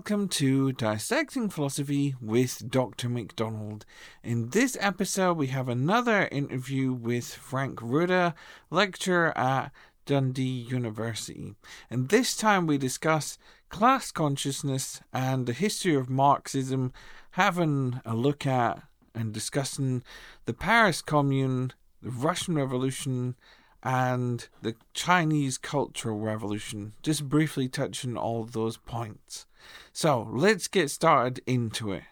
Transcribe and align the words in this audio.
welcome 0.00 0.28
to 0.30 0.72
Dissecting 0.72 1.50
Philosophy 1.50 2.14
with 2.22 2.70
Dr. 2.70 3.10
McDonald. 3.10 3.84
In 4.24 4.48
this 4.48 4.74
episode, 4.80 5.36
we 5.36 5.48
have 5.48 5.68
another 5.68 6.26
interview 6.32 6.94
with 6.94 7.34
Frank 7.34 7.80
Ruda, 7.80 8.32
lecturer 8.70 9.36
at 9.36 9.72
Dundee 10.06 10.42
University. 10.42 11.54
And 11.90 12.08
this 12.08 12.34
time 12.34 12.66
we 12.66 12.78
discuss 12.78 13.36
class 13.68 14.10
consciousness 14.10 15.02
and 15.12 15.44
the 15.44 15.52
history 15.52 15.94
of 15.94 16.08
Marxism, 16.08 16.94
having 17.32 18.00
a 18.06 18.14
look 18.14 18.46
at 18.46 18.82
and 19.14 19.34
discussing 19.34 20.02
the 20.46 20.54
Paris 20.54 21.02
Commune, 21.02 21.74
the 22.00 22.08
Russian 22.08 22.54
Revolution, 22.54 23.36
and 23.82 24.48
the 24.62 24.76
Chinese 24.94 25.58
Cultural 25.58 26.18
Revolution, 26.18 26.94
just 27.02 27.28
briefly 27.28 27.68
touching 27.68 28.16
all 28.16 28.44
those 28.44 28.78
points. 28.78 29.44
So 29.92 30.28
let's 30.32 30.68
get 30.68 30.90
started 30.90 31.40
into 31.46 31.92
it. 31.92 32.02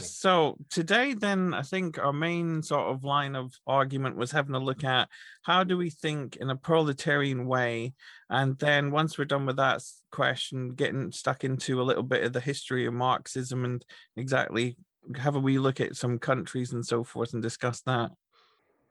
So 0.00 0.56
today, 0.70 1.14
then, 1.14 1.54
I 1.54 1.62
think 1.62 1.98
our 1.98 2.12
main 2.12 2.64
sort 2.64 2.88
of 2.88 3.04
line 3.04 3.36
of 3.36 3.52
argument 3.64 4.16
was 4.16 4.32
having 4.32 4.56
a 4.56 4.58
look 4.58 4.82
at 4.82 5.08
how 5.42 5.62
do 5.62 5.76
we 5.76 5.88
think 5.88 6.34
in 6.36 6.50
a 6.50 6.56
proletarian 6.56 7.46
way, 7.46 7.94
and 8.28 8.58
then 8.58 8.90
once 8.90 9.16
we're 9.16 9.24
done 9.24 9.46
with 9.46 9.56
that 9.56 9.82
question, 10.10 10.70
getting 10.70 11.12
stuck 11.12 11.44
into 11.44 11.80
a 11.80 11.84
little 11.84 12.02
bit 12.02 12.24
of 12.24 12.32
the 12.32 12.40
history 12.40 12.86
of 12.86 12.94
Marxism 12.94 13.64
and 13.64 13.84
exactly 14.16 14.76
have 15.16 15.36
a 15.36 15.40
wee 15.40 15.58
look 15.60 15.80
at 15.80 15.94
some 15.94 16.18
countries 16.18 16.72
and 16.72 16.84
so 16.84 17.04
forth 17.04 17.32
and 17.32 17.42
discuss 17.42 17.80
that. 17.82 18.10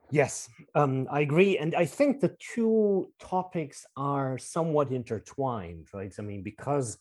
Yes, 0.09 0.47
um, 0.73 1.07
I 1.11 1.21
agree. 1.21 1.57
And 1.57 1.75
I 1.75 1.85
think 1.85 2.21
the 2.21 2.35
two 2.39 3.11
topics 3.19 3.85
are 3.97 4.37
somewhat 4.37 4.91
intertwined, 4.91 5.87
right? 5.93 6.13
I 6.17 6.21
mean, 6.21 6.43
because 6.43 6.97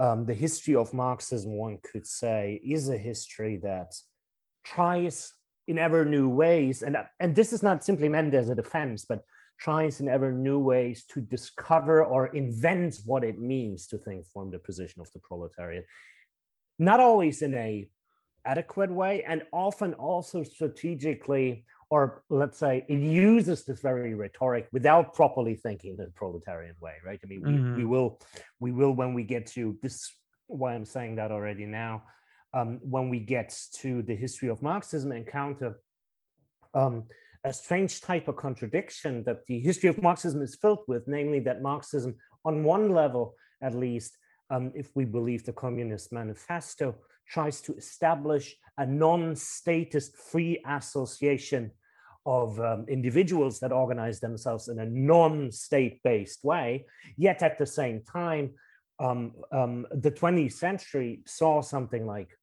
um, 0.00 0.24
the 0.24 0.34
history 0.34 0.74
of 0.74 0.94
Marxism, 0.94 1.52
one 1.52 1.78
could 1.82 2.06
say, 2.06 2.58
is 2.64 2.88
a 2.88 2.96
history 2.96 3.58
that 3.58 3.94
tries 4.64 5.34
in 5.68 5.78
ever 5.78 6.04
new 6.06 6.28
ways, 6.28 6.82
and, 6.82 6.96
and 7.20 7.36
this 7.36 7.52
is 7.52 7.62
not 7.62 7.84
simply 7.84 8.08
meant 8.08 8.34
as 8.34 8.48
a 8.48 8.54
defense, 8.54 9.04
but 9.04 9.22
tries 9.60 10.00
in 10.00 10.08
ever 10.08 10.32
new 10.32 10.58
ways 10.58 11.04
to 11.04 11.20
discover 11.20 12.02
or 12.02 12.28
invent 12.28 12.96
what 13.04 13.22
it 13.22 13.38
means 13.38 13.86
to 13.88 13.98
think 13.98 14.26
from 14.32 14.50
the 14.50 14.58
position 14.58 15.02
of 15.02 15.12
the 15.12 15.20
proletariat. 15.20 15.84
Not 16.78 16.98
always 16.98 17.42
in 17.42 17.54
a 17.54 17.86
adequate 18.46 18.90
way, 18.90 19.22
and 19.24 19.42
often 19.52 19.92
also 19.94 20.42
strategically 20.42 21.66
or 21.90 22.22
let's 22.30 22.56
say 22.56 22.84
it 22.88 23.00
uses 23.00 23.64
this 23.64 23.80
very 23.80 24.14
rhetoric 24.14 24.68
without 24.72 25.12
properly 25.12 25.54
thinking 25.54 25.96
the 25.96 26.06
proletarian 26.14 26.74
way 26.80 26.94
right 27.04 27.20
i 27.22 27.26
mean 27.26 27.42
we, 27.42 27.50
mm-hmm. 27.50 27.76
we 27.76 27.84
will 27.84 28.18
we 28.60 28.72
will 28.72 28.92
when 28.92 29.12
we 29.12 29.22
get 29.22 29.46
to 29.46 29.76
this 29.82 30.12
why 30.46 30.74
i'm 30.74 30.84
saying 30.84 31.16
that 31.16 31.30
already 31.30 31.66
now 31.66 32.02
um, 32.52 32.80
when 32.82 33.08
we 33.08 33.20
get 33.20 33.56
to 33.74 34.02
the 34.02 34.14
history 34.14 34.48
of 34.48 34.62
marxism 34.62 35.12
encounter 35.12 35.78
um, 36.74 37.04
a 37.44 37.52
strange 37.52 38.00
type 38.00 38.28
of 38.28 38.36
contradiction 38.36 39.24
that 39.24 39.46
the 39.46 39.60
history 39.60 39.88
of 39.88 40.00
marxism 40.02 40.42
is 40.42 40.54
filled 40.54 40.84
with 40.86 41.06
namely 41.06 41.40
that 41.40 41.62
marxism 41.62 42.14
on 42.44 42.64
one 42.64 42.90
level 42.90 43.34
at 43.62 43.74
least 43.74 44.16
um, 44.50 44.72
if 44.74 44.90
we 44.94 45.04
believe 45.04 45.44
the 45.44 45.52
communist 45.52 46.12
manifesto 46.12 46.96
tries 47.28 47.60
to 47.60 47.74
establish 47.74 48.56
a 48.78 48.86
non-statist 48.86 50.16
free 50.16 50.60
association 50.66 51.70
of 52.26 52.60
um, 52.60 52.84
individuals 52.88 53.60
that 53.60 53.72
organize 53.72 54.20
themselves 54.20 54.68
in 54.68 54.78
a 54.78 54.86
non-state-based 54.86 56.44
way. 56.44 56.86
Yet 57.16 57.42
at 57.42 57.58
the 57.58 57.66
same 57.66 58.02
time, 58.02 58.50
um, 58.98 59.32
um, 59.52 59.86
the 59.92 60.10
20th 60.10 60.52
century 60.52 61.22
saw 61.26 61.62
something 61.62 62.06
like 62.06 62.36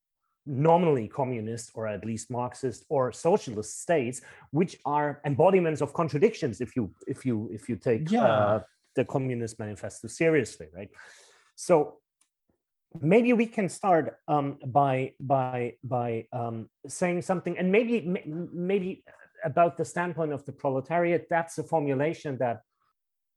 nominally 0.47 1.07
communist 1.07 1.71
or 1.75 1.87
at 1.87 2.05
least 2.05 2.31
Marxist 2.31 2.85
or 2.89 3.11
socialist 3.11 3.81
states, 3.81 4.21
which 4.51 4.77
are 4.85 5.21
embodiments 5.25 5.81
of 5.81 5.93
contradictions. 5.93 6.61
If 6.61 6.75
you 6.75 6.91
if 7.05 7.25
you 7.25 7.49
if 7.51 7.69
you 7.69 7.75
take 7.75 8.09
yeah. 8.09 8.25
uh, 8.25 8.59
the 8.95 9.05
Communist 9.05 9.59
Manifesto 9.59 10.07
seriously, 10.07 10.67
right? 10.73 10.89
So 11.55 11.97
maybe 13.01 13.33
we 13.33 13.45
can 13.45 13.69
start 13.69 14.17
um, 14.27 14.57
by 14.65 15.13
by 15.19 15.73
by 15.83 16.25
um, 16.31 16.69
saying 16.87 17.21
something, 17.21 17.57
and 17.57 17.71
maybe 17.71 18.01
maybe 18.25 19.03
about 19.43 19.77
the 19.77 19.85
standpoint 19.85 20.31
of 20.33 20.45
the 20.45 20.51
proletariat, 20.51 21.27
that's 21.29 21.57
a 21.57 21.63
formulation 21.63 22.37
that 22.37 22.61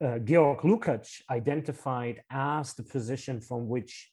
uh, 0.03 0.19
Georg 0.19 0.61
Lukács 0.61 1.21
identified 1.31 2.23
as 2.31 2.75
the 2.75 2.83
position 2.83 3.41
from 3.41 3.69
which 3.69 4.11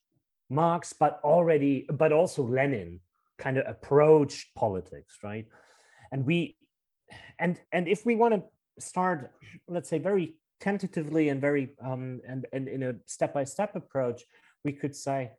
Marx, 0.49 0.93
but 0.93 1.19
already, 1.23 1.85
but 1.91 2.11
also 2.11 2.43
Lenin, 2.43 2.99
kind 3.37 3.57
of 3.57 3.65
approached 3.67 4.53
politics, 4.55 5.19
right? 5.23 5.45
And 6.11 6.25
we, 6.25 6.57
and 7.39 7.59
and 7.71 7.87
if 7.87 8.05
we 8.05 8.15
want 8.15 8.33
to 8.33 8.43
start, 8.79 9.31
let's 9.67 9.89
say, 9.89 9.99
very 9.99 10.35
tentatively 10.59 11.29
and 11.29 11.39
very 11.39 11.69
um, 11.83 12.21
and 12.27 12.45
and 12.51 12.67
in 12.67 12.83
a 12.83 12.95
step-by-step 13.05 13.75
approach, 13.75 14.23
we 14.63 14.71
could 14.71 14.95
say 14.95 15.31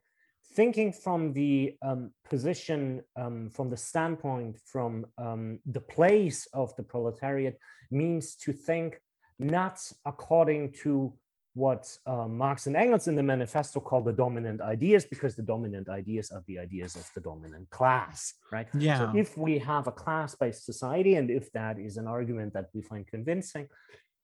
thinking 0.53 0.93
from 0.93 1.33
the 1.33 1.77
um, 1.83 2.11
position, 2.29 3.03
um, 3.17 3.51
from 3.51 3.71
the 3.71 3.77
standpoint, 3.77 4.59
from 4.65 5.07
um, 5.19 5.59
the 5.67 5.81
place 5.81 6.49
of 6.53 6.75
the 6.77 6.83
proletariat 6.83 7.59
means 7.91 8.35
to 8.37 8.53
think 8.53 9.01
not 9.39 9.81
according 10.05 10.73
to 10.73 11.13
what 11.55 11.89
uh, 12.07 12.29
Marx 12.29 12.67
and 12.67 12.77
Engels 12.77 13.09
in 13.09 13.17
the 13.17 13.23
manifesto 13.23 13.81
call 13.81 14.01
the 14.01 14.13
dominant 14.13 14.61
ideas, 14.61 15.05
because 15.05 15.35
the 15.35 15.43
dominant 15.43 15.89
ideas 15.89 16.31
are 16.31 16.45
the 16.47 16.59
ideas 16.59 16.95
of 16.95 17.11
the 17.15 17.21
dominant 17.21 17.69
class, 17.71 18.35
right? 18.53 18.69
Yeah. 18.75 18.99
So 18.99 19.19
if 19.19 19.37
we 19.37 19.59
have 19.59 19.87
a 19.89 19.93
class-based 19.93 20.65
society, 20.65 21.17
and 21.17 21.31
if 21.31 21.51
that 21.53 21.79
is 21.79 21.97
an 21.97 22.07
argument 22.07 22.53
that 22.55 22.67
we 22.75 22.83
find 22.83 23.07
convincing, 23.07 23.69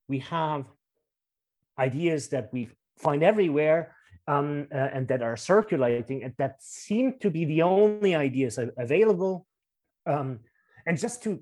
we 0.09 0.21
have 0.21 0.67
ideas 1.79 2.29
that 2.29 2.51
we 2.53 2.69
find 2.99 3.23
everywhere 3.25 3.97
um, 4.27 4.67
uh, 4.73 4.77
and 4.77 5.09
that 5.09 5.23
are 5.23 5.37
circulating 5.37 6.25
and 6.25 6.35
that 6.39 6.63
seem 6.63 7.19
to 7.21 7.31
be 7.31 7.45
the 7.45 7.63
only 7.63 8.15
ideas 8.15 8.59
available. 8.79 9.47
Um, 10.07 10.41
and 10.87 10.99
just 10.99 11.23
to 11.23 11.41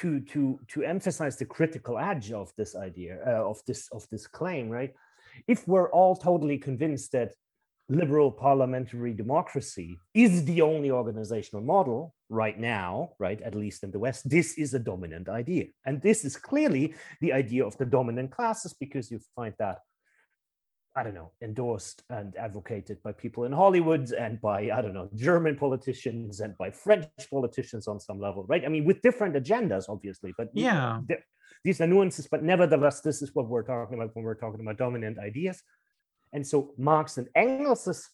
to 0.00 0.20
to 0.20 0.58
to 0.68 0.82
emphasize 0.82 1.36
the 1.36 1.44
critical 1.44 1.98
edge 1.98 2.32
of 2.32 2.50
this 2.56 2.74
idea 2.74 3.18
uh, 3.26 3.50
of 3.50 3.60
this 3.66 3.88
of 3.92 4.06
this 4.10 4.26
claim, 4.26 4.70
right? 4.70 4.94
If 5.46 5.68
we're 5.68 5.90
all 5.90 6.16
totally 6.16 6.58
convinced 6.58 7.12
that 7.12 7.34
liberal 7.90 8.30
parliamentary 8.30 9.14
democracy 9.14 9.98
is 10.14 10.44
the 10.44 10.60
only 10.60 10.90
organizational 10.90 11.64
model 11.64 12.14
right 12.28 12.58
now, 12.58 13.12
right, 13.18 13.40
at 13.42 13.54
least 13.54 13.82
in 13.82 13.90
the 13.90 13.98
West, 13.98 14.28
this 14.28 14.58
is 14.58 14.74
a 14.74 14.78
dominant 14.78 15.28
idea. 15.28 15.66
And 15.86 16.02
this 16.02 16.24
is 16.24 16.36
clearly 16.36 16.94
the 17.20 17.32
idea 17.32 17.64
of 17.64 17.76
the 17.78 17.86
dominant 17.86 18.30
classes 18.30 18.74
because 18.78 19.10
you 19.10 19.20
find 19.34 19.54
that 19.58 19.78
I 20.98 21.04
don't 21.04 21.14
know, 21.14 21.30
endorsed 21.42 22.02
and 22.10 22.34
advocated 22.36 23.00
by 23.04 23.12
people 23.12 23.44
in 23.44 23.52
Hollywood 23.52 24.10
and 24.12 24.40
by, 24.40 24.58
I 24.76 24.82
don't 24.82 24.94
know, 24.94 25.08
German 25.14 25.54
politicians 25.54 26.40
and 26.40 26.58
by 26.58 26.72
French 26.72 27.06
politicians 27.30 27.86
on 27.86 28.00
some 28.00 28.18
level, 28.18 28.44
right? 28.48 28.64
I 28.64 28.68
mean, 28.68 28.84
with 28.84 29.00
different 29.00 29.36
agendas, 29.36 29.84
obviously, 29.88 30.34
but 30.36 30.48
yeah, 30.54 30.98
these 31.64 31.80
are 31.80 31.86
nuances, 31.86 32.26
but 32.26 32.42
nevertheless, 32.42 33.00
this 33.00 33.22
is 33.22 33.32
what 33.32 33.46
we're 33.46 33.62
talking 33.62 33.96
about 33.96 34.10
when 34.16 34.24
we're 34.24 34.34
talking 34.34 34.60
about 34.60 34.76
dominant 34.76 35.20
ideas. 35.20 35.62
And 36.32 36.44
so 36.44 36.74
Marx 36.76 37.16
and 37.16 37.28
Engels, 37.36 38.10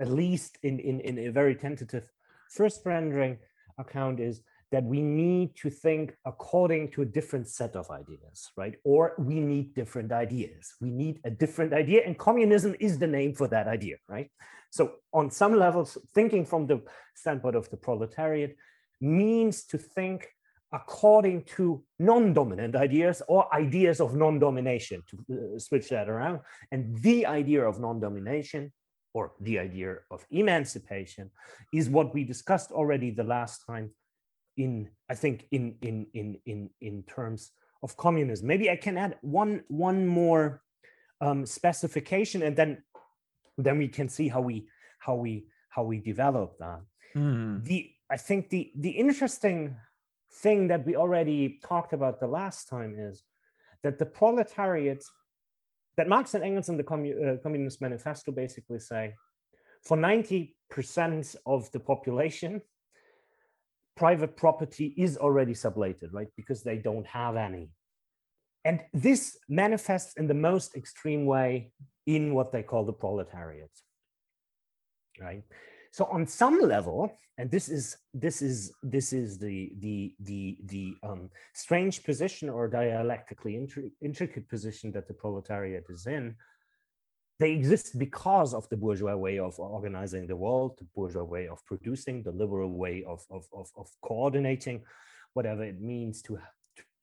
at 0.00 0.08
least 0.08 0.56
in, 0.62 0.80
in, 0.80 1.00
in 1.00 1.18
a 1.18 1.28
very 1.30 1.54
tentative 1.54 2.04
first 2.48 2.80
rendering 2.86 3.36
account, 3.76 4.18
is 4.18 4.40
that 4.74 4.82
we 4.82 5.00
need 5.00 5.54
to 5.54 5.70
think 5.70 6.16
according 6.26 6.90
to 6.90 7.02
a 7.02 7.04
different 7.04 7.46
set 7.46 7.76
of 7.76 7.88
ideas, 7.92 8.50
right? 8.56 8.74
Or 8.82 9.14
we 9.18 9.38
need 9.38 9.72
different 9.72 10.10
ideas. 10.10 10.74
We 10.80 10.90
need 10.90 11.20
a 11.24 11.30
different 11.30 11.72
idea, 11.72 12.02
and 12.04 12.18
communism 12.18 12.74
is 12.80 12.98
the 12.98 13.06
name 13.06 13.34
for 13.34 13.46
that 13.54 13.68
idea, 13.68 13.96
right? 14.08 14.28
So, 14.70 14.82
on 15.12 15.30
some 15.30 15.54
levels, 15.54 15.96
thinking 16.12 16.44
from 16.44 16.66
the 16.66 16.82
standpoint 17.14 17.54
of 17.54 17.70
the 17.70 17.76
proletariat 17.76 18.56
means 19.00 19.64
to 19.66 19.78
think 19.78 20.26
according 20.72 21.44
to 21.56 21.84
non-dominant 22.00 22.74
ideas 22.74 23.22
or 23.28 23.40
ideas 23.54 24.00
of 24.00 24.16
non-domination 24.16 25.04
to 25.08 25.16
uh, 25.16 25.58
switch 25.66 25.88
that 25.90 26.08
around 26.08 26.40
and 26.72 26.98
the 26.98 27.24
idea 27.26 27.62
of 27.62 27.78
non-domination 27.78 28.72
or 29.12 29.32
the 29.40 29.56
idea 29.60 29.90
of 30.10 30.26
emancipation 30.32 31.30
is 31.72 31.88
what 31.88 32.12
we 32.12 32.24
discussed 32.24 32.72
already 32.72 33.10
the 33.12 33.22
last 33.22 33.62
time 33.68 33.92
in 34.56 34.90
I 35.08 35.14
think 35.14 35.46
in 35.50 35.76
in 35.82 36.06
in 36.14 36.38
in 36.46 36.70
in 36.80 37.02
terms 37.04 37.52
of 37.82 37.96
communism. 37.96 38.46
Maybe 38.46 38.70
I 38.70 38.76
can 38.76 38.96
add 38.96 39.16
one 39.20 39.64
one 39.68 40.06
more 40.06 40.62
um, 41.20 41.46
specification, 41.46 42.42
and 42.42 42.56
then 42.56 42.82
then 43.58 43.78
we 43.78 43.88
can 43.88 44.08
see 44.08 44.28
how 44.28 44.40
we 44.40 44.68
how 44.98 45.14
we 45.14 45.46
how 45.68 45.82
we 45.82 45.98
develop 45.98 46.58
that. 46.58 46.80
Mm. 47.14 47.64
The 47.64 47.90
I 48.10 48.16
think 48.16 48.50
the 48.50 48.72
the 48.76 48.90
interesting 48.90 49.76
thing 50.42 50.68
that 50.68 50.84
we 50.86 50.96
already 50.96 51.60
talked 51.62 51.92
about 51.92 52.20
the 52.20 52.26
last 52.26 52.68
time 52.68 52.94
is 52.98 53.22
that 53.82 53.98
the 53.98 54.06
proletariat 54.06 55.04
that 55.96 56.08
Marx 56.08 56.34
and 56.34 56.42
Engels 56.42 56.68
in 56.68 56.76
the 56.76 56.82
Commun- 56.82 57.28
uh, 57.28 57.36
Communist 57.42 57.80
Manifesto 57.80 58.32
basically 58.32 58.80
say 58.80 59.14
for 59.82 59.96
90% 59.96 61.36
of 61.46 61.70
the 61.72 61.78
population, 61.78 62.60
private 63.96 64.36
property 64.36 64.94
is 64.96 65.16
already 65.16 65.52
sublated, 65.52 66.08
right? 66.12 66.28
Because 66.36 66.62
they 66.62 66.78
don't 66.78 67.06
have 67.06 67.36
any. 67.36 67.70
And 68.64 68.80
this 68.92 69.36
manifests 69.48 70.14
in 70.16 70.26
the 70.26 70.34
most 70.34 70.74
extreme 70.74 71.26
way 71.26 71.72
in 72.06 72.34
what 72.34 72.52
they 72.52 72.62
call 72.62 72.84
the 72.84 72.92
proletariat, 72.92 73.70
right? 75.20 75.42
So 75.92 76.06
on 76.06 76.26
some 76.26 76.60
level, 76.60 77.12
and 77.38 77.50
this 77.50 77.68
is 77.68 77.96
this 78.12 78.42
is 78.42 78.72
this 78.82 79.12
is 79.12 79.38
the 79.38 79.72
the 79.80 80.14
the 80.20 80.58
the 80.66 80.94
um, 81.02 81.30
strange 81.52 82.02
position 82.04 82.48
or 82.48 82.68
dialectically 82.68 83.54
intricate 84.00 84.48
position 84.48 84.92
that 84.92 85.08
the 85.08 85.14
proletariat 85.14 85.84
is 85.88 86.06
in, 86.06 86.34
they 87.40 87.52
exist 87.52 87.98
because 87.98 88.54
of 88.54 88.68
the 88.68 88.76
bourgeois 88.76 89.16
way 89.16 89.38
of 89.38 89.58
organizing 89.58 90.26
the 90.26 90.36
world, 90.36 90.76
the 90.78 90.86
bourgeois 90.94 91.24
way 91.24 91.48
of 91.48 91.64
producing, 91.66 92.22
the 92.22 92.30
liberal 92.30 92.70
way 92.70 93.04
of, 93.06 93.24
of, 93.30 93.44
of, 93.52 93.70
of 93.76 93.88
coordinating, 94.02 94.82
whatever 95.32 95.64
it 95.64 95.80
means 95.80 96.22
to, 96.22 96.38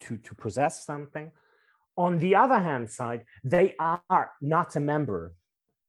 to, 0.01 0.18
to 0.18 0.36
possess 0.36 0.86
something. 0.86 1.31
On 1.98 2.18
the 2.18 2.36
other 2.36 2.60
hand 2.60 2.89
side, 2.89 3.25
they 3.44 3.75
are 3.80 4.31
not 4.42 4.75
a 4.78 4.80
member. 4.80 5.33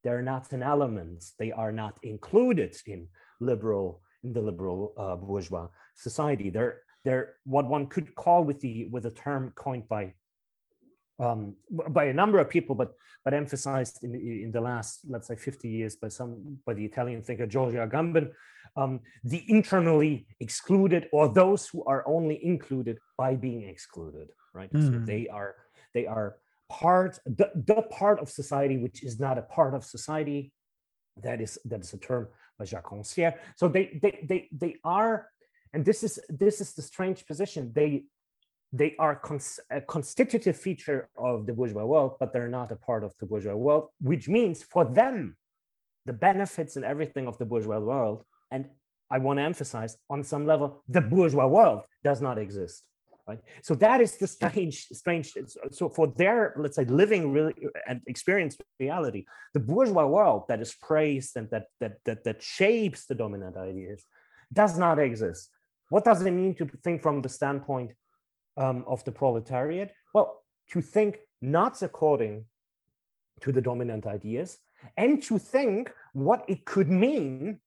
They're 0.02 0.22
not 0.22 0.52
an 0.52 0.62
element. 0.62 1.24
They 1.38 1.52
are 1.52 1.70
not 1.70 1.98
included 2.02 2.76
in 2.86 3.08
liberal 3.40 4.02
in 4.24 4.32
the 4.32 4.40
liberal 4.40 4.92
uh, 4.96 5.16
bourgeois 5.16 5.68
society. 5.94 6.50
They're 6.50 6.80
they're 7.04 7.34
what 7.44 7.66
one 7.66 7.86
could 7.86 8.14
call 8.14 8.44
with 8.44 8.60
the 8.60 8.88
with 8.90 9.06
a 9.06 9.10
term 9.10 9.52
coined 9.56 9.88
by 9.88 10.14
um, 11.22 11.54
by 11.90 12.04
a 12.06 12.12
number 12.12 12.38
of 12.38 12.50
people, 12.50 12.74
but 12.74 12.94
but 13.24 13.34
emphasized 13.34 14.02
in 14.02 14.14
in 14.14 14.50
the 14.50 14.60
last 14.60 15.00
let's 15.08 15.28
say 15.28 15.36
50 15.36 15.68
years 15.68 15.96
by 15.96 16.08
some 16.08 16.58
by 16.66 16.74
the 16.74 16.84
Italian 16.84 17.22
thinker 17.22 17.46
Giorgio 17.46 17.86
Agamben, 17.86 18.32
um, 18.76 19.00
the 19.22 19.44
internally 19.48 20.26
excluded 20.40 21.08
or 21.12 21.28
those 21.28 21.68
who 21.68 21.84
are 21.84 22.02
only 22.06 22.44
included 22.44 22.98
by 23.16 23.34
being 23.36 23.62
excluded, 23.68 24.28
right? 24.52 24.72
Mm. 24.72 24.82
So 24.82 24.98
hmm. 24.98 25.04
they 25.04 25.28
are 25.28 25.54
they 25.94 26.06
are 26.06 26.36
part 26.68 27.18
the, 27.24 27.50
the 27.54 27.82
part 27.82 28.18
of 28.18 28.28
society 28.28 28.78
which 28.78 29.04
is 29.04 29.20
not 29.20 29.38
a 29.38 29.42
part 29.42 29.74
of 29.74 29.84
society. 29.84 30.52
That 31.22 31.40
is 31.40 31.58
that 31.66 31.80
is 31.82 31.92
a 31.92 31.98
term 31.98 32.28
by 32.58 32.64
Jacques 32.64 32.90
Rancière. 32.90 33.34
So 33.56 33.68
they 33.68 33.98
they 34.02 34.24
they 34.28 34.48
they 34.50 34.76
are, 34.82 35.28
and 35.72 35.84
this 35.84 36.02
is 36.02 36.18
this 36.28 36.60
is 36.60 36.72
the 36.72 36.82
strange 36.82 37.26
position. 37.26 37.70
They 37.74 38.06
they 38.72 38.96
are 38.98 39.16
cons- 39.16 39.60
a 39.70 39.80
constitutive 39.80 40.56
feature 40.56 41.08
of 41.16 41.46
the 41.46 41.52
bourgeois 41.52 41.84
world, 41.84 42.16
but 42.18 42.32
they're 42.32 42.48
not 42.48 42.72
a 42.72 42.76
part 42.76 43.04
of 43.04 43.12
the 43.20 43.26
bourgeois 43.26 43.54
world, 43.54 43.88
which 44.00 44.28
means 44.28 44.62
for 44.62 44.84
them, 44.84 45.36
the 46.06 46.12
benefits 46.12 46.76
and 46.76 46.84
everything 46.84 47.26
of 47.26 47.38
the 47.38 47.44
bourgeois 47.44 47.78
world, 47.78 48.24
and 48.50 48.66
I 49.10 49.18
want 49.18 49.38
to 49.38 49.42
emphasize 49.42 49.96
on 50.08 50.24
some 50.24 50.46
level, 50.46 50.82
the 50.88 51.02
bourgeois 51.02 51.46
world 51.46 51.82
does 52.02 52.20
not 52.22 52.38
exist. 52.38 52.82
Right. 53.28 53.38
So 53.62 53.76
that 53.76 54.00
is 54.00 54.16
the 54.16 54.26
strange, 54.26 54.88
strange. 54.92 55.32
So 55.70 55.88
for 55.88 56.08
their, 56.08 56.54
let's 56.56 56.74
say, 56.74 56.84
living 56.86 57.30
really 57.30 57.54
and 57.86 58.00
experienced 58.08 58.60
reality, 58.80 59.26
the 59.54 59.60
bourgeois 59.60 60.06
world 60.06 60.42
that 60.48 60.60
is 60.60 60.74
praised 60.74 61.36
and 61.36 61.48
that 61.50 61.66
that 61.78 61.98
that 62.04 62.24
that 62.24 62.42
shapes 62.42 63.06
the 63.06 63.14
dominant 63.14 63.56
ideas 63.56 64.04
does 64.52 64.76
not 64.76 64.98
exist. 64.98 65.50
What 65.88 66.04
does 66.04 66.20
it 66.22 66.32
mean 66.32 66.56
to 66.56 66.66
think 66.82 67.00
from 67.00 67.22
the 67.22 67.28
standpoint 67.28 67.92
um, 68.56 68.84
of 68.86 69.04
the 69.04 69.12
proletariat? 69.12 69.92
Well, 70.14 70.42
to 70.70 70.80
think 70.80 71.18
not 71.40 71.82
according 71.82 72.44
to 73.40 73.52
the 73.52 73.60
dominant 73.60 74.06
ideas 74.06 74.58
and 74.96 75.22
to 75.24 75.38
think 75.38 75.92
what 76.12 76.44
it 76.48 76.64
could 76.64 76.88
mean, 76.88 77.58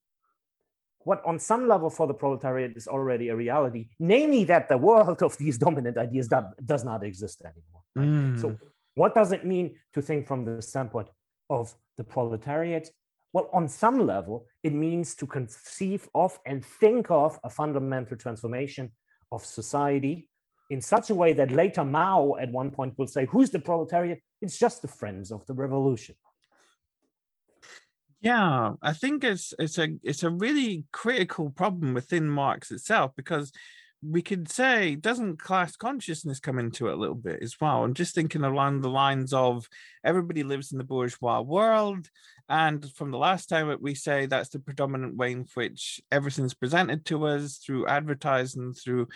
what 1.00 1.22
on 1.26 1.40
some 1.40 1.68
level 1.68 1.90
for 1.90 2.08
the 2.08 2.14
proletariat 2.14 2.76
is 2.76 2.88
already 2.88 3.30
a 3.30 3.36
reality, 3.36 3.90
namely 4.00 4.44
that 4.46 4.70
the 4.70 4.78
world 4.78 5.22
of 5.22 5.38
these 5.38 5.58
dominant 5.58 5.98
ideas 5.98 6.28
that 6.30 6.46
does 6.66 6.84
not 6.84 7.04
exist 7.04 7.42
anymore. 7.42 7.84
Mm. 7.98 8.42
So, 8.42 8.58
what 8.96 9.14
does 9.14 9.32
it 9.32 9.46
mean 9.46 9.76
to 9.94 10.02
think 10.02 10.28
from 10.28 10.46
the 10.46 10.62
standpoint 10.62 11.10
of 11.50 11.74
the 11.98 12.04
proletariat? 12.04 12.90
Well, 13.34 13.50
on 13.52 13.68
some 13.68 14.08
level, 14.08 14.48
it 14.64 14.74
means 14.74 15.14
to 15.16 15.28
conceive 15.28 16.08
of 16.16 16.40
and 16.46 16.64
think 16.66 17.12
of 17.12 17.38
a 17.44 17.50
fundamental 17.50 18.16
transformation 18.18 18.94
of 19.32 19.44
society 19.44 20.30
in 20.70 20.82
such 20.82 21.10
a 21.10 21.16
way 21.16 21.34
that 21.34 21.52
later 21.52 21.84
Mao 21.84 22.36
at 22.40 22.52
one 22.52 22.72
point 22.72 22.98
will 22.98 23.08
say, 23.08 23.26
Who's 23.26 23.50
the 23.50 23.60
proletariat? 23.60 24.22
It's 24.42 24.58
just 24.58 24.82
the 24.82 24.88
friends 24.88 25.32
of 25.32 25.46
the 25.46 25.54
revolution. 25.54 26.16
Yeah, 28.22 28.74
I 28.82 28.94
think 28.94 29.24
it's 29.24 29.54
it's 29.60 29.78
a 29.78 29.90
it's 30.02 30.24
a 30.24 30.32
really 30.32 30.86
critical 30.92 31.52
problem 31.52 31.94
within 31.94 32.28
Marx 32.28 32.72
itself 32.72 33.12
because 33.16 33.52
we 34.02 34.22
could 34.22 34.50
say 34.50 34.96
doesn't 34.96 35.40
class 35.40 35.76
consciousness 35.76 36.40
come 36.40 36.60
into 36.60 36.88
it 36.88 36.94
a 36.94 36.98
little 36.98 37.16
bit 37.16 37.42
as 37.42 37.56
well? 37.60 37.84
I'm 37.84 37.94
just 37.94 38.16
thinking 38.16 38.44
along 38.44 38.82
the 38.82 38.90
lines 38.90 39.34
of 39.34 39.68
everybody 40.04 40.44
lives 40.44 40.72
in 40.72 40.78
the 40.78 40.84
bourgeois 40.84 41.42
world 41.42 42.10
and 42.48 42.92
from 42.94 43.12
the 43.12 43.18
last 43.18 43.50
time 43.50 43.70
that 43.70 43.82
we 43.82 43.96
say 43.96 44.26
that's 44.26 44.50
the 44.50 44.60
predominant 44.60 45.16
way 45.16 45.32
in 45.32 45.46
which 45.56 46.00
everything's 46.12 46.54
presented 46.54 47.06
to 47.06 47.26
us 47.26 47.58
through 47.58 47.88
advertising 47.88 48.74
through 48.74 49.08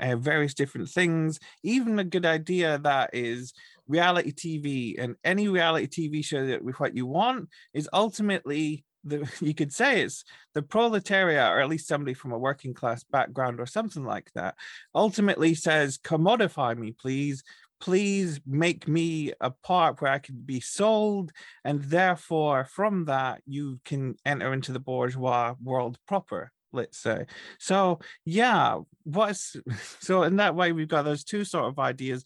uh, 0.00 0.16
various 0.16 0.54
different 0.54 0.88
things. 0.88 1.38
Even 1.62 1.98
a 1.98 2.04
good 2.04 2.26
idea 2.26 2.78
that 2.78 3.10
is 3.12 3.52
reality 3.86 4.32
tv 4.32 4.94
and 4.98 5.14
any 5.24 5.46
reality 5.46 5.86
tv 6.08 6.24
show 6.24 6.46
that 6.46 6.64
with 6.64 6.80
what 6.80 6.96
you 6.96 7.06
want 7.06 7.48
is 7.74 7.88
ultimately 7.92 8.82
the, 9.04 9.30
you 9.40 9.54
could 9.54 9.72
say 9.72 10.02
it's 10.02 10.24
the 10.54 10.62
proletariat, 10.62 11.52
or 11.52 11.60
at 11.60 11.68
least 11.68 11.88
somebody 11.88 12.14
from 12.14 12.32
a 12.32 12.38
working 12.38 12.74
class 12.74 13.04
background 13.04 13.60
or 13.60 13.66
something 13.66 14.04
like 14.04 14.30
that, 14.34 14.54
ultimately 14.94 15.54
says, 15.54 15.98
commodify 15.98 16.76
me, 16.76 16.92
please. 16.92 17.42
Please 17.80 18.40
make 18.46 18.88
me 18.88 19.32
a 19.42 19.50
part 19.50 20.00
where 20.00 20.10
I 20.10 20.18
can 20.18 20.40
be 20.40 20.60
sold. 20.60 21.32
And 21.64 21.82
therefore, 21.82 22.64
from 22.64 23.06
that, 23.06 23.42
you 23.46 23.78
can 23.84 24.14
enter 24.24 24.54
into 24.54 24.72
the 24.72 24.80
bourgeois 24.80 25.54
world 25.62 25.98
proper 26.06 26.50
let's 26.74 26.98
say. 26.98 27.26
So 27.58 28.00
yeah, 28.24 28.78
what's 29.04 29.56
so 30.00 30.24
in 30.24 30.36
that 30.36 30.54
way 30.54 30.72
we've 30.72 30.88
got 30.88 31.04
those 31.04 31.24
two 31.24 31.44
sort 31.44 31.66
of 31.66 31.78
ideas 31.78 32.24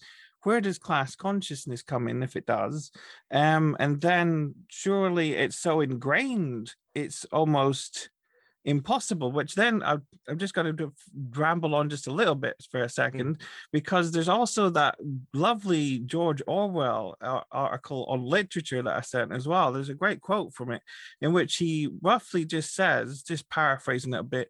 where 0.49 0.63
does 0.63 0.79
class 0.79 1.15
consciousness 1.15 1.83
come 1.83 2.09
in 2.09 2.23
if 2.23 2.35
it 2.35 2.47
does 2.47 2.91
um, 3.33 3.77
and 3.79 4.01
then 4.01 4.55
surely 4.69 5.35
it's 5.35 5.59
so 5.59 5.83
ingrained 5.83 6.73
it's 6.95 7.27
almost 7.27 8.09
impossible 8.65 9.31
which 9.31 9.55
then 9.55 9.83
I've, 9.83 10.01
I've 10.27 10.39
just 10.39 10.55
going 10.55 10.75
to 10.75 10.93
ramble 11.37 11.75
on 11.75 11.91
just 11.91 12.07
a 12.07 12.13
little 12.13 12.35
bit 12.35 12.57
for 12.71 12.83
a 12.83 12.87
mm. 12.87 12.91
second 12.91 13.43
because 13.73 14.11
there's 14.11 14.29
also 14.31 14.71
that 14.71 14.97
lovely 15.35 15.99
george 16.01 16.41
orwell 16.47 17.17
article 17.53 18.07
on 18.09 18.25
literature 18.25 18.83
that 18.83 18.97
i 18.97 19.03
sent 19.03 19.33
as 19.33 19.47
well 19.47 19.71
there's 19.71 19.91
a 19.91 19.95
great 19.95 20.23
quote 20.23 20.55
from 20.55 20.73
it 20.73 20.83
in 21.21 21.35
which 21.35 21.57
he 21.57 21.91
roughly 22.01 22.47
just 22.47 22.75
says 22.75 23.23
just 23.23 23.51
paraphrasing 23.51 24.15
it 24.15 24.21
a 24.21 24.23
bit 24.23 24.49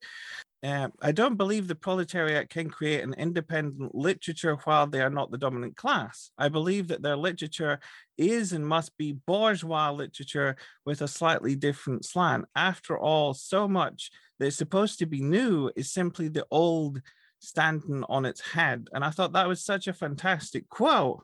uh, 0.62 0.88
I 1.00 1.12
don't 1.12 1.36
believe 1.36 1.68
the 1.68 1.76
proletariat 1.76 2.50
can 2.50 2.68
create 2.68 3.04
an 3.04 3.14
independent 3.14 3.94
literature 3.94 4.56
while 4.64 4.86
they 4.88 5.00
are 5.00 5.10
not 5.10 5.30
the 5.30 5.38
dominant 5.38 5.76
class. 5.76 6.30
I 6.36 6.48
believe 6.48 6.88
that 6.88 7.00
their 7.00 7.16
literature 7.16 7.78
is 8.16 8.52
and 8.52 8.66
must 8.66 8.96
be 8.98 9.12
bourgeois 9.12 9.92
literature 9.92 10.56
with 10.84 11.00
a 11.00 11.08
slightly 11.08 11.54
different 11.54 12.04
slant. 12.04 12.46
After 12.56 12.98
all, 12.98 13.34
so 13.34 13.68
much 13.68 14.10
that's 14.40 14.56
supposed 14.56 14.98
to 14.98 15.06
be 15.06 15.20
new 15.20 15.70
is 15.76 15.92
simply 15.92 16.26
the 16.26 16.46
old 16.50 17.02
standing 17.38 18.02
on 18.08 18.24
its 18.24 18.40
head. 18.40 18.88
And 18.92 19.04
I 19.04 19.10
thought 19.10 19.34
that 19.34 19.48
was 19.48 19.64
such 19.64 19.86
a 19.86 19.92
fantastic 19.92 20.68
quote 20.68 21.18
hmm. 21.18 21.22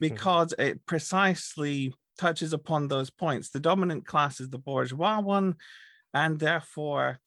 because 0.00 0.52
mm-hmm. 0.52 0.62
it 0.62 0.86
precisely 0.86 1.94
touches 2.18 2.52
upon 2.52 2.88
those 2.88 3.10
points. 3.10 3.50
The 3.50 3.60
dominant 3.60 4.04
class 4.04 4.40
is 4.40 4.50
the 4.50 4.58
bourgeois 4.58 5.20
one, 5.20 5.54
and 6.12 6.40
therefore 6.40 7.20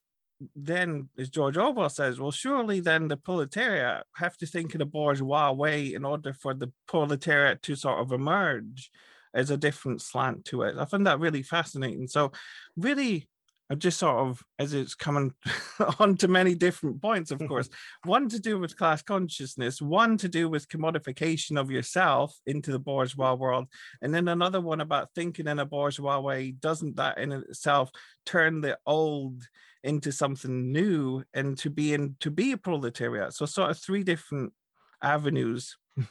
then, 0.56 1.10
as 1.18 1.30
George 1.30 1.58
Orwell 1.58 1.90
says, 1.90 2.20
well, 2.20 2.32
surely 2.32 2.80
then 2.80 3.08
the 3.08 3.18
proletariat 3.18 4.06
have 4.16 4.38
to 4.38 4.46
think 4.46 4.76
in 4.76 4.82
a 4.82 4.86
bourgeois 4.86 5.52
way 5.52 5.94
in 5.94 6.06
order 6.06 6.34
for 6.34 6.54
the 6.54 6.72
proletariat 6.88 7.62
to 7.64 7.76
sort 7.76 8.00
of 8.00 8.12
emerge 8.12 8.92
as 9.34 9.50
a 9.50 9.58
different 9.58 10.02
slant 10.02 10.46
to 10.46 10.62
it. 10.64 10.76
I 10.78 10.86
find 10.86 11.06
that 11.08 11.20
really 11.20 11.44
fascinating. 11.44 12.08
So, 12.08 12.32
really, 12.76 13.28
I 13.70 13.76
just 13.76 14.00
sort 14.00 14.18
of, 14.18 14.42
as 14.60 14.74
it's 14.74 14.96
coming 14.96 15.34
on 16.00 16.16
to 16.18 16.28
many 16.28 16.56
different 16.56 17.02
points, 17.02 17.32
of 17.32 17.46
course, 17.48 17.70
one 18.06 18.30
to 18.30 18.40
do 18.40 18.60
with 18.60 18.78
class 18.78 19.02
consciousness, 19.02 19.82
one 19.82 20.18
to 20.18 20.30
do 20.30 20.48
with 20.48 20.70
commodification 20.70 21.60
of 21.60 21.70
yourself 21.70 22.38
into 22.46 22.72
the 22.72 22.80
bourgeois 22.80 23.34
world, 23.34 23.68
and 24.02 24.14
then 24.14 24.28
another 24.30 24.62
one 24.62 24.80
about 24.80 25.10
thinking 25.14 25.48
in 25.48 25.60
a 25.60 25.66
bourgeois 25.66 26.20
way. 26.20 26.52
Doesn't 26.52 26.96
that 26.96 27.18
in 27.18 27.32
itself 27.32 27.92
turn 28.26 28.62
the 28.62 28.78
old 28.86 29.44
into 29.84 30.12
something 30.12 30.72
new 30.72 31.24
and 31.34 31.58
to 31.58 31.70
be 31.70 31.94
in 31.94 32.16
to 32.22 32.32
be 32.32 32.54
a 32.54 32.58
proletariat? 32.58 33.34
So 33.34 33.46
sort 33.46 33.72
of 33.72 33.78
three 33.78 34.04
different 34.04 34.54
avenues. 35.02 35.78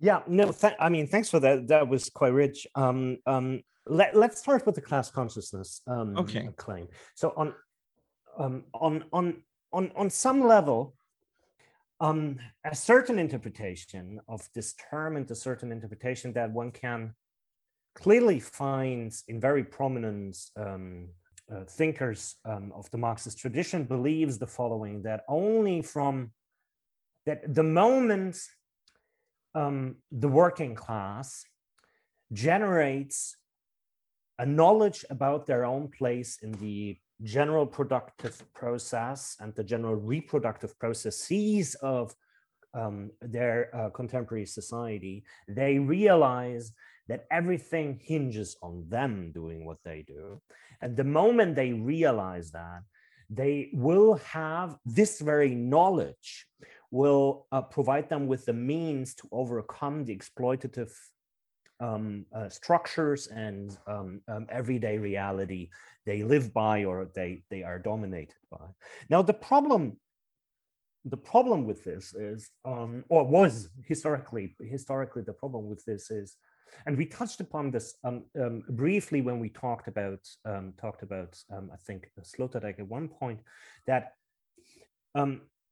Yeah 0.00 0.20
no 0.28 0.52
th- 0.52 0.74
i 0.78 0.88
mean 0.88 1.08
thanks 1.08 1.28
for 1.28 1.40
that. 1.40 1.66
That 1.66 1.88
was 1.88 2.08
quite 2.08 2.32
rich. 2.32 2.68
Um 2.76 3.16
um 3.26 3.62
let, 3.88 4.16
let's 4.16 4.38
start 4.40 4.66
with 4.66 4.74
the 4.74 4.80
class 4.80 5.10
consciousness 5.10 5.80
um, 5.86 6.16
Okay. 6.16 6.48
claim. 6.56 6.88
So 7.14 7.32
on 7.36 7.54
um, 8.38 8.64
on 8.74 9.04
on 9.12 9.42
on 9.72 9.90
on 9.96 10.10
some 10.10 10.40
level, 10.42 10.94
um, 12.00 12.38
a 12.64 12.74
certain 12.74 13.18
interpretation 13.18 14.20
of 14.28 14.48
this 14.54 14.74
term 14.90 15.16
and 15.16 15.30
a 15.30 15.34
certain 15.34 15.72
interpretation 15.72 16.32
that 16.34 16.50
one 16.52 16.70
can 16.70 17.14
clearly 17.94 18.38
find 18.38 19.12
in 19.26 19.40
very 19.40 19.64
prominent 19.64 20.36
um, 20.56 21.08
uh, 21.52 21.64
thinkers 21.64 22.36
um, 22.44 22.72
of 22.74 22.88
the 22.90 22.98
Marxist 22.98 23.38
tradition 23.38 23.84
believes 23.84 24.38
the 24.38 24.46
following: 24.46 25.02
that 25.02 25.24
only 25.28 25.82
from 25.82 26.30
that 27.26 27.54
the 27.54 27.64
moment 27.64 28.38
um, 29.54 29.96
the 30.12 30.28
working 30.28 30.74
class 30.74 31.44
generates 32.32 33.34
a 34.38 34.46
knowledge 34.46 35.04
about 35.10 35.46
their 35.46 35.64
own 35.64 35.88
place 35.88 36.38
in 36.42 36.52
the 36.52 36.98
general 37.22 37.66
productive 37.66 38.42
process 38.54 39.36
and 39.40 39.54
the 39.54 39.64
general 39.64 39.96
reproductive 39.96 40.78
processes 40.78 41.74
of 41.76 42.14
um, 42.74 43.10
their 43.20 43.74
uh, 43.74 43.90
contemporary 43.90 44.46
society, 44.46 45.24
they 45.48 45.78
realize 45.78 46.72
that 47.08 47.26
everything 47.30 47.98
hinges 48.02 48.56
on 48.62 48.84
them 48.88 49.32
doing 49.32 49.64
what 49.64 49.78
they 49.84 50.04
do. 50.06 50.40
And 50.80 50.96
the 50.96 51.04
moment 51.04 51.56
they 51.56 51.72
realize 51.72 52.50
that, 52.52 52.82
they 53.30 53.70
will 53.72 54.14
have 54.14 54.76
this 54.86 55.20
very 55.20 55.54
knowledge 55.54 56.46
will 56.90 57.46
uh, 57.52 57.60
provide 57.62 58.08
them 58.08 58.26
with 58.26 58.46
the 58.46 58.52
means 58.52 59.14
to 59.14 59.28
overcome 59.32 60.04
the 60.04 60.16
exploitative 60.16 60.92
um, 61.80 62.26
uh, 62.34 62.48
structures 62.48 63.28
and 63.28 63.76
um, 63.86 64.20
um, 64.28 64.46
everyday 64.50 64.98
reality 64.98 65.70
they 66.06 66.22
live 66.22 66.52
by 66.52 66.84
or 66.84 67.08
they 67.14 67.42
they 67.50 67.62
are 67.62 67.78
dominated 67.78 68.36
by. 68.50 68.66
Now 69.10 69.22
the 69.22 69.34
problem 69.34 69.98
the 71.04 71.16
problem 71.16 71.64
with 71.64 71.84
this 71.84 72.14
is 72.14 72.50
um, 72.64 73.04
or 73.08 73.24
was 73.24 73.68
historically 73.84 74.56
historically 74.60 75.22
the 75.22 75.32
problem 75.32 75.68
with 75.68 75.84
this 75.84 76.10
is 76.10 76.36
and 76.86 76.96
we 76.96 77.06
touched 77.06 77.40
upon 77.40 77.70
this 77.70 77.96
um, 78.04 78.24
um, 78.40 78.62
briefly 78.70 79.20
when 79.20 79.38
we 79.38 79.48
talked 79.48 79.88
about 79.88 80.20
um, 80.44 80.72
talked 80.80 81.02
about 81.02 81.38
um, 81.52 81.70
I 81.72 81.76
think 81.76 82.10
Sloterdijk 82.20 82.78
at 82.80 82.88
one 82.88 83.08
point 83.08 83.40
that 83.86 84.12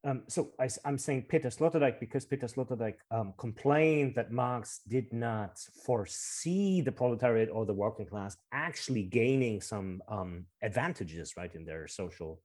um, 0.03 0.23
so 0.27 0.51
I, 0.59 0.69
am 0.85 0.97
saying 0.97 1.25
Peter 1.27 1.49
Sloterdijk 1.49 1.99
because 1.99 2.25
Peter 2.25 2.47
Sloterdijk 2.47 2.95
um, 3.09 3.33
complained 3.37 4.15
that 4.15 4.31
Marx 4.31 4.81
did 4.87 5.11
not 5.11 5.57
foresee 5.85 6.81
the 6.81 6.91
proletariat 6.91 7.49
or 7.51 7.65
the 7.65 7.73
working 7.73 8.05
class 8.05 8.37
actually 8.51 9.03
gaining 9.03 9.59
some 9.59 10.01
um, 10.07 10.45
advantages, 10.61 11.33
right, 11.35 11.53
in 11.55 11.65
their 11.65 11.87
social 11.87 12.39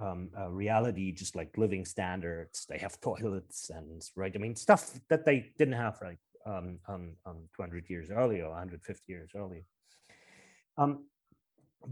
um, 0.00 0.30
uh, 0.38 0.48
reality, 0.48 1.12
just 1.12 1.36
like 1.36 1.56
living 1.56 1.84
standards. 1.84 2.66
They 2.68 2.78
have 2.78 3.00
toilets 3.00 3.70
and 3.70 4.02
right, 4.16 4.32
I 4.34 4.38
mean, 4.38 4.56
stuff 4.56 4.98
that 5.08 5.24
they 5.24 5.52
didn't 5.58 5.74
have 5.74 5.98
like 6.02 6.18
um, 6.44 6.78
um, 6.88 7.14
200 7.56 7.88
years 7.88 8.10
earlier, 8.10 8.48
150 8.48 9.02
years 9.06 9.30
earlier. 9.36 9.62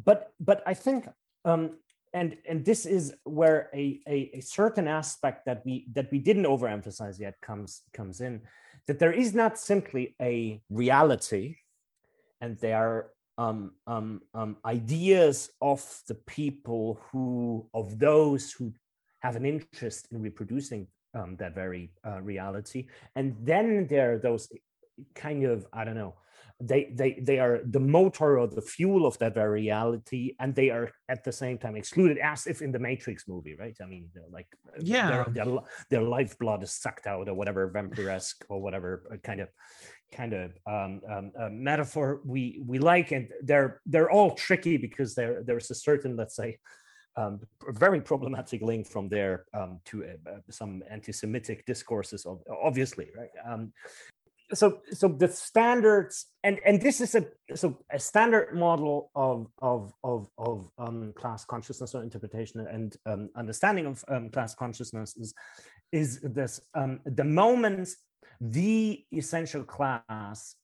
but 0.04 0.32
but 0.40 0.62
I 0.66 0.74
think 0.74 1.08
um, 1.44 1.78
and 2.12 2.36
and 2.48 2.64
this 2.64 2.86
is 2.86 3.14
where 3.24 3.70
a, 3.74 4.00
a, 4.06 4.30
a, 4.34 4.40
certain 4.40 4.88
aspect 4.88 5.46
that 5.46 5.62
we 5.64 5.86
that 5.92 6.10
we 6.10 6.18
didn't 6.18 6.44
overemphasize 6.44 7.18
yet 7.18 7.34
comes 7.40 7.82
comes 7.92 8.20
in 8.20 8.40
that 8.86 8.98
there 8.98 9.12
is 9.12 9.34
not 9.34 9.58
simply 9.58 10.14
a 10.20 10.60
reality 10.70 11.56
and 12.40 12.58
there 12.58 12.76
are 12.76 13.10
um, 13.38 13.72
um, 13.86 14.20
um, 14.34 14.56
ideas 14.64 15.50
of 15.62 16.02
the 16.08 16.14
people 16.14 17.00
who 17.10 17.66
of 17.74 17.98
those 17.98 18.52
who 18.52 18.72
have 19.20 19.36
an 19.36 19.46
interest 19.46 20.08
in 20.10 20.20
reproducing 20.20 20.86
um, 21.14 21.36
that 21.36 21.54
very 21.54 21.92
uh, 22.06 22.20
reality. 22.20 22.86
And 23.16 23.36
then 23.40 23.86
there 23.88 24.14
are 24.14 24.18
those 24.18 24.48
kind 25.14 25.44
of 25.44 25.66
i 25.72 25.84
don't 25.84 25.94
know 25.94 26.14
they 26.60 26.92
they 26.94 27.18
they 27.22 27.38
are 27.38 27.60
the 27.64 27.80
motor 27.80 28.38
or 28.38 28.46
the 28.46 28.60
fuel 28.60 29.06
of 29.06 29.16
that 29.18 29.34
very 29.34 29.62
reality 29.62 30.34
and 30.40 30.54
they 30.54 30.68
are 30.68 30.92
at 31.08 31.24
the 31.24 31.32
same 31.32 31.56
time 31.56 31.74
excluded 31.74 32.18
as 32.18 32.46
if 32.46 32.60
in 32.60 32.70
the 32.70 32.78
matrix 32.78 33.26
movie 33.26 33.56
right 33.58 33.76
i 33.82 33.86
mean 33.86 34.08
like 34.30 34.46
yeah 34.80 35.10
their, 35.10 35.24
their, 35.44 35.58
their 35.88 36.02
lifeblood 36.02 36.62
is 36.62 36.72
sucked 36.72 37.06
out 37.06 37.28
or 37.28 37.34
whatever 37.34 37.70
vampiresque 37.70 38.44
or 38.50 38.60
whatever 38.60 39.02
uh, 39.12 39.16
kind 39.18 39.40
of 39.40 39.48
kind 40.12 40.32
of 40.32 40.52
um, 40.66 41.00
um, 41.10 41.32
uh, 41.38 41.48
metaphor 41.50 42.20
we 42.24 42.62
we 42.66 42.78
like 42.78 43.12
and 43.12 43.28
they're 43.42 43.80
they're 43.86 44.10
all 44.10 44.34
tricky 44.34 44.76
because 44.76 45.14
there 45.14 45.42
there's 45.44 45.70
a 45.70 45.74
certain 45.74 46.16
let's 46.16 46.36
say 46.36 46.58
um, 47.16 47.40
very 47.70 48.00
problematic 48.00 48.62
link 48.62 48.86
from 48.86 49.08
there 49.08 49.44
um, 49.52 49.80
to 49.86 50.04
uh, 50.04 50.38
some 50.48 50.82
anti-Semitic 50.88 51.66
discourses, 51.66 52.24
obviously, 52.62 53.10
right? 53.16 53.30
Um, 53.44 53.72
so 54.52 54.80
so 54.92 55.08
the 55.08 55.28
standards 55.28 56.26
and 56.42 56.58
and 56.64 56.80
this 56.80 57.00
is 57.00 57.14
a 57.14 57.26
so 57.54 57.78
a 57.90 57.98
standard 57.98 58.54
model 58.54 59.10
of 59.14 59.48
of 59.60 59.92
of 60.02 60.28
of 60.38 60.70
um, 60.78 61.12
class 61.14 61.44
consciousness 61.44 61.94
or 61.94 62.02
interpretation 62.02 62.60
and 62.66 62.96
um, 63.06 63.30
understanding 63.36 63.86
of 63.86 64.04
um, 64.08 64.28
class 64.30 64.54
consciousness 64.54 65.16
is 65.16 65.34
is 65.92 66.20
this 66.22 66.60
um, 66.74 67.00
the 67.04 67.24
moment 67.24 67.88
the 68.40 69.04
essential 69.12 69.62
class 69.62 70.56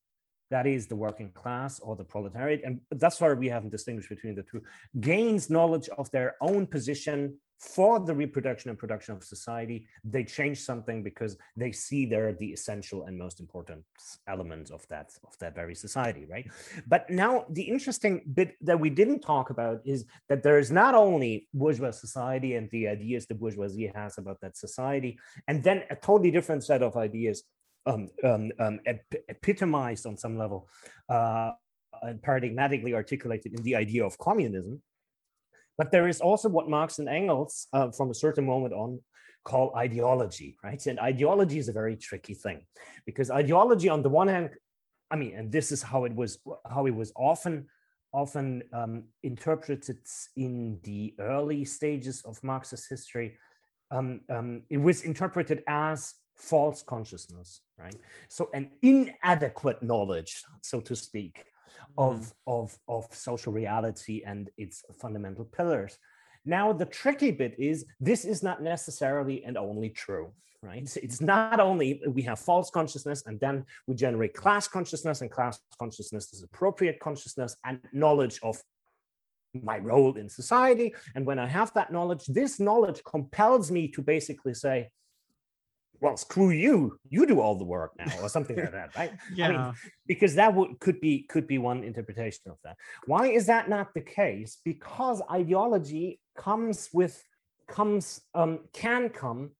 that 0.51 0.67
is 0.67 0.87
the 0.87 0.97
working 0.97 1.31
class 1.33 1.81
or 1.81 1.97
the 1.97 2.05
proletariat 2.05 2.61
and 2.65 2.81
that's 2.93 3.21
why 3.21 3.33
we 3.33 3.49
haven't 3.49 3.71
distinguished 3.71 4.09
between 4.09 4.35
the 4.35 4.45
two 4.45 4.63
gains 5.01 5.51
knowledge 5.51 5.89
of 5.99 6.11
their 6.11 6.37
own 6.41 6.67
position 6.67 7.37
for 7.59 7.99
the 7.99 8.15
reproduction 8.15 8.69
and 8.71 8.79
production 8.79 9.15
of 9.15 9.25
society 9.25 9.87
they 10.05 10.23
change 10.23 10.59
something 10.61 11.03
because 11.03 11.37
they 11.57 11.73
see 11.73 12.05
they're 12.05 12.35
the 12.35 12.53
essential 12.53 13.05
and 13.05 13.19
most 13.19 13.41
important 13.41 13.83
elements 14.29 14.71
of 14.71 14.87
that 14.89 15.13
of 15.27 15.37
that 15.39 15.55
very 15.55 15.75
society 15.75 16.27
right? 16.31 16.47
But 16.87 17.09
now 17.09 17.47
the 17.51 17.63
interesting 17.63 18.23
bit 18.35 18.57
that 18.63 18.79
we 18.79 18.91
didn't 18.91 19.21
talk 19.21 19.51
about 19.51 19.81
is 19.85 20.05
that 20.29 20.43
there 20.43 20.59
is 20.59 20.71
not 20.71 20.95
only 20.95 21.49
bourgeois 21.55 21.93
society 21.93 22.55
and 22.55 22.71
the 22.71 22.89
ideas 22.89 23.27
the 23.27 23.35
bourgeoisie 23.35 23.93
has 23.95 24.19
about 24.19 24.41
that 24.43 24.57
society 24.57 25.19
and 25.49 25.63
then 25.63 25.83
a 25.91 25.97
totally 25.97 26.31
different 26.31 26.63
set 26.65 26.83
of 26.83 26.97
ideas 26.97 27.45
um, 27.87 28.09
um, 28.25 28.51
um, 28.59 28.81
ep- 28.85 29.25
epitomized 29.29 30.07
on 30.07 30.17
some 30.17 30.37
level 30.37 30.69
uh, 31.09 31.53
and 32.03 32.21
paradigmatically 32.21 32.93
articulated 32.95 33.55
in 33.55 33.63
the 33.63 33.77
idea 33.77 34.05
of 34.05 34.19
communism 34.19 34.83
but 35.79 35.91
there 35.93 36.09
is 36.09 36.21
also 36.21 36.49
what 36.49 36.69
Marx 36.69 36.99
and 36.99 37.09
Engels, 37.09 37.67
uh, 37.73 37.91
from 37.91 38.11
a 38.11 38.15
certain 38.15 38.47
moment 38.47 38.73
on, 38.73 39.01
call 39.45 39.73
ideology, 39.77 40.59
right? 40.65 40.85
And 40.87 40.99
ideology 40.99 41.59
is 41.59 41.69
a 41.69 41.73
very 41.73 41.97
tricky 41.97 42.35
thing 42.35 42.67
because 43.05 43.31
ideology, 43.31 43.89
on 43.89 44.03
the 44.03 44.09
one 44.09 44.29
hand, 44.29 44.51
I 45.11 45.17
mean, 45.17 45.35
and 45.37 45.53
this 45.53 45.71
is 45.71 45.83
how 45.83 46.05
it 46.05 46.15
was, 46.15 46.39
how 46.69 46.87
it 46.87 46.95
was 46.95 47.13
often, 47.15 47.67
often 48.13 48.65
um, 48.73 49.05
interpreted 49.23 49.99
in 50.37 50.81
the 50.83 51.15
early 51.21 51.65
stages 51.65 52.23
of 52.25 52.43
Marxist 52.43 52.89
history. 52.89 53.39
Um, 53.93 54.21
um, 54.29 54.63
it 54.69 54.79
was 54.79 55.03
interpreted 55.03 55.63
as 55.69 56.15
false 56.35 56.83
consciousness, 56.83 57.61
right? 57.79 57.95
So 58.29 58.51
an 58.53 58.71
inadequate 58.83 59.83
knowledge, 59.83 60.43
so 60.63 60.81
to 60.81 60.97
speak, 60.97 61.45
of, 61.97 62.21
mm. 62.21 62.33
of, 62.47 62.79
of 62.89 63.07
social 63.15 63.53
reality 63.53 64.23
and 64.27 64.51
its 64.57 64.85
fundamental 65.01 65.45
pillars. 65.45 65.99
Now, 66.45 66.73
the 66.73 66.87
tricky 66.87 67.33
bit 67.33 67.55
is 67.59 67.85
this 67.99 68.25
is 68.25 68.43
not 68.43 68.63
necessarily 68.63 69.45
and 69.45 69.57
only 69.57 69.91
true, 69.91 70.33
right? 70.63 70.97
It's 71.03 71.21
not 71.21 71.59
only 71.59 72.01
we 72.09 72.23
have 72.23 72.39
false 72.39 72.71
consciousness 72.71 73.25
and 73.27 73.41
then 73.41 73.65
we 73.87 73.95
generate 73.95 74.35
class 74.35 74.69
consciousness, 74.69 75.23
and 75.23 75.31
class 75.31 75.59
consciousness 75.79 76.33
is 76.33 76.43
appropriate 76.43 77.01
consciousness 77.01 77.57
and 77.65 77.81
knowledge 77.93 78.39
of 78.43 78.63
my 79.63 79.79
role 79.79 80.17
in 80.17 80.29
society. 80.29 80.95
And 81.15 81.27
when 81.27 81.39
I 81.39 81.47
have 81.47 81.73
that 81.75 81.93
knowledge, 81.93 82.27
this 82.27 82.61
knowledge 82.61 83.03
compels 83.05 83.71
me 83.71 83.89
to 83.89 84.03
basically 84.03 84.55
say, 84.55 84.91
well, 86.01 86.17
screw 86.17 86.51
you, 86.51 86.99
you 87.09 87.27
do 87.27 87.41
all 87.41 87.57
the 87.57 87.65
work 87.65 87.93
now, 87.99 88.13
or 88.21 88.29
something 88.29 88.57
like 88.57 88.73
that, 88.73 88.97
right? 88.97 89.13
Yeah. 89.35 89.47
I 89.49 89.51
mean, 89.53 89.75
because 90.07 90.35
that 90.35 90.55
would 90.55 90.79
could 90.81 91.01
be 91.01 91.23
could 91.23 91.47
be 91.47 91.59
one 91.59 91.85
interpretation 91.85 92.51
of 92.51 92.59
that. 92.65 92.77
Why 93.07 93.29
is 93.29 93.47
that 93.47 93.69
not 93.69 93.95
the 93.95 94.01
case? 94.01 94.59
Because 94.65 95.23
ideology 95.31 96.21
comes 96.37 96.89
with 96.93 97.23
comes 97.67 98.21
um, 98.35 98.61
can 98.73 99.09
come 99.09 99.51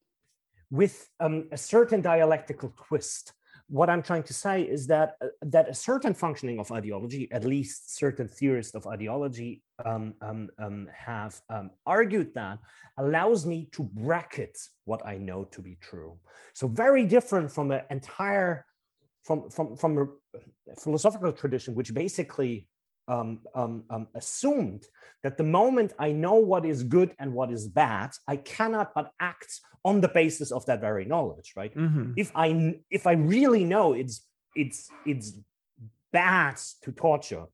with 0.71 1.09
um, 1.21 1.49
a 1.53 1.57
certain 1.57 2.01
dialectical 2.01 2.75
twist 2.89 3.33
what 3.69 3.91
I'm 3.91 4.03
trying 4.03 4.23
to 4.25 4.35
say 4.35 4.63
is 4.63 4.87
that 4.87 5.17
uh, 5.21 5.27
that 5.43 5.69
a 5.69 5.75
certain 5.75 6.15
functioning 6.15 6.59
of 6.59 6.71
ideology, 6.71 7.29
at 7.33 7.45
least 7.45 7.97
certain 7.97 8.29
theorists 8.29 8.75
of 8.75 8.87
ideology 8.87 9.63
um, 9.85 10.15
um, 10.21 10.49
um, 10.59 10.89
have 10.97 11.41
um, 11.51 11.71
argued 11.85 12.33
that, 12.35 12.59
allows 12.99 13.45
me 13.45 13.69
to 13.73 13.83
bracket 13.83 14.57
what 14.85 15.05
I 15.05 15.19
know 15.19 15.45
to 15.45 15.61
be 15.61 15.77
true. 15.81 16.19
So 16.55 16.69
very 16.69 17.05
different 17.07 17.51
from 17.51 17.71
an 17.73 17.83
entire 17.91 18.65
from 19.25 19.51
from 19.51 19.77
from 19.77 19.99
a 19.99 20.77
philosophical 20.81 21.33
tradition, 21.33 21.75
which 21.75 21.93
basically 21.93 22.69
um, 23.09 23.41
um, 23.55 23.85
um, 23.91 24.09
assumed 24.15 24.85
that 25.23 25.37
the 25.37 25.45
moment 25.45 25.93
I 25.99 26.13
know 26.13 26.35
what 26.35 26.65
is 26.65 26.83
good 26.83 27.15
and 27.19 27.33
what 27.33 27.51
is 27.51 27.69
bad, 27.69 28.11
I 28.27 28.37
cannot 28.37 28.93
but 28.95 29.13
act 29.21 29.61
on 29.85 30.01
the 30.01 30.09
basis 30.09 30.51
of 30.51 30.67
that 30.67 30.81
very 30.81 31.05
knowledge, 31.05 31.53
right? 31.57 31.75
Mm-hmm. 31.75 32.13
If 32.17 32.33
I 32.35 32.77
if 32.91 33.07
I 33.07 33.13
really 33.13 33.65
know 33.65 33.93
it's 33.93 34.27
it's 34.55 34.91
it's 35.05 35.39
bad 36.13 36.57
to 36.83 36.93
torture, 36.93 37.45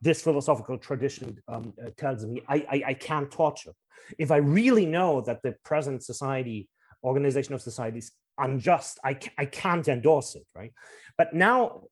this 0.00 0.22
philosophical 0.22 0.78
tradition 0.78 1.42
um, 1.48 1.74
uh, 1.84 1.90
tells 1.96 2.24
me 2.24 2.42
I, 2.48 2.56
I 2.70 2.82
I 2.88 2.94
can't 2.94 3.30
torture. 3.30 3.72
If 4.18 4.30
I 4.30 4.36
really 4.36 4.86
know 4.86 5.20
that 5.22 5.42
the 5.42 5.56
present 5.64 6.04
society 6.04 6.68
organization 7.02 7.54
of 7.54 7.60
society 7.60 7.98
is 7.98 8.12
unjust, 8.38 9.00
I 9.04 9.18
I 9.36 9.46
can't 9.46 9.88
endorse 9.88 10.36
it, 10.36 10.46
right? 10.54 10.72
But 11.18 11.34
now 11.34 11.82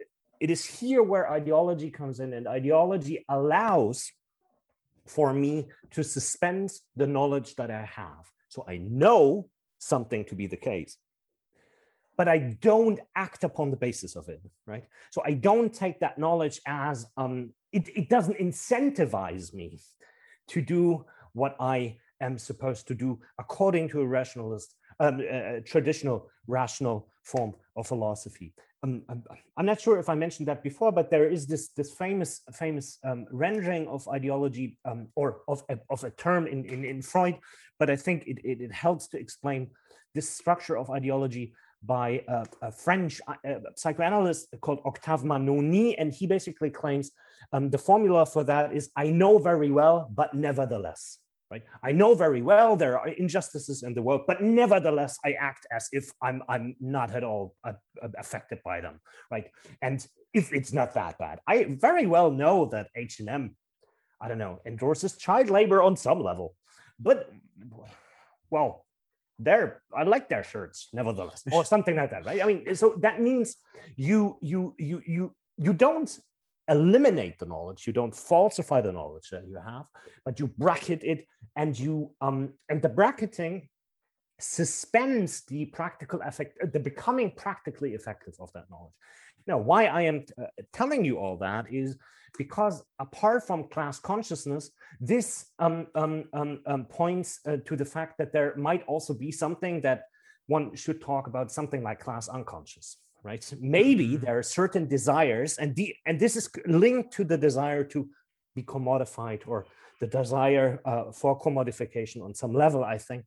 it 0.45 0.51
is 0.51 0.63
here 0.63 1.03
where 1.03 1.33
ideology 1.33 1.91
comes 1.91 2.21
in, 2.21 2.35
and 2.35 2.47
ideology 2.47 3.25
allows 3.31 4.13
for 5.07 5.33
me 5.33 5.69
to 5.93 6.05
suspend 6.05 6.71
the 6.97 7.07
knowledge 7.07 7.57
that 7.57 7.71
I 7.71 7.87
have. 7.87 8.25
So 8.49 8.63
I 8.69 8.77
know 8.77 9.49
something 9.79 10.23
to 10.27 10.35
be 10.35 10.47
the 10.47 10.59
case, 10.59 10.99
but 12.19 12.29
I 12.29 12.59
don't 12.61 13.01
act 13.17 13.43
upon 13.43 13.71
the 13.71 13.79
basis 13.79 14.17
of 14.17 14.29
it, 14.29 14.43
right? 14.67 14.85
So 15.13 15.23
I 15.25 15.33
don't 15.33 15.73
take 15.73 16.01
that 16.01 16.19
knowledge 16.19 16.61
as 16.67 17.07
um, 17.17 17.55
it, 17.73 17.89
it 17.97 18.11
doesn't 18.11 18.39
incentivize 18.39 19.55
me 19.55 19.81
to 20.49 20.61
do 20.61 21.07
what 21.33 21.57
I 21.59 21.97
am 22.21 22.37
supposed 22.37 22.87
to 22.89 22.95
do 22.95 23.19
according 23.39 23.89
to 23.93 24.03
a 24.03 24.07
rationalist, 24.07 24.75
um, 25.01 25.21
a 25.21 25.63
traditional 25.63 26.29
rational 26.47 27.09
form 27.23 27.55
of 27.77 27.87
philosophy. 27.87 28.53
I'm, 28.85 29.25
I'm, 29.57 29.65
not 29.65 29.81
sure 29.81 29.99
if 29.99 30.11
I 30.11 30.15
mentioned 30.15 30.47
that 30.49 30.63
before, 30.63 30.93
but 30.93 31.11
there 31.11 31.27
is 31.27 31.47
this 31.47 31.69
this 31.69 31.95
famous 31.95 32.43
famous 32.53 32.99
um, 33.03 33.25
rendering 33.31 33.89
of 33.89 34.07
ideology 34.09 34.77
um, 34.85 35.09
or 35.17 35.41
of 35.49 35.65
a, 35.71 35.79
of 35.89 36.05
a 36.05 36.11
term 36.11 36.47
in, 36.47 36.67
in, 36.67 36.85
in 36.85 37.01
Freud, 37.01 37.37
but 37.79 37.89
I 37.89 37.97
think 37.97 38.25
it, 38.27 38.39
it, 38.45 38.61
it 38.61 38.73
helps 38.73 39.09
to 39.09 39.19
explain 39.19 39.71
this 40.15 40.29
structure 40.29 40.77
of 40.77 40.91
ideology 40.91 41.55
by 41.83 42.23
a, 42.29 42.45
a 42.61 42.71
French 42.71 43.21
uh, 43.27 43.33
psychoanalyst 43.75 44.49
called 44.61 44.81
Octave 44.85 45.23
Mannoni, 45.23 45.95
and 45.99 46.13
he 46.13 46.27
basically 46.27 46.71
claims 46.71 47.11
um, 47.53 47.71
the 47.71 47.79
formula 47.79 48.27
for 48.27 48.45
that 48.45 48.75
is 48.75 48.91
I 48.97 49.07
know 49.09 49.39
very 49.39 49.71
well, 49.71 50.11
but 50.15 50.35
nevertheless 50.35 51.19
right? 51.55 51.65
I 51.89 51.93
know 51.93 52.11
very 52.27 52.43
well 52.43 52.71
there 52.77 52.99
are 52.99 53.09
injustices 53.09 53.79
in 53.87 53.93
the 53.95 54.03
world, 54.07 54.23
but 54.31 54.43
nevertheless, 54.43 55.13
I 55.29 55.31
act 55.51 55.63
as 55.79 55.85
if 55.99 56.05
I'm 56.27 56.39
I'm 56.53 56.67
not 56.81 57.09
at 57.19 57.25
all 57.31 57.45
uh, 57.69 57.79
uh 58.05 58.09
affected 58.25 58.59
by 58.71 58.77
them, 58.87 58.97
right? 59.35 59.47
And 59.87 59.99
if 60.41 60.53
it's 60.59 60.73
not 60.79 60.89
that 60.95 61.15
bad, 61.25 61.37
I 61.47 61.57
very 61.89 62.07
well 62.17 62.31
know 62.43 62.57
that 62.75 62.87
H 63.07 63.21
and 63.21 63.29
M, 63.43 63.45
I 64.23 64.27
don't 64.29 64.43
know, 64.45 64.55
endorses 64.71 65.13
child 65.27 65.49
labor 65.59 65.79
on 65.89 65.95
some 66.07 66.21
level, 66.31 66.49
but 66.99 67.19
well, 68.55 68.71
they're 69.39 69.71
I 69.99 70.03
like 70.15 70.27
their 70.29 70.45
shirts 70.53 70.79
nevertheless, 70.99 71.41
or 71.55 71.63
something 71.65 71.97
like 72.01 72.11
that, 72.15 72.23
right? 72.29 72.43
I 72.43 72.47
mean, 72.51 72.61
so 72.83 72.87
that 73.07 73.17
means 73.29 73.47
you 74.09 74.21
you 74.53 74.61
you 74.91 74.97
you 75.15 75.25
you 75.67 75.73
don't 75.87 76.11
eliminate 76.69 77.39
the 77.39 77.47
knowledge. 77.47 77.87
You 77.87 77.93
don't 77.93 78.15
falsify 78.15 78.81
the 78.81 78.93
knowledge 78.93 79.31
that 79.31 79.47
you 79.47 79.57
have 79.57 79.87
but 80.25 80.39
you 80.39 80.49
bracket 80.59 81.03
it 81.03 81.27
and 81.57 81.79
you 81.79 82.11
um 82.21 82.53
and 82.69 82.81
the 82.83 82.89
bracketing 82.89 83.69
suspends 84.41 85.43
the 85.43 85.67
practical 85.67 86.21
effect 86.23 86.59
the 86.73 86.81
becoming 86.81 87.31
practically 87.31 87.95
effective 87.95 88.35
of 88.41 88.53
that 88.53 88.65
knowledge. 88.71 88.93
Now 89.47 89.59
why 89.59 89.87
i 89.87 90.03
am 90.03 90.25
uh, 90.41 90.47
telling 90.73 91.05
you 91.05 91.19
all 91.19 91.37
that 91.39 91.73
is 91.73 91.97
because 92.37 92.83
apart 92.99 93.47
from 93.47 93.69
class 93.69 94.01
consciousness 94.01 94.71
this 95.01 95.47
um, 95.59 95.87
um, 95.95 96.25
um, 96.33 96.61
um 96.67 96.85
points 96.87 97.41
uh, 97.47 97.59
to 97.65 97.77
the 97.77 97.85
fact 97.85 98.19
that 98.19 98.33
there 98.33 98.55
might 98.57 98.85
also 98.87 99.15
be 99.15 99.31
something 99.31 99.81
that 99.83 100.05
one 100.47 100.75
should 100.75 101.01
talk 101.01 101.27
about 101.27 101.53
something 101.53 101.83
like 101.83 102.01
class 102.01 102.29
unconscious 102.29 102.99
right? 103.25 103.53
Maybe 103.59 104.09
mm-hmm. 104.11 104.25
there 104.25 104.39
are 104.39 104.43
certain 104.43 104.87
desires, 104.87 105.57
and 105.59 105.75
the 105.75 105.97
and 106.07 106.21
this 106.21 106.37
is 106.37 106.49
linked 106.67 107.13
to 107.15 107.25
the 107.25 107.39
desire 107.39 107.83
to 107.85 108.09
be 108.55 108.63
commodified 108.63 109.43
or 109.47 109.67
the 110.01 110.07
desire 110.07 110.81
uh, 110.85 111.11
for 111.11 111.41
commodification 111.41 112.23
on 112.23 112.35
some 112.35 112.53
level, 112.53 112.85
I 112.85 112.99
think. 112.99 113.25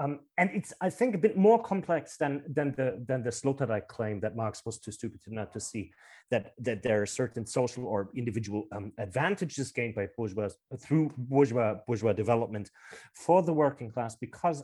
Um, 0.00 0.20
and 0.36 0.50
it's, 0.52 0.72
I 0.80 0.90
think, 0.90 1.16
a 1.16 1.18
bit 1.18 1.36
more 1.36 1.60
complex 1.60 2.16
than 2.16 2.44
than 2.46 2.72
the 2.76 3.02
than 3.08 3.22
the 3.24 3.30
Sloterdijk 3.30 3.88
claim 3.88 4.20
that 4.20 4.36
Marx 4.36 4.64
was 4.64 4.78
too 4.78 4.92
stupid 4.92 5.20
to 5.24 5.34
not 5.34 5.52
to 5.54 5.60
see 5.60 5.90
that 6.30 6.52
that 6.58 6.82
there 6.84 7.02
are 7.02 7.06
certain 7.06 7.44
social 7.46 7.84
or 7.84 8.10
individual 8.14 8.68
um, 8.70 8.92
advantages 8.98 9.72
gained 9.72 9.96
by 9.96 10.06
bourgeois 10.16 10.50
through 10.78 11.10
bourgeois 11.16 11.74
bourgeois 11.86 12.12
development 12.12 12.70
for 13.14 13.42
the 13.42 13.52
working 13.52 13.90
class 13.90 14.14
because 14.14 14.62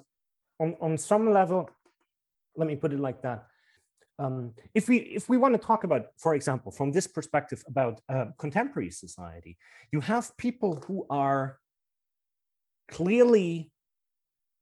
on 0.60 0.76
on 0.80 0.96
some 0.96 1.32
level, 1.32 1.68
let 2.54 2.68
me 2.68 2.76
put 2.76 2.92
it 2.92 3.00
like 3.00 3.20
that 3.22 3.48
um, 4.18 4.52
if 4.74 4.88
we 4.88 4.98
if 4.98 5.28
we 5.28 5.36
want 5.36 5.54
to 5.54 5.66
talk 5.66 5.84
about, 5.84 6.06
for 6.18 6.34
example, 6.34 6.70
from 6.70 6.92
this 6.92 7.06
perspective 7.06 7.64
about 7.66 8.00
uh, 8.08 8.26
contemporary 8.38 8.90
society, 8.90 9.56
you 9.92 10.00
have 10.00 10.36
people 10.36 10.82
who 10.86 11.06
are 11.10 11.58
clearly 12.90 13.70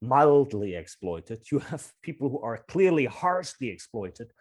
mildly 0.01 0.75
exploited. 0.75 1.39
You 1.51 1.59
have 1.59 1.91
people 2.01 2.29
who 2.29 2.39
are 2.39 2.63
clearly 2.67 3.05
harshly 3.05 3.69
exploited. 3.69 4.31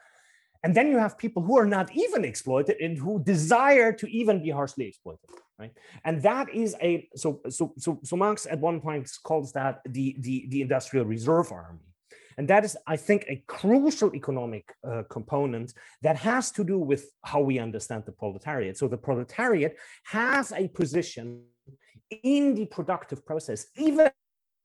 And 0.64 0.74
then 0.74 0.88
you 0.88 0.98
have 0.98 1.18
people 1.18 1.42
who 1.42 1.58
are 1.58 1.66
not 1.66 1.90
even 1.92 2.24
exploited 2.24 2.76
and 2.80 2.96
who 2.96 3.22
desire 3.22 3.92
to 3.92 4.06
even 4.06 4.42
be 4.42 4.50
harshly 4.50 4.86
exploited, 4.86 5.28
right? 5.58 5.72
And 6.04 6.22
that 6.22 6.54
is 6.54 6.76
a 6.80 7.08
so 7.16 7.40
so 7.48 7.74
so 7.76 7.98
so 8.04 8.16
Marx 8.16 8.46
at 8.46 8.60
one 8.60 8.80
point 8.80 9.10
calls 9.24 9.52
that 9.54 9.80
the 9.84 10.16
the, 10.20 10.46
the 10.48 10.62
industrial 10.62 11.04
reserve 11.04 11.50
army 11.50 11.91
and 12.36 12.48
that 12.48 12.64
is, 12.64 12.76
I 12.86 12.96
think, 12.96 13.24
a 13.28 13.42
crucial 13.46 14.14
economic 14.14 14.64
uh, 14.86 15.02
component 15.10 15.74
that 16.02 16.16
has 16.16 16.50
to 16.52 16.64
do 16.64 16.78
with 16.78 17.10
how 17.24 17.40
we 17.40 17.58
understand 17.58 18.04
the 18.06 18.12
proletariat. 18.12 18.76
So 18.76 18.88
the 18.88 18.96
proletariat 18.96 19.76
has 20.04 20.52
a 20.52 20.68
position 20.68 21.44
in 22.22 22.54
the 22.54 22.66
productive 22.66 23.24
process, 23.24 23.66
even 23.76 24.10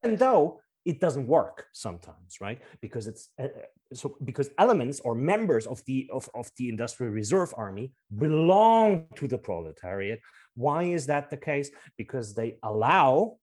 though 0.03 0.61
it 0.85 1.01
doesn't 1.01 1.27
work 1.27 1.65
sometimes 1.73 2.37
right? 2.39 2.59
Because 2.81 3.07
it's 3.07 3.29
uh, 3.41 3.47
so 3.93 4.15
because 4.23 4.49
elements 4.57 4.99
or 5.01 5.15
members 5.15 5.67
of 5.67 5.83
the 5.85 6.09
of, 6.13 6.29
of 6.33 6.49
the 6.57 6.69
industrial 6.69 7.11
reserve 7.11 7.53
army 7.57 7.91
belong 8.17 9.05
to 9.15 9.27
the 9.27 9.37
proletariat. 9.37 10.19
Why 10.55 10.83
is 10.83 11.05
that 11.07 11.29
the 11.29 11.37
case? 11.37 11.69
Because 11.97 12.33
they 12.33 12.57
allow 12.63 13.37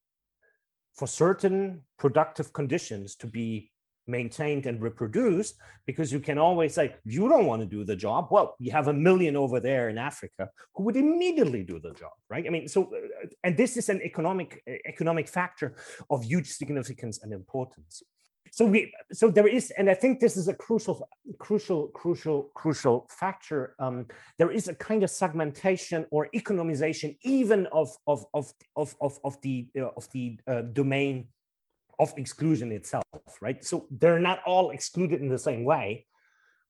for 0.95 1.07
certain 1.07 1.81
productive 1.99 2.51
conditions 2.51 3.15
to 3.17 3.27
be 3.27 3.71
maintained 4.07 4.65
and 4.65 4.81
reproduced 4.81 5.55
because 5.85 6.11
you 6.11 6.19
can 6.19 6.37
always 6.37 6.73
say 6.73 6.95
you 7.03 7.27
don't 7.29 7.45
want 7.45 7.61
to 7.61 7.65
do 7.65 7.83
the 7.83 7.95
job. 7.95 8.27
Well 8.31 8.55
you 8.59 8.71
have 8.71 8.87
a 8.87 8.93
million 8.93 9.35
over 9.35 9.59
there 9.59 9.89
in 9.89 9.97
africa 9.97 10.49
who 10.73 10.83
would 10.83 10.95
immediately 10.95 11.63
do 11.63 11.79
the 11.79 11.93
job 11.93 12.11
right? 12.29 12.45
I 12.45 12.49
mean 12.49 12.67
so 12.67 12.83
uh, 12.83 13.27
and 13.43 13.57
this 13.57 13.77
is 13.77 13.89
an 13.89 14.01
economic 14.01 14.61
economic 14.87 15.27
factor 15.27 15.75
of 16.09 16.23
huge 16.23 16.49
significance 16.49 17.21
and 17.23 17.33
importance. 17.33 18.03
So 18.51 18.65
we 18.65 18.93
so 19.11 19.29
there 19.29 19.47
is 19.47 19.71
and 19.71 19.89
i 19.89 19.93
think 19.93 20.21
this 20.21 20.37
is 20.37 20.47
a 20.47 20.53
crucial 20.53 21.09
crucial 21.39 21.87
crucial 21.89 22.51
crucial 22.53 23.05
factor 23.09 23.75
um, 23.79 24.05
there 24.37 24.49
is 24.49 24.69
a 24.69 24.75
kind 24.75 25.03
of 25.03 25.09
segmentation 25.09 26.05
or 26.09 26.29
economization 26.33 27.17
even 27.23 27.67
of 27.73 27.89
of 28.07 28.25
of 28.33 28.53
of 28.77 28.95
of, 29.01 29.19
of 29.25 29.41
the 29.41 29.67
uh, 29.77 29.89
of 29.97 30.09
the 30.13 30.39
uh, 30.47 30.61
domain 30.61 31.27
of 31.99 32.13
exclusion 32.17 32.71
itself, 32.71 33.03
right? 33.41 33.63
So 33.63 33.87
they're 33.91 34.19
not 34.19 34.39
all 34.45 34.71
excluded 34.71 35.21
in 35.21 35.29
the 35.29 35.37
same 35.37 35.63
way. 35.63 36.05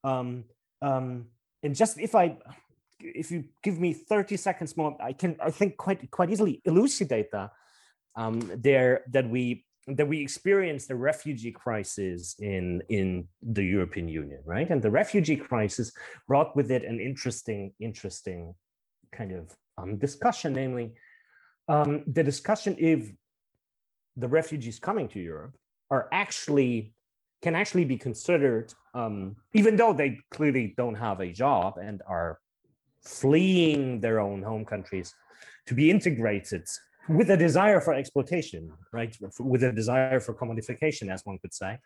Um, 0.03 0.45
um, 0.81 1.27
and 1.63 1.75
just 1.75 1.99
if 1.99 2.15
I, 2.15 2.37
if 2.99 3.31
you 3.31 3.45
give 3.63 3.79
me 3.79 3.93
30 3.93 4.37
seconds 4.37 4.77
more, 4.77 4.95
I 5.01 5.13
can, 5.13 5.35
I 5.41 5.51
think 5.51 5.77
quite, 5.77 6.09
quite 6.11 6.29
easily 6.29 6.61
elucidate 6.65 7.31
that 7.31 7.51
um, 8.15 8.51
there, 8.55 9.03
that 9.11 9.29
we, 9.29 9.65
that 9.87 10.07
we 10.07 10.19
experienced 10.19 10.87
the 10.87 10.95
refugee 10.95 11.51
crisis 11.51 12.35
in, 12.39 12.81
in 12.89 13.27
the 13.41 13.63
European 13.63 14.07
Union, 14.07 14.41
right? 14.45 14.69
And 14.69 14.81
the 14.81 14.89
refugee 14.89 15.35
crisis 15.35 15.91
brought 16.27 16.55
with 16.55 16.71
it 16.71 16.83
an 16.83 16.99
interesting, 16.99 17.73
interesting 17.79 18.55
kind 19.11 19.31
of 19.31 19.55
um, 19.77 19.97
discussion, 19.97 20.53
namely 20.53 20.93
um, 21.67 22.03
the 22.07 22.23
discussion 22.23 22.75
if 22.77 23.11
the 24.17 24.27
refugees 24.27 24.79
coming 24.79 25.07
to 25.09 25.19
Europe 25.19 25.55
are 25.91 26.07
actually 26.11 26.93
can 27.41 27.55
actually 27.55 27.85
be 27.85 27.97
considered, 27.97 28.73
um, 28.95 29.35
even 29.53 29.75
though 29.75 29.93
they 29.93 30.17
clearly 30.31 30.73
don't 30.77 30.95
have 30.95 31.19
a 31.19 31.31
job 31.31 31.77
and 31.77 32.01
are 32.07 32.39
fleeing 33.03 33.99
their 33.99 34.19
own 34.19 34.41
home 34.41 34.65
countries, 34.65 35.13
to 35.67 35.75
be 35.75 35.91
integrated 35.91 36.65
with 37.07 37.29
a 37.29 37.37
desire 37.37 37.79
for 37.79 37.93
exploitation, 37.93 38.71
right? 38.91 39.15
With 39.39 39.63
a 39.63 39.71
desire 39.71 40.19
for 40.19 40.33
commodification, 40.33 41.13
as 41.13 41.21
one 41.23 41.37
could 41.37 41.53
say. 41.53 41.77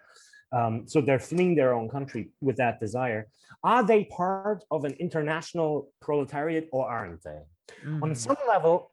Um, 0.51 0.87
so 0.87 1.01
they're 1.01 1.19
fleeing 1.19 1.55
their 1.55 1.73
own 1.73 1.89
country 1.89 2.29
with 2.41 2.57
that 2.57 2.79
desire. 2.79 3.27
Are 3.63 3.83
they 3.85 4.05
part 4.05 4.63
of 4.71 4.85
an 4.85 4.93
international 4.93 5.91
proletariat 5.99 6.69
or 6.71 6.89
aren't 6.89 7.21
they? 7.23 7.41
Mm. 7.85 8.03
On 8.03 8.15
some 8.15 8.37
level, 8.47 8.91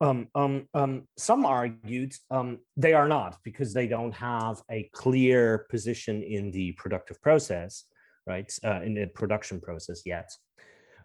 um, 0.00 0.28
um, 0.34 0.68
um, 0.74 1.08
some 1.16 1.44
argued 1.44 2.12
um, 2.30 2.58
they 2.76 2.92
are 2.92 3.08
not 3.08 3.36
because 3.42 3.74
they 3.74 3.88
don't 3.88 4.14
have 4.14 4.62
a 4.70 4.88
clear 4.92 5.66
position 5.70 6.22
in 6.22 6.50
the 6.50 6.72
productive 6.72 7.20
process, 7.20 7.84
right? 8.26 8.52
Uh, 8.64 8.80
in 8.82 8.94
the 8.94 9.06
production 9.06 9.60
process 9.60 10.02
yet. 10.06 10.30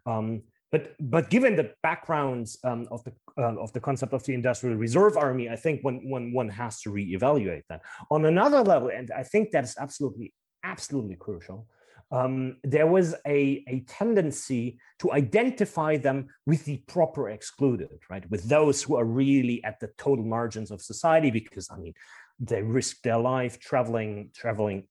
Um, 0.06 0.44
but 0.72 0.96
but 1.00 1.30
given 1.30 1.56
the 1.56 1.72
backgrounds 1.84 2.58
um, 2.64 2.88
of 2.92 3.04
the 3.04 3.14
uh, 3.38 3.56
of 3.58 3.72
the 3.74 3.80
concept 3.80 4.14
of 4.14 4.24
the 4.24 4.34
industrial 4.34 4.76
reserve 4.76 5.18
army, 5.18 5.50
I 5.50 5.56
think 5.56 5.84
one 5.84 6.08
one 6.10 6.34
one 6.34 6.50
has 6.50 6.82
to 6.82 6.90
reevaluate 6.90 7.64
that. 7.70 7.82
On 8.10 8.26
another 8.26 8.62
level, 8.62 8.90
and 8.90 9.12
I 9.12 9.24
think 9.24 9.52
that 9.52 9.64
is 9.64 9.76
absolutely 9.80 10.34
absolutely 10.64 11.16
crucial 11.16 11.68
um, 12.14 12.58
there 12.64 12.86
was 12.86 13.16
a, 13.26 13.64
a 13.68 13.84
tendency 13.88 14.78
to 15.00 15.12
identify 15.12 15.98
them 15.98 16.28
with 16.46 16.64
the 16.64 16.78
proper 16.88 17.30
excluded, 17.30 17.90
right? 18.08 18.30
With 18.30 18.44
those 18.48 18.84
who 18.84 18.96
are 18.96 19.04
really 19.04 19.64
at 19.64 19.80
the 19.80 19.90
total 19.98 20.24
margins 20.24 20.70
of 20.70 20.80
society, 20.80 21.32
because 21.32 21.68
I 21.72 21.78
mean, 21.78 21.96
they 22.40 22.62
risk 22.62 23.02
their 23.02 23.18
life 23.18 23.60
traveling, 23.60 24.30
traveling, 24.36 24.88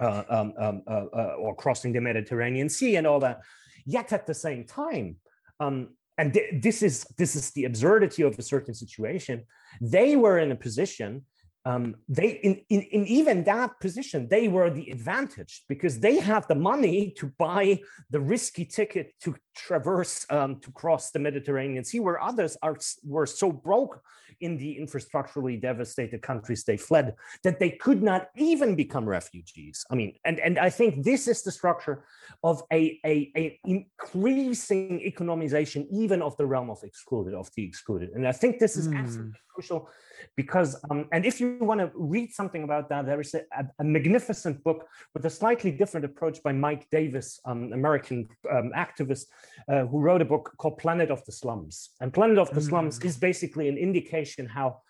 uh, 0.00 0.24
um, 0.28 0.52
um, 0.58 0.82
uh, 0.88 1.04
uh, 1.16 1.36
or 1.38 1.54
crossing 1.54 1.92
the 1.92 2.00
Mediterranean 2.00 2.68
Sea 2.68 2.96
and 2.96 3.06
all 3.06 3.20
that. 3.20 3.40
Yet 3.86 4.12
at 4.12 4.26
the 4.26 4.34
same 4.34 4.64
time, 4.64 5.16
um, 5.60 5.90
and 6.18 6.32
th- 6.34 6.62
this 6.62 6.82
is 6.82 7.04
this 7.16 7.36
is 7.36 7.52
the 7.52 7.64
absurdity 7.64 8.22
of 8.22 8.36
a 8.36 8.42
certain 8.42 8.74
situation. 8.74 9.44
They 9.80 10.16
were 10.16 10.38
in 10.40 10.50
a 10.50 10.56
position 10.56 11.26
um, 11.64 11.96
they 12.08 12.28
in, 12.28 12.60
in, 12.68 12.82
in 12.82 13.06
even 13.06 13.44
that 13.44 13.80
position 13.80 14.28
they 14.28 14.48
were 14.48 14.70
the 14.70 14.90
advantage 14.90 15.64
because 15.68 16.00
they 16.00 16.16
had 16.16 16.46
the 16.48 16.54
money 16.54 17.12
to 17.16 17.32
buy 17.38 17.80
the 18.10 18.20
risky 18.20 18.64
ticket 18.64 19.14
to 19.20 19.34
traverse 19.54 20.26
um, 20.30 20.60
to 20.60 20.70
cross 20.72 21.10
the 21.10 21.18
mediterranean 21.18 21.84
sea 21.84 22.00
where 22.00 22.20
others 22.20 22.56
are 22.62 22.76
were 23.04 23.26
so 23.26 23.52
broke 23.52 24.02
in 24.40 24.56
the 24.56 24.78
infrastructurally 24.80 25.60
devastated 25.60 26.20
countries 26.22 26.64
they 26.64 26.76
fled 26.76 27.14
that 27.42 27.58
they 27.58 27.70
could 27.70 28.02
not 28.02 28.28
even 28.36 28.74
become 28.74 29.08
refugees 29.08 29.84
i 29.90 29.94
mean 29.94 30.12
and 30.24 30.40
and 30.40 30.58
i 30.58 30.68
think 30.68 31.04
this 31.04 31.28
is 31.28 31.42
the 31.42 31.52
structure 31.52 32.04
of 32.42 32.62
a, 32.72 32.98
a, 33.06 33.30
a 33.36 33.60
increasing 33.64 35.00
economization 35.00 35.86
even 35.90 36.20
of 36.20 36.36
the 36.36 36.46
realm 36.46 36.70
of 36.70 36.82
excluded 36.82 37.34
of 37.34 37.48
the 37.56 37.64
excluded 37.64 38.10
and 38.10 38.26
i 38.26 38.32
think 38.32 38.58
this 38.58 38.76
is 38.76 38.88
mm. 38.88 38.98
absolutely 38.98 39.32
crucial 39.54 39.88
because 40.36 40.76
um, 40.90 41.06
and 41.12 41.24
if 41.24 41.40
you 41.40 41.56
want 41.60 41.80
to 41.80 41.90
read 41.94 42.32
something 42.32 42.64
about 42.64 42.88
that 42.88 43.06
there 43.06 43.20
is 43.20 43.34
a, 43.34 43.42
a, 43.78 43.84
magnificent 43.84 44.62
book 44.64 44.86
with 45.14 45.24
a 45.26 45.30
slightly 45.30 45.70
different 45.70 46.04
approach 46.04 46.42
by 46.42 46.52
mike 46.52 46.88
davis 46.90 47.40
um, 47.44 47.72
american 47.72 48.28
um, 48.50 48.72
activist 48.76 49.26
uh, 49.68 49.84
who 49.86 50.00
wrote 50.00 50.22
a 50.22 50.24
book 50.24 50.54
called 50.58 50.78
planet 50.78 51.10
of 51.10 51.24
the 51.24 51.32
slums 51.32 51.90
and 52.00 52.12
planet 52.12 52.38
of 52.38 52.48
the 52.50 52.60
mm-hmm. 52.60 52.68
slums 52.68 52.98
is 53.00 53.16
basically 53.16 53.68
an 53.68 53.76
indication 53.76 54.46
how 54.46 54.80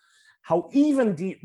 how 0.45 0.69
even 0.73 1.15
the 1.15 1.37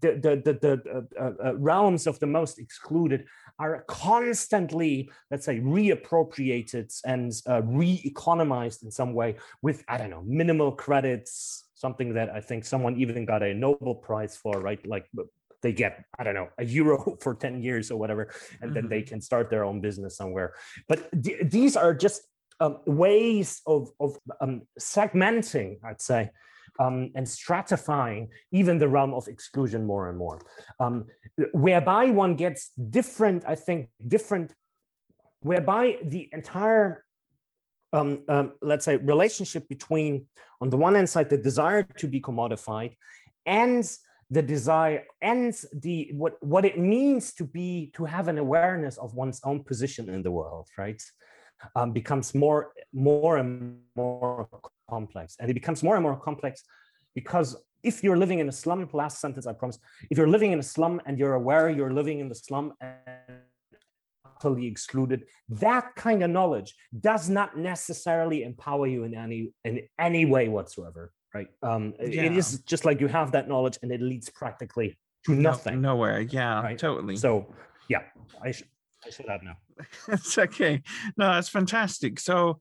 the 0.00 0.12
the, 0.24 0.32
the, 0.44 0.54
the 0.64 1.06
uh, 1.20 1.48
uh, 1.48 1.56
realms 1.56 2.06
of 2.06 2.18
the 2.20 2.26
most 2.26 2.58
excluded 2.58 3.26
are 3.58 3.84
constantly, 3.86 5.10
let's 5.30 5.44
say, 5.44 5.60
reappropriated 5.60 6.90
and 7.04 7.30
uh, 7.46 7.60
re-economized 7.62 8.82
in 8.82 8.90
some 8.90 9.12
way 9.12 9.36
with 9.60 9.84
I 9.88 9.98
don't 9.98 10.08
know 10.08 10.24
minimal 10.26 10.72
credits, 10.72 11.68
something 11.74 12.14
that 12.14 12.30
I 12.30 12.40
think 12.40 12.64
someone 12.64 12.96
even 12.96 13.26
got 13.26 13.42
a 13.42 13.52
Nobel 13.52 13.94
Prize 13.94 14.38
for, 14.38 14.58
right? 14.58 14.80
Like 14.86 15.06
they 15.62 15.72
get 15.72 16.04
i 16.18 16.24
don't 16.24 16.32
know 16.32 16.48
a 16.56 16.64
euro 16.64 17.18
for 17.20 17.34
10 17.34 17.62
years 17.62 17.90
or 17.90 17.98
whatever 17.98 18.32
and 18.62 18.70
mm-hmm. 18.70 18.74
then 18.74 18.88
they 18.88 19.00
mm-hmm. 19.00 19.08
can 19.08 19.20
start 19.20 19.50
their 19.50 19.62
own 19.62 19.78
business 19.78 20.16
somewhere 20.16 20.54
but 20.88 21.10
th- 21.22 21.50
these 21.50 21.76
are 21.76 21.94
just 21.94 22.22
um, 22.60 22.78
ways 22.86 23.62
of, 23.66 23.90
of 24.00 24.18
um, 24.40 24.62
segmenting 24.78 25.78
i'd 25.84 26.00
say 26.00 26.30
um, 26.78 27.10
and 27.14 27.26
stratifying 27.26 28.28
even 28.52 28.78
the 28.78 28.88
realm 28.88 29.12
of 29.12 29.28
exclusion 29.28 29.84
more 29.84 30.08
and 30.08 30.16
more. 30.16 30.40
Um, 30.78 31.06
whereby 31.52 32.06
one 32.06 32.36
gets 32.36 32.70
different 32.90 33.44
i 33.46 33.54
think 33.54 33.88
different 34.06 34.54
whereby 35.40 35.98
the 36.04 36.28
entire 36.32 37.04
um, 37.92 38.22
um, 38.28 38.52
let's 38.62 38.84
say, 38.84 38.96
relationship 38.96 39.68
between, 39.68 40.26
on 40.60 40.70
the 40.70 40.76
one 40.76 40.94
hand 40.94 41.08
side, 41.08 41.28
the 41.28 41.38
desire 41.38 41.82
to 41.82 42.06
be 42.06 42.20
commodified 42.20 42.94
and 43.46 43.90
the 44.30 44.42
desire 44.42 45.04
and 45.20 45.60
the 45.72 46.10
what 46.12 46.34
what 46.40 46.64
it 46.64 46.78
means 46.78 47.32
to 47.34 47.44
be 47.44 47.90
to 47.94 48.04
have 48.04 48.28
an 48.28 48.38
awareness 48.38 48.96
of 48.98 49.14
one's 49.14 49.40
own 49.42 49.64
position 49.64 50.08
in 50.08 50.22
the 50.22 50.30
world 50.30 50.68
right 50.78 51.02
um, 51.76 51.92
becomes 51.92 52.34
more 52.34 52.72
more 52.92 53.36
and 53.38 53.78
more 53.96 54.48
complex 54.88 55.36
and 55.40 55.50
it 55.50 55.54
becomes 55.54 55.82
more 55.82 55.96
and 55.96 56.02
more 56.02 56.16
complex 56.16 56.62
because 57.14 57.56
if 57.82 58.02
you're 58.02 58.16
living 58.16 58.38
in 58.40 58.48
a 58.48 58.52
slum 58.52 58.88
last 58.92 59.20
sentence 59.20 59.46
i 59.46 59.52
promise 59.52 59.78
if 60.10 60.18
you're 60.18 60.28
living 60.28 60.52
in 60.52 60.58
a 60.58 60.62
slum 60.62 61.00
and 61.06 61.18
you're 61.18 61.34
aware 61.34 61.70
you're 61.70 61.92
living 61.92 62.20
in 62.20 62.28
the 62.28 62.34
slum 62.34 62.72
and 62.80 63.40
utterly 64.36 64.66
excluded 64.66 65.24
that 65.48 65.94
kind 65.96 66.22
of 66.22 66.30
knowledge 66.30 66.74
does 67.00 67.28
not 67.28 67.56
necessarily 67.56 68.42
empower 68.42 68.86
you 68.86 69.04
in 69.04 69.14
any 69.14 69.52
in 69.64 69.80
any 69.98 70.24
way 70.24 70.48
whatsoever 70.48 71.12
right 71.34 71.48
um 71.62 71.94
yeah. 72.00 72.22
it 72.22 72.36
is 72.36 72.60
just 72.60 72.84
like 72.84 73.00
you 73.00 73.06
have 73.06 73.32
that 73.32 73.48
knowledge 73.48 73.78
and 73.82 73.92
it 73.92 74.00
leads 74.00 74.28
practically 74.30 74.98
to 75.24 75.34
nothing 75.34 75.80
no, 75.80 75.94
nowhere 75.94 76.20
yeah 76.22 76.62
right? 76.62 76.78
totally 76.78 77.16
so 77.16 77.46
yeah 77.88 78.02
i 78.42 78.50
should 78.50 78.66
i 79.04 79.10
should 79.10 79.28
have 79.28 79.42
now. 79.42 79.56
It's 80.08 80.36
okay. 80.36 80.82
No 81.16 81.32
that's 81.32 81.48
fantastic. 81.48 82.20
So 82.20 82.58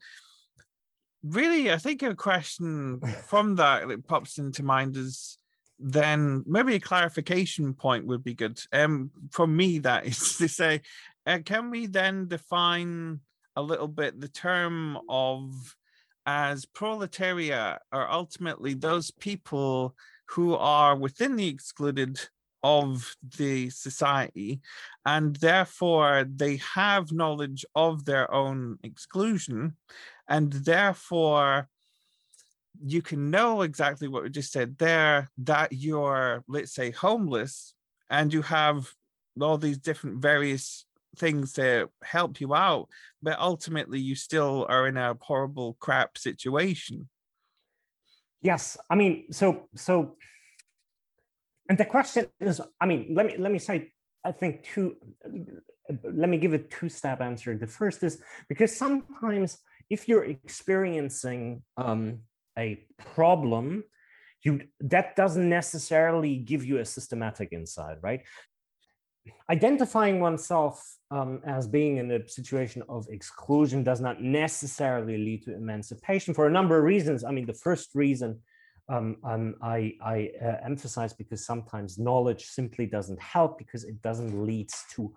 really 1.22 1.70
i 1.70 1.78
think 1.78 2.02
a 2.02 2.16
question 2.16 3.02
from 3.28 3.56
that 3.56 3.88
that 3.88 4.08
pops 4.08 4.38
into 4.38 4.64
mind 4.64 4.96
is 4.96 5.38
then 5.80 6.44
maybe 6.46 6.76
a 6.76 6.80
clarification 6.80 7.74
point 7.74 8.06
would 8.06 8.24
be 8.24 8.34
good. 8.34 8.62
Um, 8.74 9.12
for 9.32 9.48
me, 9.48 9.80
that 9.80 10.06
is 10.06 10.36
to 10.38 10.50
say, 10.50 10.82
uh, 11.26 11.40
can 11.46 11.70
we 11.72 11.86
then 11.86 12.28
define 12.28 13.22
a 13.56 13.62
little 13.62 13.88
bit 13.88 14.20
the 14.20 14.28
term 14.28 15.00
of 15.10 15.76
as 16.26 16.66
proletariat 16.66 17.80
are 17.92 18.12
ultimately 18.12 18.74
those 18.74 19.10
people 19.10 19.96
who 20.28 20.54
are 20.54 20.96
within 20.96 21.36
the 21.36 21.48
excluded 21.48 22.20
of 22.64 23.16
the 23.38 23.70
society 23.70 24.60
and 25.06 25.36
therefore 25.38 26.26
they 26.36 26.58
have 26.58 27.12
knowledge 27.12 27.66
of 27.76 28.06
their 28.06 28.32
own 28.34 28.78
exclusion 28.84 29.76
and 30.28 30.52
therefore 30.52 31.70
you 32.86 33.02
can 33.02 33.30
know 33.30 33.62
exactly 33.62 34.08
what 34.08 34.24
we 34.24 34.30
just 34.30 34.52
said 34.52 34.78
there 34.78 35.30
that 35.38 35.72
you're 35.72 36.44
let's 36.48 36.74
say 36.74 36.92
homeless 36.92 37.74
and 38.10 38.34
you 38.34 38.42
have 38.42 38.92
all 39.42 39.58
these 39.58 39.78
different 39.78 40.22
various 40.22 40.86
things 41.18 41.54
to 41.54 41.90
help 42.04 42.40
you 42.40 42.54
out 42.54 42.88
but 43.22 43.40
ultimately 43.40 44.00
you 44.00 44.16
still 44.16 44.66
are 44.70 44.88
in 44.88 44.98
a 44.98 45.18
horrible 45.22 45.76
crap 45.80 46.18
situation. 46.18 47.10
Yes 48.42 48.78
i 48.90 48.96
mean 48.96 49.26
so 49.32 49.68
so 49.76 50.16
and 51.70 51.78
the 51.78 51.86
question 51.86 52.26
is 52.42 52.62
i 52.82 52.86
mean 52.86 53.08
let 53.14 53.26
me 53.26 53.36
let 53.38 53.52
me 53.52 53.60
say 53.60 53.92
i 54.26 54.32
think 54.32 54.64
two 54.64 54.96
let 56.04 56.30
me 56.30 56.38
give 56.38 56.54
a 56.54 56.58
two 56.58 56.90
step 56.90 57.22
answer 57.22 57.56
the 57.56 57.68
first 57.68 58.04
is 58.04 58.22
because 58.50 58.76
sometimes 58.76 59.60
if 59.90 60.08
you're 60.08 60.26
experiencing 60.26 61.64
um, 61.78 62.20
a 62.58 62.84
problem 62.98 63.84
you 64.44 64.62
that 64.80 65.16
doesn't 65.16 65.50
necessarily 65.50 66.38
give 66.38 66.66
you 66.66 66.80
a 66.80 66.86
systematic 66.86 67.50
insight 67.52 67.98
right 68.02 68.22
identifying 69.50 70.20
oneself 70.20 70.98
um, 71.12 71.42
as 71.46 71.68
being 71.68 71.98
in 71.98 72.12
a 72.12 72.28
situation 72.28 72.84
of 72.88 73.08
exclusion 73.10 73.84
does 73.84 74.00
not 74.00 74.22
necessarily 74.22 75.18
lead 75.18 75.44
to 75.44 75.56
emancipation 75.56 76.34
for 76.34 76.48
a 76.48 76.52
number 76.52 76.78
of 76.78 76.84
reasons. 76.84 77.24
I 77.24 77.32
mean, 77.32 77.46
the 77.46 77.54
first 77.54 77.90
reason 77.96 78.40
um, 78.90 79.18
um, 79.24 79.56
I, 79.62 79.94
I 80.02 80.32
uh, 80.44 80.58
emphasize 80.66 81.14
because 81.14 81.46
sometimes 81.46 81.98
knowledge 81.98 82.46
simply 82.46 82.86
doesn't 82.86 83.22
help 83.22 83.58
because 83.58 83.84
it 83.84 84.02
doesn't 84.02 84.46
lead 84.46 84.70
to 84.96 85.14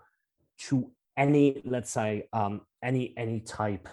to 0.68 0.90
any, 1.16 1.60
let's 1.64 1.90
say, 1.90 2.28
um, 2.32 2.62
any 2.82 3.14
any 3.16 3.40
type 3.40 3.88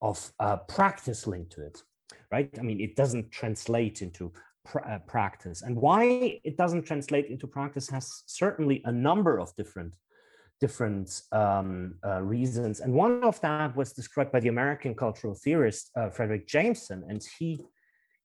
of 0.00 0.32
uh, 0.40 0.56
practice 0.56 1.26
linked 1.26 1.52
to 1.52 1.66
it, 1.66 1.82
right? 2.30 2.50
I 2.58 2.62
mean, 2.62 2.80
it 2.80 2.96
doesn't 2.96 3.30
translate 3.30 4.02
into 4.02 4.32
pr- 4.64 4.86
uh, 4.86 4.98
practice. 5.06 5.62
And 5.62 5.76
why 5.76 6.40
it 6.44 6.56
doesn't 6.56 6.84
translate 6.84 7.26
into 7.26 7.46
practice 7.46 7.88
has 7.90 8.22
certainly 8.26 8.82
a 8.84 8.92
number 8.92 9.38
of 9.38 9.54
different 9.56 9.94
different 10.58 11.20
um, 11.32 11.96
uh, 12.02 12.22
reasons. 12.22 12.80
And 12.80 12.94
one 12.94 13.22
of 13.22 13.38
that 13.42 13.76
was 13.76 13.92
described 13.92 14.32
by 14.32 14.40
the 14.40 14.48
American 14.48 14.94
cultural 14.94 15.34
theorist 15.34 15.90
uh, 15.96 16.08
Fredric 16.08 16.46
Jameson, 16.46 17.04
and 17.08 17.22
he 17.38 17.60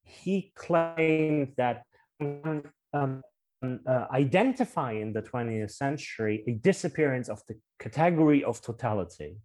he 0.04 0.52
claimed 0.56 1.54
that 1.58 1.84
um, 2.20 3.22
uh, 3.64 4.06
identify 4.12 4.92
in 4.92 5.14
the 5.14 5.22
20th 5.22 5.72
century 5.72 6.44
a 6.48 6.54
disappearance 6.54 7.30
of 7.30 7.42
the 7.48 7.56
category 7.80 8.44
of 8.44 8.62
totality. 8.62 9.38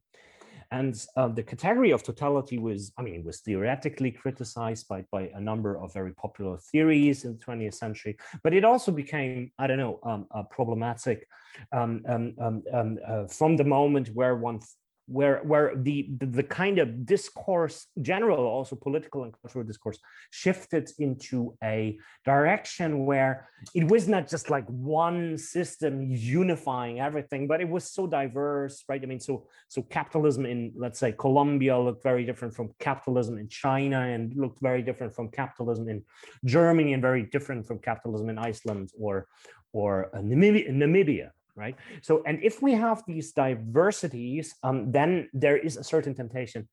And 0.72 1.00
uh, 1.16 1.28
the 1.28 1.44
category 1.44 1.92
of 1.92 2.02
totality 2.02 2.58
was, 2.58 2.92
I 2.98 3.02
mean, 3.02 3.22
was 3.24 3.40
theoretically 3.40 4.10
criticized 4.10 4.88
by, 4.88 5.04
by 5.12 5.30
a 5.34 5.40
number 5.40 5.78
of 5.78 5.92
very 5.92 6.12
popular 6.14 6.58
theories 6.58 7.24
in 7.24 7.38
the 7.38 7.38
20th 7.38 7.74
century, 7.74 8.16
but 8.42 8.52
it 8.52 8.64
also 8.64 8.90
became, 8.90 9.52
I 9.58 9.68
don't 9.68 9.78
know, 9.78 10.00
um, 10.02 10.26
uh, 10.32 10.42
problematic 10.44 11.28
um, 11.72 12.02
um, 12.08 12.34
um, 12.40 12.62
um 12.72 12.98
uh, 13.06 13.26
from 13.26 13.56
the 13.56 13.64
moment 13.64 14.08
where 14.14 14.36
one 14.36 14.60
where 15.06 15.38
where 15.44 15.72
the, 15.76 16.08
the, 16.18 16.26
the 16.26 16.42
kind 16.42 16.78
of 16.78 17.06
discourse 17.06 17.86
general 18.02 18.44
also 18.44 18.74
political 18.74 19.22
and 19.22 19.32
cultural 19.40 19.64
discourse 19.64 19.98
shifted 20.30 20.90
into 20.98 21.56
a 21.62 21.96
direction 22.24 23.06
where 23.06 23.48
it 23.74 23.88
was 23.88 24.08
not 24.08 24.28
just 24.28 24.50
like 24.50 24.66
one 24.66 25.38
system 25.38 26.02
unifying 26.10 26.98
everything 27.00 27.46
but 27.46 27.60
it 27.60 27.68
was 27.68 27.88
so 27.88 28.06
diverse 28.06 28.84
right? 28.88 29.02
I 29.02 29.06
mean 29.06 29.20
so 29.20 29.46
so 29.68 29.82
capitalism 29.82 30.44
in 30.44 30.72
let's 30.76 30.98
say 30.98 31.12
colombia 31.12 31.78
looked 31.78 32.02
very 32.02 32.24
different 32.24 32.54
from 32.54 32.70
capitalism 32.80 33.38
in 33.38 33.48
china 33.48 34.00
and 34.00 34.34
looked 34.34 34.60
very 34.60 34.82
different 34.82 35.14
from 35.14 35.30
capitalism 35.30 35.88
in 35.88 36.02
germany 36.44 36.94
and 36.94 37.02
very 37.02 37.22
different 37.22 37.64
from 37.66 37.78
capitalism 37.78 38.28
in 38.28 38.38
iceland 38.38 38.90
or 38.98 39.26
or 39.72 40.10
uh, 40.16 40.20
namibia, 40.20 40.70
namibia 40.70 41.30
right? 41.56 41.74
So, 42.02 42.22
and 42.26 42.38
if 42.42 42.62
we 42.62 42.72
have 42.72 43.02
these 43.06 43.32
diversities, 43.32 44.54
um, 44.62 44.92
then 44.92 45.28
there 45.32 45.56
is 45.56 45.76
a 45.76 45.84
certain 45.84 46.14
temptation 46.14 46.68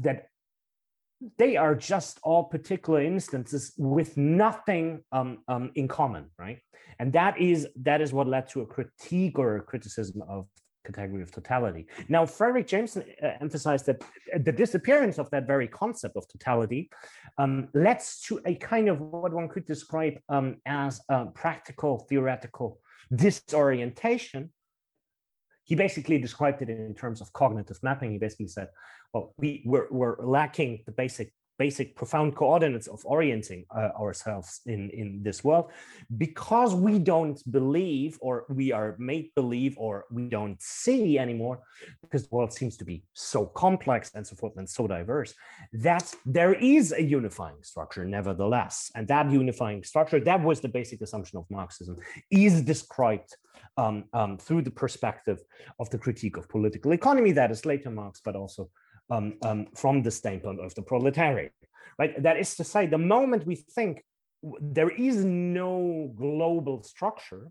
that 0.00 0.28
they 1.36 1.56
are 1.56 1.74
just 1.74 2.20
all 2.22 2.44
particular 2.44 3.02
instances 3.02 3.72
with 3.76 4.16
nothing 4.16 5.02
um, 5.10 5.38
um, 5.48 5.72
in 5.74 5.88
common, 5.88 6.26
right? 6.38 6.58
And 7.00 7.12
that 7.12 7.40
is 7.40 7.66
that 7.82 8.00
is 8.00 8.12
what 8.12 8.28
led 8.28 8.48
to 8.50 8.60
a 8.60 8.66
critique 8.66 9.38
or 9.38 9.56
a 9.56 9.62
criticism 9.62 10.22
of 10.28 10.46
category 10.92 11.22
of 11.22 11.30
totality. 11.30 11.86
Now, 12.08 12.24
Fredric 12.24 12.66
Jameson 12.66 13.04
uh, 13.22 13.32
emphasized 13.40 13.86
that 13.86 14.02
the 14.44 14.52
disappearance 14.52 15.18
of 15.18 15.30
that 15.30 15.46
very 15.46 15.68
concept 15.68 16.16
of 16.16 16.26
totality 16.28 16.90
um, 17.36 17.68
led 17.74 18.00
to 18.24 18.40
a 18.46 18.54
kind 18.54 18.88
of 18.88 19.00
what 19.00 19.32
one 19.32 19.48
could 19.48 19.66
describe 19.66 20.14
um, 20.28 20.56
as 20.66 21.00
a 21.08 21.26
practical 21.26 22.06
theoretical 22.08 22.80
disorientation, 23.14 24.50
he 25.64 25.74
basically 25.74 26.18
described 26.18 26.62
it 26.62 26.70
in 26.70 26.94
terms 26.94 27.20
of 27.20 27.32
cognitive 27.32 27.78
mapping. 27.82 28.10
He 28.10 28.18
basically 28.18 28.48
said, 28.48 28.68
well, 29.12 29.34
we, 29.38 29.62
we're, 29.66 29.86
we're 29.90 30.16
lacking 30.24 30.82
the 30.86 30.92
basic 30.92 31.32
basic 31.58 31.96
profound 31.96 32.36
coordinates 32.36 32.86
of 32.86 33.04
orienting 33.04 33.64
uh, 33.74 33.90
ourselves 34.00 34.60
in, 34.66 34.90
in 34.90 35.22
this 35.22 35.42
world. 35.42 35.70
Because 36.16 36.74
we 36.74 36.98
don't 36.98 37.40
believe 37.50 38.16
or 38.20 38.46
we 38.48 38.72
are 38.72 38.94
made 38.98 39.34
believe 39.34 39.76
or 39.76 40.04
we 40.10 40.28
don't 40.28 40.60
see 40.62 41.18
anymore 41.18 41.60
because 42.02 42.28
the 42.28 42.34
world 42.34 42.52
seems 42.52 42.76
to 42.76 42.84
be 42.84 43.02
so 43.12 43.44
complex 43.46 44.12
and 44.14 44.26
so 44.26 44.36
forth 44.36 44.56
and 44.56 44.68
so 44.68 44.86
diverse 44.86 45.34
that 45.72 46.14
there 46.24 46.54
is 46.54 46.92
a 46.92 47.02
unifying 47.02 47.62
structure 47.62 48.04
nevertheless. 48.04 48.90
And 48.94 49.06
that 49.08 49.30
unifying 49.30 49.82
structure 49.82 50.20
that 50.20 50.42
was 50.42 50.60
the 50.60 50.68
basic 50.68 51.00
assumption 51.00 51.38
of 51.38 51.44
marxism 51.50 51.96
is 52.30 52.62
described 52.62 53.36
um, 53.76 54.04
um, 54.12 54.38
through 54.38 54.62
the 54.62 54.70
perspective 54.70 55.40
of 55.78 55.90
the 55.90 55.98
critique 55.98 56.36
of 56.36 56.48
political 56.48 56.92
economy 56.92 57.32
that 57.32 57.50
is 57.50 57.66
later 57.66 57.90
marx 57.90 58.20
but 58.24 58.36
also 58.36 58.70
um, 59.10 59.34
um, 59.42 59.66
from 59.74 60.02
the 60.02 60.10
standpoint 60.10 60.60
of 60.60 60.74
the 60.74 60.82
proletariat, 60.82 61.52
right? 61.98 62.22
That 62.22 62.36
is 62.38 62.56
to 62.56 62.64
say, 62.64 62.86
the 62.86 62.98
moment 62.98 63.46
we 63.46 63.56
think 63.56 64.02
there 64.60 64.90
is 64.90 65.24
no 65.24 66.12
global 66.16 66.82
structure, 66.82 67.50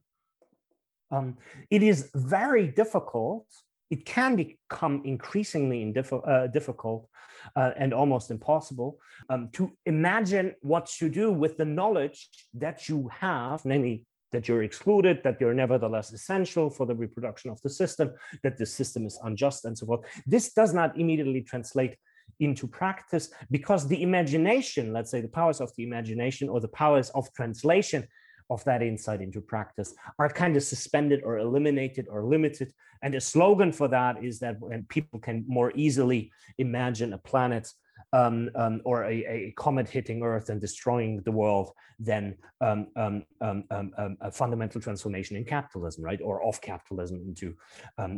um, 1.12 1.38
it 1.70 1.84
is 1.84 2.10
very 2.16 2.68
difficult. 2.68 3.46
It 3.90 4.06
can 4.06 4.36
become 4.36 5.02
increasingly 5.06 5.94
uh, 6.12 6.48
difficult 6.48 7.10
uh, 7.56 7.72
and 7.78 7.94
almost 7.94 8.32
impossible 8.32 9.00
um, 9.30 9.50
to 9.54 9.72
imagine 9.86 10.54
what 10.62 10.88
to 11.00 11.10
do 11.10 11.32
with 11.32 11.58
the 11.58 11.66
knowledge 11.66 12.30
that 12.54 12.90
you 12.90 13.10
have, 13.20 13.64
namely 13.64 14.04
that 14.38 14.48
you're 14.48 14.62
excluded, 14.62 15.20
that 15.24 15.42
you're 15.42 15.56
nevertheless 15.56 16.14
essential 16.14 16.70
for 16.70 16.86
the 16.86 16.94
reproduction 16.94 17.50
of 17.50 17.60
the 17.64 17.70
system, 17.72 18.12
that 18.44 18.56
the 18.56 18.68
system 18.68 19.04
is 19.08 19.18
unjust, 19.24 19.66
and 19.66 19.76
so 19.76 19.88
forth. 19.88 20.02
This 20.28 20.54
does 20.54 20.76
not 20.76 20.96
immediately 20.96 21.42
translate 21.42 21.96
into 22.40 22.68
practice 22.68 23.32
because 23.50 23.88
the 23.88 24.04
imagination, 24.04 24.94
let's 24.94 25.10
say 25.10 25.22
the 25.22 25.28
powers 25.28 25.60
of 25.60 25.72
the 25.76 25.84
imagination 25.84 26.50
or 26.50 26.60
the 26.60 26.68
powers 26.68 27.10
of 27.16 27.34
translation 27.34 28.08
of 28.52 28.64
that 28.66 28.84
insight 28.84 29.22
into 29.22 29.42
practice 29.42 29.96
are 30.20 30.30
kind 30.30 30.56
of 30.56 30.62
suspended 30.62 31.22
or 31.24 31.40
eliminated 31.40 32.06
or 32.08 32.24
limited. 32.24 32.72
And 33.02 33.16
a 33.16 33.20
slogan 33.20 33.72
for 33.72 33.88
that 33.88 34.24
is 34.24 34.38
that 34.42 34.60
when 34.60 34.84
people 34.84 35.20
can 35.20 35.46
more 35.48 35.72
easily 35.74 36.32
imagine 36.60 37.14
a 37.14 37.18
planet 37.18 37.68
um, 38.14 38.50
um, 38.56 38.82
or 38.86 39.04
a, 39.04 39.26
a, 39.26 39.54
comet 39.58 39.90
hitting 39.90 40.24
Earth 40.24 40.50
and 40.50 40.62
destroying 40.62 41.22
the 41.24 41.32
world 41.32 41.72
than 42.00 42.36
um, 42.62 42.88
um, 42.96 43.24
um, 43.42 43.64
um 43.72 44.18
a 44.22 44.32
fundamental 44.32 44.80
transformation 44.80 45.36
in 45.36 45.44
capitalism, 45.44 46.04
right, 46.04 46.22
or 46.22 46.44
of 46.44 46.62
capitalism 46.62 47.18
into 47.28 47.56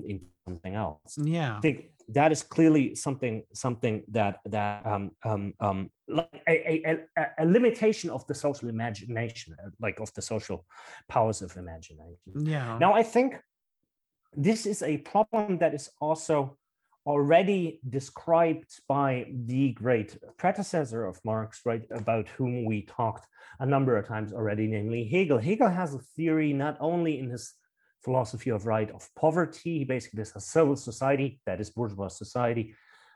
into 0.06 0.26
something 0.46 0.76
else. 0.76 1.18
Yeah, 1.18 1.58
I 1.58 1.62
think 1.62 1.86
that 2.10 2.32
is 2.32 2.44
clearly 2.44 2.96
something 2.96 3.44
something 3.54 4.04
that 4.10 4.40
that 4.46 4.86
like 6.08 6.44
a, 6.48 6.98
a, 7.18 7.26
a, 7.40 7.46
limitation 7.46 8.10
of 8.10 8.26
the 8.28 8.34
social 8.34 8.70
imagination, 8.70 9.56
uh, 9.64 9.70
like 9.80 10.00
of 10.00 10.14
the 10.14 10.22
social 10.22 10.66
powers 11.08 11.42
of 11.42 11.56
imagination. 11.56 12.34
Yeah. 12.36 12.78
Now 12.80 12.94
I 12.94 13.04
think 13.04 13.36
this 14.34 14.66
is 14.66 14.84
a 14.84 14.98
problem 14.98 15.58
that 15.60 15.74
is 15.74 15.90
also 16.00 16.58
already 17.10 17.80
described 17.90 18.82
by 18.88 19.26
the 19.46 19.72
great 19.72 20.16
predecessor 20.38 21.06
of 21.06 21.20
Marx, 21.26 21.62
right, 21.66 21.82
about 21.90 22.28
whom 22.30 22.66
we 22.66 22.84
talked 22.84 23.26
a 23.60 23.66
number 23.66 23.98
of 23.98 24.08
times 24.08 24.32
already, 24.32 24.68
namely 24.68 25.04
Hegel. 25.04 25.40
Hegel 25.40 25.70
has 25.70 25.96
a 25.96 26.06
theory 26.16 26.54
not 26.54 26.78
only 26.80 27.18
in 27.18 27.28
his 27.32 27.56
philosophy 28.04 28.52
of 28.52 28.68
right 28.68 28.92
of 28.92 29.10
poverty, 29.16 29.80
he 29.80 29.84
basically 29.84 30.24
says 30.24 30.36
a 30.36 30.40
civil 30.40 30.76
society, 30.76 31.42
that 31.48 31.60
is 31.60 31.72
bourgeois 31.72 32.10
society, 32.10 32.76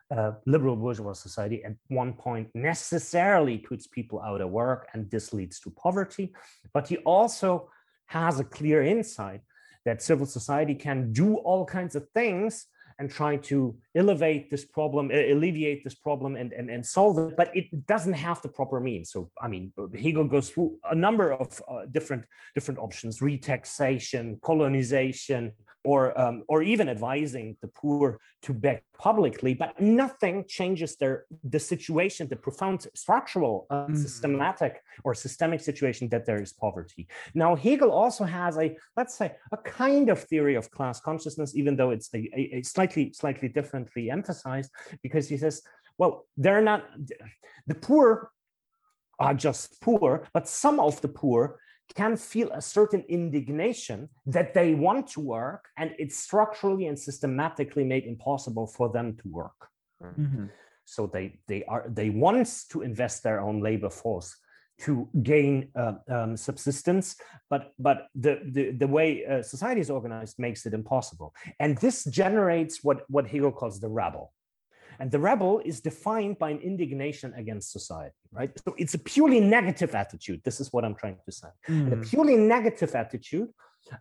uh, 0.09 0.31
liberal 0.47 0.75
bourgeois 0.75 1.13
society, 1.13 1.63
at 1.63 1.75
one 1.89 2.13
point 2.13 2.49
necessarily 2.55 3.59
puts 3.59 3.85
people 3.85 4.19
out 4.21 4.41
of 4.41 4.49
work, 4.49 4.87
and 4.93 5.09
this 5.11 5.33
leads 5.33 5.59
to 5.59 5.69
poverty. 5.69 6.33
But 6.73 6.87
he 6.87 6.97
also 6.97 7.69
has 8.07 8.39
a 8.39 8.43
clear 8.43 8.81
insight 8.81 9.41
that 9.85 10.01
civil 10.01 10.25
society 10.25 10.73
can 10.73 11.13
do 11.13 11.35
all 11.35 11.63
kinds 11.63 11.95
of 11.95 12.09
things 12.15 12.65
and 13.03 13.11
try 13.11 13.35
to 13.51 13.75
elevate 13.95 14.49
this 14.49 14.65
problem, 14.77 15.11
alleviate 15.11 15.83
this 15.83 15.97
problem 16.07 16.31
and, 16.35 16.53
and, 16.53 16.69
and 16.69 16.85
solve 16.85 17.17
it, 17.19 17.35
but 17.35 17.55
it 17.55 17.67
doesn't 17.85 18.13
have 18.27 18.41
the 18.41 18.47
proper 18.47 18.79
means. 18.79 19.11
So, 19.11 19.29
I 19.45 19.47
mean, 19.53 19.73
Hegel 20.05 20.23
goes 20.35 20.49
through 20.49 20.77
a 20.89 20.95
number 20.95 21.33
of 21.33 21.61
uh, 21.67 21.85
different, 21.91 22.23
different 22.55 22.79
options, 22.79 23.21
retaxation, 23.21 24.39
colonization, 24.41 25.51
or 25.83 26.19
um, 26.19 26.43
or 26.47 26.63
even 26.63 26.87
advising 26.89 27.57
the 27.61 27.67
poor 27.67 28.19
to 28.41 28.53
beg 28.53 28.81
publicly, 28.97 29.53
but 29.53 29.79
nothing 29.79 30.45
changes 30.47 30.95
their 30.95 31.25
the 31.43 31.59
situation, 31.59 32.27
the 32.27 32.35
profound 32.35 32.87
structural, 32.95 33.65
uh, 33.69 33.87
mm. 33.87 33.97
systematic 33.97 34.81
or 35.03 35.13
systemic 35.13 35.61
situation 35.61 36.07
that 36.09 36.25
there 36.25 36.41
is 36.41 36.53
poverty. 36.53 37.07
Now 37.33 37.55
Hegel 37.55 37.91
also 37.91 38.23
has 38.23 38.57
a 38.57 38.75
let's 38.95 39.15
say 39.15 39.35
a 39.51 39.57
kind 39.57 40.09
of 40.09 40.19
theory 40.23 40.55
of 40.55 40.71
class 40.71 40.99
consciousness, 40.99 41.55
even 41.55 41.75
though 41.75 41.91
it's 41.91 42.09
a, 42.13 42.19
a, 42.35 42.59
a 42.59 42.63
slightly 42.63 43.11
slightly 43.13 43.49
differently 43.49 44.09
emphasized, 44.09 44.71
because 45.01 45.27
he 45.27 45.37
says, 45.37 45.61
well, 45.97 46.25
they're 46.37 46.61
not 46.61 46.85
the 47.67 47.75
poor 47.75 48.29
are 49.19 49.33
just 49.33 49.79
poor, 49.81 50.27
but 50.33 50.47
some 50.47 50.79
of 50.79 50.99
the 51.01 51.07
poor 51.07 51.59
can 51.95 52.17
feel 52.17 52.49
a 52.51 52.61
certain 52.61 53.03
indignation 53.07 54.09
that 54.25 54.53
they 54.53 54.73
want 54.73 55.07
to 55.07 55.19
work 55.19 55.69
and 55.77 55.93
it's 55.99 56.17
structurally 56.17 56.87
and 56.87 56.97
systematically 56.97 57.83
made 57.83 58.05
impossible 58.05 58.67
for 58.67 58.89
them 58.89 59.15
to 59.17 59.27
work. 59.29 59.69
Mm-hmm. 60.03 60.47
so 60.83 61.07
they 61.07 61.39
they 61.47 61.63
are 61.65 61.85
they 61.87 62.09
want 62.09 62.45
to 62.69 62.81
invest 62.81 63.23
their 63.23 63.39
own 63.39 63.61
labor 63.61 63.89
force 63.89 64.35
to 64.79 65.07
gain 65.21 65.69
uh, 65.75 65.93
um, 66.09 66.35
subsistence 66.35 67.15
but 67.49 67.71
but 67.79 68.07
the 68.15 68.41
the, 68.51 68.71
the 68.71 68.87
way 68.87 69.25
uh, 69.25 69.41
society 69.41 69.79
is 69.79 69.89
organized 69.89 70.39
makes 70.39 70.65
it 70.65 70.73
impossible. 70.73 71.33
And 71.59 71.77
this 71.77 72.03
generates 72.05 72.83
what 72.83 73.05
what 73.09 73.27
hegel 73.27 73.51
calls 73.51 73.79
the 73.79 73.89
rabble 73.89 74.33
and 74.99 75.11
the 75.11 75.19
rebel 75.19 75.61
is 75.65 75.81
defined 75.81 76.39
by 76.39 76.49
an 76.49 76.59
indignation 76.59 77.33
against 77.35 77.71
society, 77.71 78.15
right? 78.31 78.51
So 78.65 78.75
it's 78.77 78.93
a 78.93 78.99
purely 78.99 79.39
negative 79.39 79.95
attitude. 79.95 80.41
This 80.43 80.59
is 80.59 80.71
what 80.71 80.85
I'm 80.85 80.95
trying 80.95 81.17
to 81.25 81.31
say. 81.31 81.47
Mm. 81.69 81.83
And 81.83 81.93
a 81.93 81.95
hmm. 81.97 82.03
purely 82.03 82.35
negative 82.35 82.95
attitude 82.95 83.49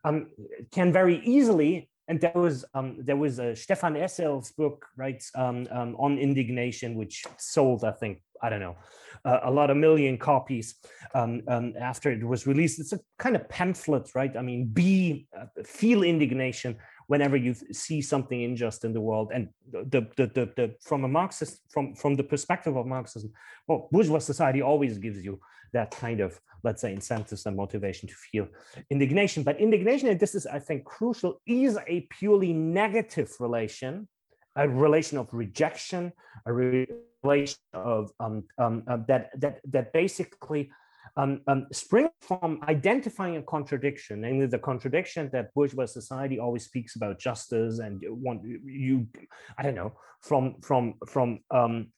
um, 0.05 0.29
can 0.71 0.93
very 0.93 1.21
easily 1.25 1.89
and 2.09 2.21
there 2.21 2.33
was 2.35 2.65
um, 2.75 2.97
there 2.99 3.17
was 3.17 3.39
a 3.39 3.53
Stéphane 3.53 3.99
Hessel's 3.99 4.51
book, 4.53 4.87
right, 4.97 5.23
um, 5.35 5.67
um, 5.71 5.97
on 5.99 6.19
indignation, 6.19 6.95
which 6.95 7.25
sold, 7.39 7.85
I 7.85 7.93
think, 7.93 8.21
I 8.43 8.51
don't 8.51 8.61
know, 8.61 8.77
uh, 9.25 9.41
a 9.45 9.51
lot 9.51 9.71
of 9.71 9.77
million 9.77 10.19
copies 10.19 10.75
um, 11.15 11.43
um, 11.49 11.75
after 11.81 12.11
it 12.11 12.25
was 12.27 12.47
released. 12.47 12.81
It's 12.81 12.93
a 12.93 13.01
kind 13.19 13.37
of 13.37 13.49
pamphlet, 13.49 14.11
right? 14.15 14.37
I 14.37 14.43
mean, 14.43 14.67
be 14.67 15.27
uh, 15.39 15.47
feel 15.65 16.03
indignation 16.03 16.77
whenever 17.07 17.37
you 17.37 17.55
see 17.73 18.01
something 18.03 18.43
unjust 18.43 18.85
in 18.85 18.93
the 18.93 19.01
world 19.01 19.31
and 19.35 19.49
the, 19.71 20.07
the, 20.17 20.27
the, 20.27 20.53
the, 20.57 20.75
from 20.81 21.05
a 21.05 21.09
marxist 21.09 21.61
from 21.69 21.95
from 21.95 22.15
the 22.15 22.25
perspective 22.25 22.77
of 22.77 22.87
marxism 22.87 23.33
well 23.67 23.89
bourgeois 23.91 24.19
society 24.19 24.63
always 24.63 24.99
gives 24.99 25.25
you 25.25 25.41
that 25.73 25.91
kind 25.91 26.21
of 26.21 26.41
let's 26.65 26.83
say 26.83 26.93
incentives 26.93 27.47
and 27.47 27.57
motivation 27.57 28.09
to 28.09 28.15
feel 28.15 28.47
indignation. 28.91 29.43
But 29.43 29.61
indignation 29.61 30.09
and 30.09 30.21
this 30.21 30.35
is 30.35 30.47
i 30.47 30.59
think 30.59 30.85
crucial 30.85 31.41
is 31.47 31.79
a 31.87 32.07
purely 32.11 32.53
negative 32.53 33.31
relation 33.41 34.09
a 34.57 34.69
relation 34.69 35.19
of 35.19 35.29
rejection 35.33 36.13
a 36.47 36.53
relation 36.53 37.59
of 37.73 38.13
um, 38.21 38.45
um, 38.59 38.83
uh, 38.87 38.99
that 39.09 39.31
that 39.41 39.61
that 39.71 39.93
basically 39.93 40.71
um, 41.17 41.41
um, 41.47 41.67
spring 41.73 42.09
from 42.21 42.61
identifying 42.69 43.37
a 43.37 43.43
contradiction, 43.43 44.21
namely 44.23 44.47
the 44.47 44.59
contradiction 44.59 45.29
that 45.33 45.53
bourgeois 45.55 45.87
society 45.87 46.39
always 46.39 46.65
speaks 46.65 46.97
about 46.97 47.19
justice 47.19 47.79
and 47.79 48.03
want 48.09 48.43
you, 48.45 49.07
I 49.59 49.63
don't 49.63 49.75
know, 49.75 49.93
from 50.21 50.57
from 50.63 50.95
from 51.07 51.41
um, 51.51 51.89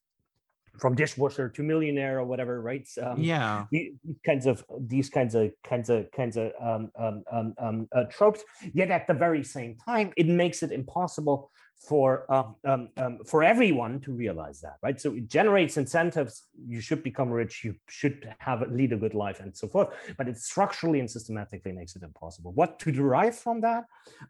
from 0.79 0.95
dishwasher 0.95 1.49
to 1.49 1.63
millionaire 1.63 2.19
or 2.19 2.25
whatever, 2.25 2.61
right? 2.61 2.89
Um, 3.01 3.21
yeah, 3.21 3.67
these 3.71 3.93
kinds 4.25 4.47
of 4.47 4.65
these 4.81 5.09
kinds 5.09 5.35
of 5.35 5.53
kinds 5.63 5.91
of 5.91 6.11
kinds 6.11 6.37
of 6.37 6.53
um, 6.61 6.91
um, 6.99 7.25
um, 7.33 7.55
um, 7.59 7.89
uh, 7.95 8.05
tropes. 8.11 8.43
Yet 8.73 8.91
at 8.91 9.07
the 9.07 9.15
very 9.15 9.45
same 9.45 9.77
time, 9.77 10.13
it 10.17 10.27
makes 10.27 10.63
it 10.63 10.73
impossible 10.73 11.51
for 11.77 12.31
um, 12.33 12.57
um, 12.65 12.89
um, 12.97 13.19
for 13.27 13.43
everyone 13.43 14.01
to 14.01 14.13
realize 14.13 14.61
that, 14.61 14.77
right? 14.83 15.01
So 15.01 15.15
it 15.15 15.29
generates 15.29 15.77
incentives. 15.77 16.45
You 16.67 16.81
should 16.81 17.03
become 17.03 17.31
rich. 17.31 17.63
You 17.65 17.75
should 17.89 18.33
have 18.39 18.63
lead 18.71 18.93
a 18.93 18.97
good 18.97 19.15
life, 19.15 19.41
and 19.41 19.55
so 19.55 19.69
forth. 19.69 19.89
But 20.17 20.29
it 20.29 20.39
structurally 20.39 21.01
and 21.01 21.11
systematically 21.11 21.73
makes 21.73 21.97
it 21.97 22.03
impossible. 22.03 22.53
What 22.53 22.79
to 22.81 22.93
derive 22.93 23.37
from 23.37 23.61
that? 23.63 23.85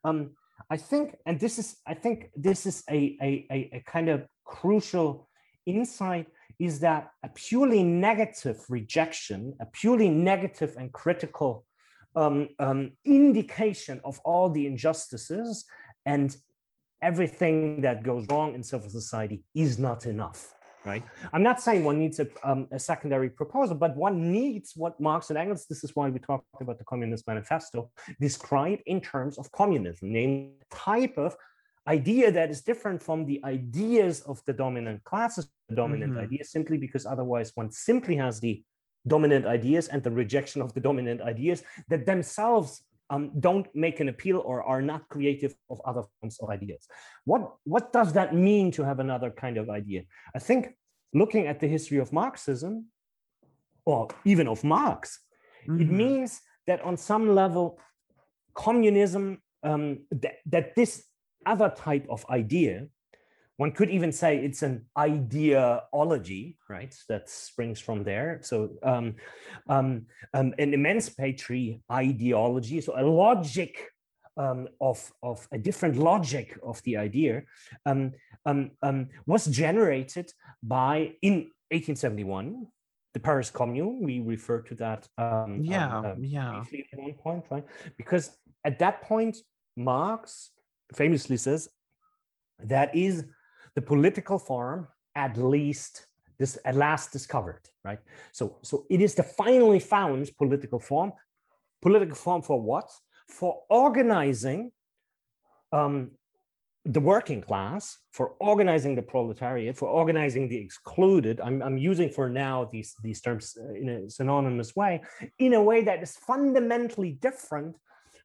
Um, 0.05 0.31
I 0.71 0.77
think, 0.77 1.17
and 1.27 1.39
this 1.39 1.59
is, 1.59 1.77
I 1.87 1.95
think, 1.95 2.31
this 2.37 2.67
is 2.67 2.85
a, 2.89 3.17
a, 3.21 3.69
a, 3.73 3.83
kind 3.87 4.09
of 4.09 4.27
crucial 4.45 5.29
insight 5.67 6.29
is 6.59 6.81
that 6.81 7.11
a 7.23 7.29
purely 7.29 7.83
negative 7.83 8.65
rejection, 8.69 9.55
a 9.61 9.67
purely 9.67 10.09
negative 10.09 10.77
and 10.79 10.93
critical 10.93 11.65
um, 12.17 12.49
um, 12.59 12.93
indication 13.05 14.01
of 14.05 14.21
all 14.25 14.49
the 14.49 14.67
injustices 14.67 15.65
and 16.07 16.37
everything 17.05 17.81
that 17.87 18.03
goes 18.03 18.25
wrong 18.31 18.55
in 18.55 18.63
civil 18.63 18.91
society 19.01 19.39
is 19.55 19.79
not 19.79 20.07
enough 20.07 20.55
right 20.85 21.05
i'm 21.33 21.43
not 21.51 21.61
saying 21.61 21.85
one 21.85 21.99
needs 21.99 22.19
a, 22.25 22.27
um, 22.43 22.67
a, 22.73 22.79
secondary 22.79 23.31
proposal 23.31 23.77
but 23.85 23.97
one 23.97 24.17
needs 24.33 24.73
what 24.83 24.99
marx 25.01 25.31
and 25.31 25.39
engels 25.39 25.67
this 25.67 25.83
is 25.85 25.91
why 25.97 26.09
we 26.09 26.19
talked 26.19 26.45
about 26.61 26.79
the 26.79 26.89
communist 26.93 27.27
manifesto 27.27 27.91
describe 28.21 28.79
in 28.87 29.01
terms 29.01 29.39
of 29.39 29.51
communism 29.53 30.13
namely 30.13 30.53
type 30.71 31.17
of 31.17 31.37
idea 31.87 32.31
that 32.33 32.51
is 32.51 32.63
different 32.63 33.03
from 33.03 33.27
the 33.27 33.41
ideas 33.45 34.23
of 34.23 34.43
the 34.47 34.53
dominant 34.53 35.05
classes, 35.05 35.49
the 35.69 35.75
dominant 35.75 36.13
mm-hmm. 36.13 36.23
ideas, 36.23 36.51
simply 36.51 36.79
because 36.79 37.05
otherwise 37.05 37.53
one 37.55 37.71
simply 37.71 38.17
has 38.17 38.41
the 38.41 38.63
dominant 39.07 39.45
ideas 39.45 39.89
and 39.89 40.03
the 40.03 40.11
rejection 40.11 40.63
of 40.63 40.73
the 40.73 40.81
dominant 40.81 41.21
ideas 41.21 41.63
that 41.89 42.07
themselves 42.07 42.83
um, 43.11 43.33
don't 43.39 43.67
make 43.75 44.01
an 44.01 44.09
appeal 44.09 44.43
or 44.45 44.63
are 44.63 44.83
not 44.83 45.09
creative 45.09 45.55
of 45.71 45.81
other 45.85 46.03
forms 46.21 46.39
of 46.41 46.49
ideas. 46.51 46.87
What, 47.25 47.55
what 47.65 47.93
does 47.93 48.13
that 48.15 48.35
mean 48.35 48.71
to 48.73 48.85
have 48.85 48.99
another 49.01 49.31
kind 49.31 49.57
of 49.59 49.69
idea? 49.69 50.03
I 50.35 50.39
think 50.39 50.75
looking 51.13 51.47
at 51.47 51.61
the 51.61 51.69
history 51.69 51.99
of 51.99 52.13
Marxism, 52.13 52.87
or 53.87 54.09
even 54.25 54.49
of 54.49 54.65
Marx, 54.65 55.21
mm-hmm. 55.69 55.81
it 55.81 55.91
means 55.91 56.41
that 56.67 56.81
on 56.83 56.97
some 56.97 57.35
level, 57.35 57.79
communism, 58.55 59.43
um, 59.63 60.01
that, 60.11 60.37
that 60.47 60.75
this 60.75 61.05
other 61.47 61.73
type 61.77 62.07
of 62.09 62.25
idea. 62.31 62.87
One 63.57 63.71
could 63.73 63.91
even 63.91 64.11
say 64.11 64.39
it's 64.39 64.63
an 64.63 64.87
ideology, 64.99 66.59
right? 66.69 66.95
That 67.09 67.29
springs 67.31 67.79
from 67.79 68.03
there. 68.03 68.41
So, 68.43 68.71
um, 68.83 69.15
um, 69.69 70.07
um, 70.33 70.55
an 70.59 70.75
emancipatory 70.75 71.81
ideology, 71.91 72.81
so 72.81 72.99
a 72.99 73.07
logic 73.07 73.91
um, 74.37 74.67
of, 74.81 75.13
of 75.23 75.47
a 75.53 75.59
different 75.59 75.97
logic 75.97 76.59
of 76.65 76.83
the 76.83 76.97
idea 76.97 77.43
um, 77.87 78.13
um, 78.47 78.73
um 78.83 79.09
was 79.27 79.47
generated 79.47 80.33
by 80.61 81.13
in 81.23 81.51
1871 81.71 82.67
the 83.15 83.21
Paris 83.21 83.51
Commune. 83.51 84.01
We 84.03 84.21
refer 84.21 84.61
to 84.63 84.75
that. 84.75 85.09
Um, 85.17 85.61
yeah, 85.63 85.99
um, 85.99 86.25
yeah. 86.25 86.63
At 86.93 86.99
one 86.99 87.15
point, 87.15 87.45
right? 87.49 87.65
Because 87.97 88.37
at 88.65 88.81
that 88.81 89.03
point, 89.03 89.39
Marx 89.77 90.51
famously 90.93 91.37
says 91.37 91.69
that 92.59 92.95
is 92.95 93.25
the 93.75 93.83
political 93.83 94.39
form 94.39 94.89
at 95.15 95.37
least 95.37 96.07
this 96.39 96.59
at 96.65 96.75
last 96.75 97.13
discovered 97.13 97.61
right? 97.85 98.01
So 98.33 98.57
so 98.63 98.87
it 98.91 99.01
is 99.01 99.15
the 99.15 99.23
finally 99.23 99.81
found 99.81 100.31
political 100.37 100.81
form 100.81 101.13
political 101.83 102.17
form 102.17 102.43
for 102.43 102.61
what? 102.61 102.91
For 103.29 103.63
organizing 103.69 104.73
um, 105.73 106.13
the 106.87 107.01
working 107.01 107.41
class 107.41 107.99
for 108.11 108.35
organizing 108.41 108.95
the 108.95 109.03
proletariat 109.03 109.77
for 109.77 109.89
organizing 109.89 110.49
the 110.49 110.57
excluded. 110.57 111.41
I'm, 111.41 111.63
I'm 111.63 111.79
using 111.79 112.11
for 112.11 112.29
now 112.29 112.69
these 112.71 112.95
these 113.03 113.21
terms 113.23 113.57
uh, 113.59 113.73
in 113.73 113.89
a 113.89 114.11
synonymous 114.11 114.77
way 114.77 115.03
in 115.39 115.55
a 115.55 115.63
way 115.63 115.83
that 115.83 116.03
is 116.03 116.17
fundamentally 116.17 117.13
different 117.13 117.77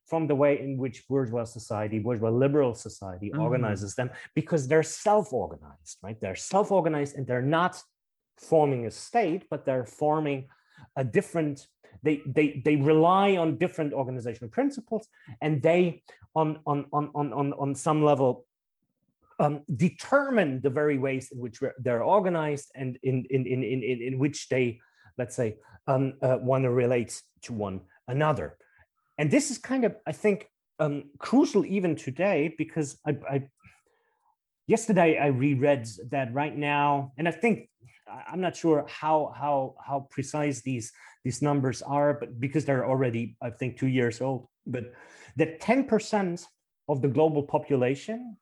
from 0.09 0.27
the 0.27 0.35
way 0.35 0.59
in 0.59 0.77
which 0.77 1.07
bourgeois 1.07 1.43
society, 1.43 1.99
bourgeois 1.99 2.29
liberal 2.29 2.73
society 2.73 3.29
mm-hmm. 3.29 3.41
organizes 3.41 3.95
them, 3.95 4.09
because 4.33 4.67
they're 4.67 4.83
self-organized, 4.83 5.97
right? 6.01 6.19
They're 6.19 6.35
self-organized 6.35 7.15
and 7.15 7.25
they're 7.27 7.49
not 7.59 7.81
forming 8.37 8.85
a 8.87 8.91
state, 8.91 9.43
but 9.51 9.65
they're 9.65 9.85
forming 9.85 10.47
a 10.95 11.03
different, 11.03 11.67
they 12.03 12.21
they 12.25 12.61
they 12.65 12.75
rely 12.77 13.37
on 13.37 13.57
different 13.57 13.91
organizational 13.93 14.49
principles 14.49 15.07
and 15.41 15.61
they 15.61 16.01
on 16.35 16.59
on 16.65 16.85
on 16.93 17.11
on 17.13 17.33
on, 17.33 17.53
on 17.53 17.75
some 17.75 18.03
level 18.03 18.45
um, 19.39 19.61
determine 19.75 20.61
the 20.61 20.69
very 20.69 20.97
ways 20.97 21.31
in 21.31 21.39
which 21.39 21.59
they're 21.79 22.03
organized 22.03 22.71
and 22.75 22.97
in 23.03 23.25
in 23.29 23.45
in 23.45 23.63
in, 23.63 24.01
in 24.09 24.19
which 24.19 24.47
they 24.49 24.79
let's 25.17 25.35
say 25.35 25.57
um, 25.87 26.13
uh, 26.21 26.37
want 26.41 26.63
to 26.63 26.71
relate 26.71 27.21
to 27.41 27.53
one 27.53 27.81
another 28.07 28.57
and 29.19 29.29
this 29.29 29.51
is 29.51 29.58
kind 29.60 29.84
of 29.86 29.95
i 30.08 30.12
think 30.12 30.49
um, 30.79 31.03
crucial 31.19 31.65
even 31.65 31.93
today 31.95 32.55
because 32.58 32.97
I, 33.05 33.17
I 33.29 33.47
yesterday 34.65 35.19
i 35.19 35.27
reread 35.27 35.86
that 36.10 36.34
right 36.34 36.58
now. 36.58 37.12
And 37.17 37.27
i 37.27 37.32
think 37.32 37.69
i'm 38.32 38.41
not 38.41 38.55
sure 38.55 38.86
how 38.88 39.34
how 39.38 39.75
how 39.86 40.08
precise 40.10 40.62
these 40.62 40.91
these 41.23 41.41
numbers 41.41 41.84
are 41.84 42.13
but 42.19 42.39
because 42.39 42.63
they're 42.65 42.88
already 42.88 43.36
i 43.41 43.49
think 43.51 43.77
two 43.77 43.91
years 43.99 44.21
old. 44.21 44.47
But 44.65 44.93
that 45.36 45.60
10% 45.62 46.45
of 46.88 47.01
the 47.01 47.08
global 47.08 47.43
population 47.43 48.38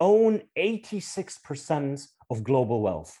own 0.00 0.42
86% 0.56 2.06
of 2.30 2.44
global 2.44 2.82
wealth 2.82 3.18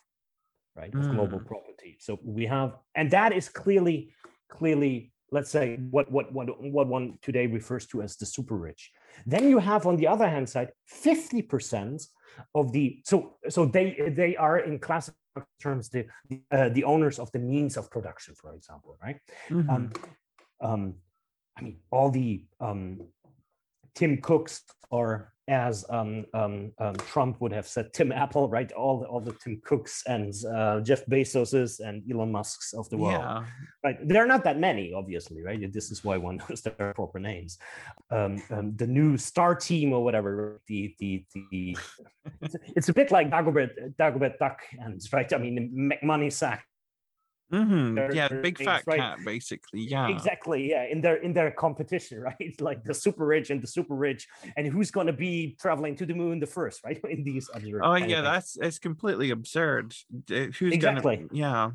right 0.76 0.94
of 0.94 1.04
mm. 1.06 1.14
global 1.14 1.40
property. 1.40 1.96
So 1.98 2.18
we 2.22 2.44
have 2.46 2.76
and 2.94 3.10
that 3.10 3.32
is 3.32 3.48
clearly 3.48 4.12
clearly 4.50 5.12
let's 5.30 5.50
say 5.50 5.76
what 5.90 6.10
what 6.10 6.32
what 6.32 6.48
what 6.62 6.86
one 6.86 7.18
today 7.22 7.46
refers 7.46 7.86
to 7.86 8.02
as 8.02 8.16
the 8.16 8.26
super 8.26 8.56
rich 8.56 8.90
then 9.26 9.48
you 9.48 9.58
have 9.58 9.86
on 9.86 9.96
the 9.96 10.06
other 10.06 10.28
hand 10.28 10.48
side 10.48 10.70
50% 11.02 12.06
of 12.54 12.72
the 12.72 13.00
so 13.04 13.36
so 13.48 13.64
they 13.64 14.12
they 14.14 14.36
are 14.36 14.58
in 14.58 14.78
classic 14.78 15.14
terms 15.60 15.88
the 15.88 16.06
uh, 16.50 16.68
the 16.70 16.84
owners 16.84 17.18
of 17.18 17.30
the 17.32 17.38
means 17.38 17.76
of 17.76 17.90
production 17.90 18.34
for 18.34 18.54
example 18.54 18.96
right 19.02 19.16
mm-hmm. 19.48 19.70
um, 19.70 19.92
um, 20.60 20.94
i 21.56 21.62
mean 21.62 21.78
all 21.90 22.10
the 22.10 22.44
um, 22.60 23.00
tim 23.94 24.20
cooks 24.20 24.62
or 24.90 25.32
as 25.48 25.84
um, 25.90 26.24
um, 26.34 26.72
um, 26.78 26.94
Trump 26.96 27.40
would 27.40 27.52
have 27.52 27.66
said, 27.66 27.92
Tim 27.92 28.12
Apple, 28.12 28.48
right? 28.48 28.70
All 28.72 29.00
the, 29.00 29.06
all 29.06 29.20
the 29.20 29.32
Tim 29.32 29.60
Cooks 29.64 30.02
and 30.06 30.32
uh, 30.54 30.80
Jeff 30.80 31.04
Bezoses 31.06 31.80
and 31.80 32.02
Elon 32.10 32.30
Musk's 32.30 32.74
of 32.74 32.88
the 32.90 32.96
world, 32.96 33.22
yeah. 33.22 33.44
right? 33.82 33.96
There 34.06 34.22
are 34.22 34.26
not 34.26 34.44
that 34.44 34.58
many, 34.58 34.92
obviously, 34.92 35.42
right? 35.42 35.72
This 35.72 35.90
is 35.90 36.04
why 36.04 36.16
one 36.16 36.40
knows 36.48 36.62
their 36.62 36.92
proper 36.94 37.18
names. 37.18 37.58
Um, 38.10 38.42
um, 38.50 38.76
the 38.76 38.86
new 38.86 39.16
Star 39.16 39.54
Team 39.54 39.92
or 39.92 40.04
whatever, 40.04 40.60
the 40.68 40.94
the 40.98 41.24
the, 41.34 41.76
it's, 42.42 42.56
it's 42.76 42.88
a 42.88 42.92
bit 42.92 43.10
like 43.10 43.30
Dagobert 43.30 43.96
Dagobert 43.96 44.38
Duck 44.38 44.60
and 44.78 45.00
right. 45.12 45.32
I 45.32 45.38
mean, 45.38 45.90
money 46.02 46.30
sack 46.30 46.64
Mm-hmm. 47.52 48.12
Yeah, 48.12 48.28
big 48.28 48.58
fat 48.58 48.82
right? 48.86 48.98
cat, 48.98 49.18
basically. 49.24 49.80
Yeah, 49.80 50.08
exactly. 50.08 50.68
Yeah, 50.70 50.84
in 50.84 51.00
their 51.00 51.16
in 51.16 51.32
their 51.32 51.50
competition, 51.50 52.20
right? 52.28 52.54
Like 52.60 52.84
the 52.84 52.92
super 52.92 53.24
rich 53.24 53.50
and 53.50 53.62
the 53.62 53.66
super 53.66 53.94
rich, 53.94 54.28
and 54.56 54.66
who's 54.66 54.90
going 54.90 55.06
to 55.06 55.12
be 55.14 55.56
traveling 55.60 55.96
to 55.96 56.06
the 56.06 56.14
moon 56.14 56.40
the 56.40 56.46
first, 56.46 56.84
right? 56.84 57.00
In 57.08 57.24
these 57.24 57.48
other. 57.54 57.82
Oh 57.82 57.94
yeah, 57.94 58.20
that's 58.20 58.56
it's 58.56 58.78
completely 58.78 59.30
absurd. 59.30 59.94
Who's 60.28 60.72
exactly. 60.72 61.16
gonna? 61.16 61.28
Yeah, 61.32 61.70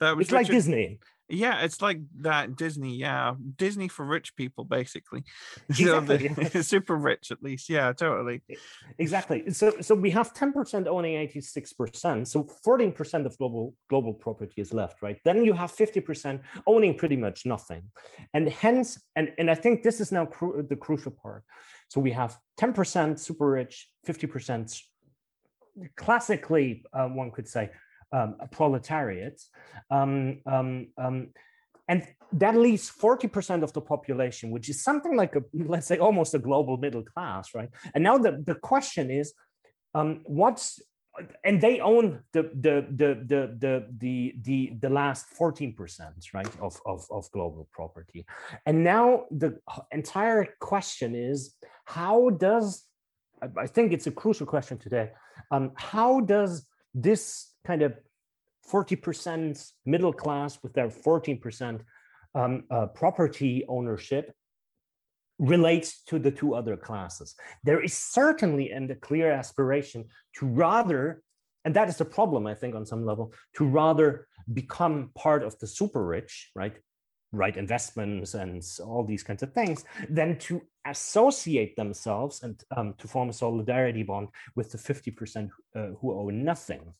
that 0.00 0.16
was 0.16 0.26
it's 0.26 0.32
Richard, 0.32 0.44
like 0.44 0.52
Disney. 0.52 0.98
Yeah, 1.28 1.60
it's 1.60 1.82
like 1.82 2.00
that 2.20 2.56
Disney. 2.56 2.96
Yeah, 2.96 3.34
Disney 3.56 3.88
for 3.88 4.04
rich 4.04 4.34
people, 4.34 4.64
basically. 4.64 5.24
Exactly. 5.68 6.34
So 6.50 6.62
super 6.74 6.96
rich, 6.96 7.30
at 7.30 7.42
least. 7.42 7.68
Yeah, 7.68 7.92
totally. 7.92 8.40
Exactly. 8.98 9.50
So, 9.52 9.74
so 9.80 9.94
we 9.94 10.10
have 10.10 10.32
ten 10.32 10.52
percent 10.52 10.88
owning 10.88 11.16
eighty-six 11.16 11.72
percent. 11.74 12.28
So 12.28 12.44
fourteen 12.64 12.92
percent 12.92 13.26
of 13.26 13.36
global 13.36 13.74
global 13.90 14.14
property 14.14 14.60
is 14.60 14.72
left, 14.72 15.02
right? 15.02 15.18
Then 15.24 15.44
you 15.44 15.52
have 15.52 15.70
fifty 15.70 16.00
percent 16.00 16.40
owning 16.66 16.94
pretty 16.96 17.16
much 17.16 17.44
nothing, 17.44 17.82
and 18.32 18.48
hence, 18.48 18.98
and 19.14 19.32
and 19.38 19.50
I 19.50 19.54
think 19.54 19.82
this 19.82 20.00
is 20.00 20.10
now 20.10 20.24
cru- 20.26 20.66
the 20.68 20.76
crucial 20.76 21.12
part. 21.12 21.44
So 21.88 22.00
we 22.00 22.12
have 22.12 22.38
ten 22.56 22.72
percent 22.72 23.20
super 23.20 23.50
rich, 23.50 23.88
fifty 24.04 24.26
percent 24.26 24.80
classically, 25.96 26.84
uh, 26.92 27.08
one 27.08 27.30
could 27.30 27.48
say, 27.48 27.70
um, 28.12 28.36
proletariat. 28.50 29.40
Um, 29.90 30.40
um, 30.46 30.88
um, 30.96 31.28
and 31.88 32.06
that 32.32 32.54
leaves 32.54 32.90
40% 32.90 33.62
of 33.62 33.72
the 33.72 33.80
population, 33.80 34.50
which 34.50 34.68
is 34.68 34.82
something 34.82 35.16
like, 35.16 35.34
a, 35.36 35.42
let's 35.54 35.86
say, 35.86 35.98
almost 35.98 36.34
a 36.34 36.38
global 36.38 36.76
middle 36.76 37.02
class, 37.02 37.54
right? 37.54 37.70
And 37.94 38.04
now 38.04 38.18
the, 38.18 38.42
the 38.44 38.54
question 38.54 39.10
is, 39.10 39.32
um, 39.94 40.20
what's 40.24 40.80
and 41.44 41.60
they 41.60 41.80
own 41.80 42.20
the 42.32 42.42
the 42.54 42.86
the 42.90 43.24
the 43.26 43.56
the 43.58 43.86
the 43.98 44.34
the, 44.42 44.72
the 44.80 44.88
last 44.88 45.26
14% 45.38 45.74
right 46.32 46.48
of, 46.60 46.80
of 46.86 47.06
of 47.10 47.30
global 47.32 47.68
property 47.72 48.24
and 48.66 48.84
now 48.84 49.24
the 49.30 49.58
entire 49.90 50.46
question 50.60 51.14
is 51.14 51.56
how 51.84 52.30
does 52.30 52.84
i 53.56 53.66
think 53.66 53.92
it's 53.92 54.06
a 54.06 54.10
crucial 54.10 54.46
question 54.46 54.78
today 54.78 55.10
um, 55.50 55.72
how 55.74 56.20
does 56.20 56.66
this 56.94 57.52
kind 57.68 57.82
of 57.82 57.92
40% 58.72 59.72
middle 59.84 60.12
class 60.12 60.58
with 60.62 60.72
their 60.72 60.88
14% 60.88 61.80
um, 62.34 62.64
uh, 62.70 62.86
property 62.86 63.64
ownership 63.68 64.32
relates 65.38 66.02
to 66.04 66.18
the 66.18 66.30
two 66.30 66.54
other 66.54 66.76
classes. 66.76 67.34
There 67.62 67.80
is 67.88 67.94
certainly 67.96 68.70
and 68.70 68.90
a 68.90 68.96
clear 68.96 69.30
aspiration 69.30 70.00
to 70.36 70.46
rather, 70.46 71.22
and 71.64 71.74
that 71.76 71.88
is 71.88 71.98
the 71.98 72.04
problem, 72.04 72.46
I 72.46 72.54
think, 72.54 72.74
on 72.74 72.84
some 72.86 73.04
level, 73.04 73.32
to 73.56 73.64
rather 73.64 74.26
become 74.52 75.10
part 75.14 75.42
of 75.42 75.58
the 75.58 75.66
super 75.66 76.04
rich, 76.04 76.50
right? 76.54 76.76
Right 77.32 77.56
investments 77.56 78.34
and 78.34 78.62
all 78.84 79.04
these 79.04 79.22
kinds 79.22 79.42
of 79.42 79.52
things, 79.52 79.84
than 80.08 80.38
to 80.46 80.62
associate 80.86 81.76
themselves 81.76 82.42
and 82.42 82.54
um, 82.76 82.94
to 82.98 83.06
form 83.06 83.28
a 83.28 83.32
solidarity 83.44 84.02
bond 84.02 84.28
with 84.56 84.72
the 84.72 84.78
50% 84.78 85.50
uh, 85.76 85.88
who 86.00 86.18
own 86.18 86.44
nothing 86.44 86.94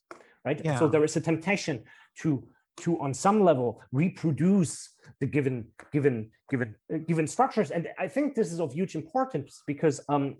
right? 0.45 0.61
Yeah. 0.63 0.79
So 0.79 0.87
there 0.87 1.03
is 1.03 1.15
a 1.15 1.21
temptation 1.21 1.83
to 2.21 2.43
to 2.81 2.99
on 3.01 3.13
some 3.13 3.41
level 3.43 3.81
reproduce 3.91 4.89
the 5.19 5.25
given 5.25 5.65
given 5.91 6.31
given 6.49 6.75
uh, 6.93 6.97
given 7.07 7.27
structures, 7.27 7.71
and 7.71 7.87
I 7.97 8.07
think 8.07 8.35
this 8.35 8.51
is 8.51 8.59
of 8.59 8.73
huge 8.73 8.95
importance 8.95 9.61
because 9.67 10.01
um, 10.09 10.37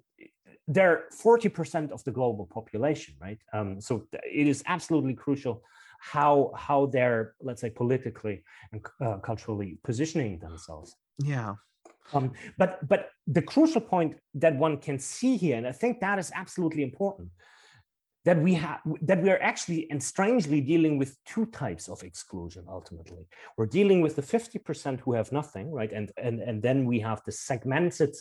they're 0.68 1.06
40% 1.24 1.92
of 1.92 2.04
the 2.04 2.12
global 2.12 2.46
population, 2.46 3.16
right? 3.20 3.40
Um, 3.54 3.82
so 3.82 4.06
it 4.12 4.48
is 4.48 4.64
absolutely 4.68 5.16
crucial 5.16 5.64
how 6.00 6.52
how 6.56 6.86
they're 6.86 7.36
let's 7.42 7.60
say 7.60 7.70
politically 7.70 8.44
and 8.72 8.86
uh, 9.02 9.18
culturally 9.18 9.80
positioning 9.84 10.40
themselves. 10.40 10.96
Yeah. 11.24 11.56
Um, 12.14 12.32
but 12.58 12.88
but 12.88 13.12
the 13.28 13.42
crucial 13.42 13.82
point 13.82 14.16
that 14.36 14.56
one 14.56 14.78
can 14.78 14.98
see 14.98 15.38
here, 15.38 15.58
and 15.58 15.68
I 15.68 15.72
think 15.72 16.00
that 16.00 16.18
is 16.18 16.32
absolutely 16.34 16.84
important, 16.84 17.30
that 18.26 18.42
we 18.42 18.54
have 18.54 18.80
that 19.02 19.22
we 19.24 19.30
are 19.30 19.42
actually 19.42 19.90
and 19.90 20.02
strangely 20.04 20.60
dealing 20.60 20.98
with 20.98 21.18
two 21.26 21.46
types 21.48 21.88
of 21.88 22.04
exclusion 22.04 22.66
ultimately. 22.68 23.28
We're 23.58 23.66
dealing 23.66 24.02
with 24.02 24.16
the 24.16 24.22
50% 24.22 25.00
who 25.00 25.14
have 25.14 25.32
nothing 25.32 25.72
right? 25.72 25.92
And 25.92 26.12
and 26.18 26.42
and 26.42 26.62
then 26.62 26.86
we 26.86 27.00
have 27.00 27.22
the 27.26 27.32
segmented 27.32 28.16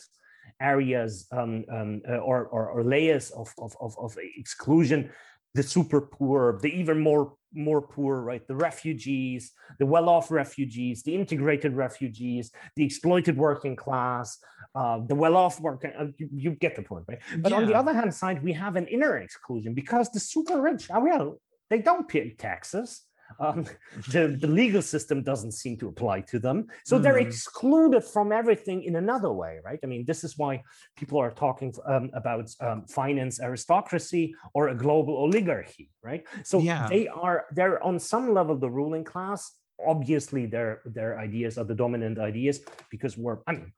areas 0.61 1.27
um, 1.31 1.63
um, 1.71 2.01
uh, 2.09 2.17
or, 2.17 2.47
or, 2.47 2.69
or 2.69 2.83
layers 2.83 3.29
of, 3.31 3.53
of, 3.59 3.75
of, 3.79 3.95
of 3.99 4.17
exclusion 4.37 5.09
the 5.55 5.63
super 5.63 6.01
poor, 6.01 6.59
the 6.61 6.69
even 6.69 6.99
more 6.99 7.33
more 7.53 7.81
poor, 7.81 8.21
right? 8.21 8.47
The 8.47 8.55
refugees, 8.55 9.53
the 9.79 9.85
well-off 9.85 10.29
refugees, 10.29 11.01
the 11.01 11.15
integrated 11.15 11.73
refugees, 11.73 12.51
the 12.75 12.83
exploited 12.83 13.37
working 13.37 13.75
class, 13.75 14.37
uh, 14.75 14.99
the 15.07 15.15
well-off 15.15 15.59
working. 15.59 15.91
Uh, 15.97 16.07
you, 16.17 16.29
you, 16.35 16.51
get 16.51 16.75
the 16.75 16.83
point, 16.83 17.05
right? 17.07 17.19
But 17.39 17.51
yeah. 17.51 17.57
on 17.57 17.65
the 17.65 17.73
other 17.73 17.93
hand 17.93 18.13
side, 18.13 18.43
we 18.43 18.53
have 18.53 18.75
an 18.75 18.85
inner 18.87 19.17
exclusion 19.17 19.73
because 19.73 20.11
the 20.11 20.19
super 20.19 20.61
rich, 20.61 20.89
oh, 20.93 20.99
well, 20.99 21.41
they 21.71 21.79
don't 21.79 22.07
pay 22.07 22.35
taxes 22.35 23.01
um, 23.39 23.65
the, 24.11 24.37
the 24.39 24.47
legal 24.47 24.81
system 24.81 25.21
doesn't 25.23 25.51
seem 25.51 25.77
to 25.77 25.87
apply 25.87 26.21
to 26.21 26.39
them. 26.39 26.67
So 26.85 26.97
mm. 26.97 27.03
they're 27.03 27.21
hmm. 27.21 27.27
excluded 27.27 28.03
from 28.03 28.31
everything 28.31 28.83
in 28.83 28.95
another 28.95 29.31
way, 29.31 29.59
right? 29.63 29.79
I 29.83 29.87
mean, 29.87 30.05
this 30.05 30.23
is 30.23 30.37
why 30.37 30.63
people 30.95 31.19
are 31.19 31.31
talking 31.31 31.73
um, 31.85 32.09
about 32.13 32.49
um, 32.61 32.85
finance 32.87 33.39
aristocracy 33.41 34.35
or 34.53 34.69
a 34.69 34.75
global 34.75 35.15
oligarchy, 35.17 35.89
right? 36.03 36.23
So 36.43 36.59
yeah. 36.59 36.87
they 36.87 37.07
are, 37.07 37.45
they're 37.51 37.81
on 37.83 37.99
some 37.99 38.33
level 38.33 38.57
the 38.57 38.69
ruling 38.69 39.03
class. 39.03 39.51
Obviously, 39.87 40.45
their 40.45 40.81
their 40.83 41.17
ideas 41.17 41.57
are 41.57 41.63
the 41.63 41.73
dominant 41.73 42.19
ideas 42.19 42.59
because 42.91 43.17
we're, 43.17 43.37
I 43.47 43.53
mean, 43.53 43.71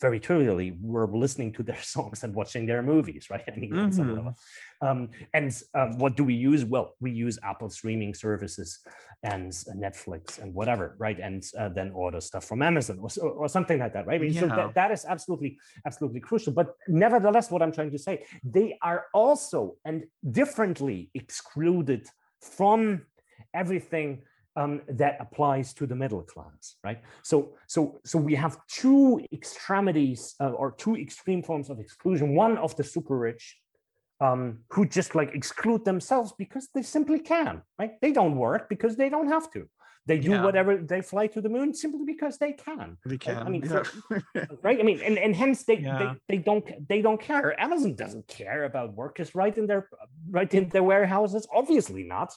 very 0.00 0.20
trivially 0.20 0.76
we're 0.80 1.06
listening 1.06 1.52
to 1.52 1.62
their 1.62 1.82
songs 1.94 2.24
and 2.24 2.34
watching 2.34 2.66
their 2.66 2.82
movies 2.82 3.28
right? 3.30 3.42
I 3.48 3.56
mean, 3.56 3.72
mm-hmm. 3.72 4.28
um, 4.86 5.08
and 5.32 5.62
um, 5.74 5.98
what 5.98 6.16
do 6.16 6.24
we 6.24 6.34
use? 6.34 6.64
Well 6.64 6.94
we 7.00 7.10
use 7.10 7.38
apple 7.42 7.70
streaming 7.70 8.14
services 8.14 8.80
and 9.22 9.52
netflix 9.76 10.40
and 10.40 10.54
whatever 10.54 10.96
right? 10.98 11.18
And 11.18 11.44
uh, 11.58 11.68
then 11.70 11.90
order 11.92 12.20
stuff 12.20 12.44
from 12.44 12.62
amazon 12.62 12.98
or, 13.00 13.30
or 13.30 13.48
something 13.48 13.78
like 13.78 13.92
that 13.94 14.06
right? 14.06 14.20
I 14.20 14.24
mean, 14.24 14.32
yeah. 14.32 14.40
so 14.40 14.46
that, 14.48 14.74
that 14.74 14.90
is 14.90 15.04
absolutely 15.04 15.58
absolutely 15.86 16.20
crucial. 16.20 16.52
But 16.52 16.74
nevertheless 16.88 17.50
what 17.50 17.62
i'm 17.62 17.72
trying 17.72 17.90
to 17.90 17.98
say 17.98 18.24
they 18.44 18.78
are 18.82 19.06
also 19.12 19.76
and 19.84 20.04
differently 20.30 21.10
excluded 21.14 22.06
from 22.40 23.02
everything 23.54 24.22
um, 24.56 24.80
that 24.88 25.16
applies 25.20 25.74
to 25.74 25.86
the 25.86 25.94
middle 25.94 26.22
class, 26.22 26.76
right? 26.82 27.00
So, 27.22 27.54
so, 27.66 28.00
so 28.04 28.18
we 28.18 28.34
have 28.34 28.58
two 28.68 29.24
extremities 29.32 30.34
uh, 30.40 30.50
or 30.50 30.72
two 30.72 30.96
extreme 30.96 31.42
forms 31.42 31.70
of 31.70 31.78
exclusion. 31.78 32.34
One 32.34 32.56
of 32.58 32.74
the 32.76 32.84
super 32.84 33.18
rich, 33.18 33.56
um, 34.20 34.60
who 34.70 34.86
just 34.86 35.14
like 35.14 35.34
exclude 35.34 35.84
themselves 35.84 36.32
because 36.38 36.68
they 36.74 36.82
simply 36.82 37.18
can, 37.18 37.62
right? 37.78 38.00
They 38.00 38.12
don't 38.12 38.36
work 38.36 38.68
because 38.68 38.96
they 38.96 39.10
don't 39.10 39.28
have 39.28 39.50
to. 39.52 39.68
They 40.06 40.18
do 40.18 40.30
yeah. 40.30 40.44
whatever. 40.44 40.76
They 40.76 41.02
fly 41.02 41.26
to 41.28 41.40
the 41.40 41.48
moon 41.48 41.74
simply 41.74 42.04
because 42.06 42.38
they 42.38 42.52
can. 42.52 42.96
They 43.04 43.18
can. 43.18 43.38
I 43.38 43.48
mean, 43.48 43.64
yeah. 43.64 44.44
right? 44.62 44.78
I 44.78 44.82
mean, 44.84 45.00
and, 45.00 45.18
and 45.18 45.34
hence 45.34 45.64
they, 45.64 45.78
yeah. 45.78 46.14
they 46.28 46.36
they 46.36 46.42
don't 46.42 46.88
they 46.88 47.02
don't 47.02 47.20
care. 47.20 47.60
Amazon 47.60 47.94
doesn't 47.96 48.28
care 48.28 48.64
about 48.64 48.94
workers 48.94 49.34
right 49.34 49.56
in 49.58 49.66
their 49.66 49.88
right 50.30 50.52
in 50.54 50.68
their 50.68 50.84
warehouses. 50.84 51.48
Obviously 51.52 52.04
not. 52.04 52.32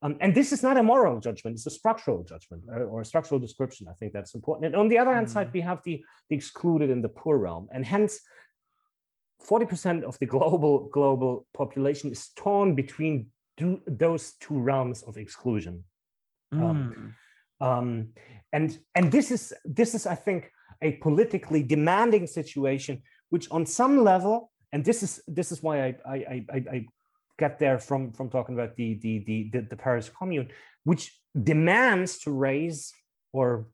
Um, 0.00 0.16
and 0.20 0.32
this 0.34 0.52
is 0.52 0.62
not 0.62 0.76
a 0.76 0.82
moral 0.82 1.18
judgment, 1.18 1.56
it's 1.56 1.66
a 1.66 1.70
structural 1.70 2.22
judgment 2.22 2.62
or, 2.68 2.82
uh, 2.82 2.86
or 2.86 3.00
a 3.00 3.04
structural 3.04 3.40
description. 3.40 3.88
I 3.90 3.94
think 3.94 4.12
that's 4.12 4.34
important. 4.34 4.66
And 4.66 4.76
on 4.76 4.88
the 4.88 4.98
other 4.98 5.12
hand 5.12 5.26
mm. 5.26 5.30
side, 5.30 5.50
we 5.52 5.60
have 5.60 5.82
the, 5.84 6.02
the 6.28 6.36
excluded 6.36 6.88
in 6.88 7.02
the 7.02 7.08
poor 7.08 7.36
realm. 7.38 7.68
And 7.72 7.84
hence, 7.84 8.20
40% 9.48 10.04
of 10.04 10.18
the 10.18 10.26
global 10.26 10.88
global 10.88 11.46
population 11.54 12.10
is 12.10 12.30
torn 12.36 12.74
between 12.74 13.26
do, 13.56 13.80
those 13.86 14.32
two 14.40 14.58
realms 14.58 15.02
of 15.02 15.16
exclusion. 15.16 15.84
Mm. 16.54 16.62
Um, 16.62 17.14
um, 17.60 18.08
and 18.52 18.78
and 18.94 19.12
this 19.12 19.30
is 19.30 19.52
this 19.64 19.94
is, 19.94 20.06
I 20.06 20.14
think, 20.14 20.50
a 20.80 20.92
politically 20.92 21.62
demanding 21.62 22.26
situation, 22.26 23.02
which 23.30 23.50
on 23.50 23.66
some 23.66 24.04
level, 24.04 24.50
and 24.72 24.84
this 24.84 25.02
is 25.02 25.20
this 25.26 25.52
is 25.52 25.62
why 25.62 25.86
I 25.86 25.94
I, 26.06 26.46
I, 26.52 26.64
I 26.72 26.86
get 27.38 27.58
there 27.58 27.78
from 27.78 28.12
from 28.12 28.28
talking 28.30 28.54
about 28.54 28.76
the 28.76 28.98
the 29.02 29.24
the 29.26 29.50
the, 29.52 29.60
the 29.70 29.76
Paris 29.76 30.08
Commune, 30.08 30.48
which 30.84 31.18
demands 31.42 32.18
to 32.18 32.30
raise 32.30 32.92
or 33.32 33.66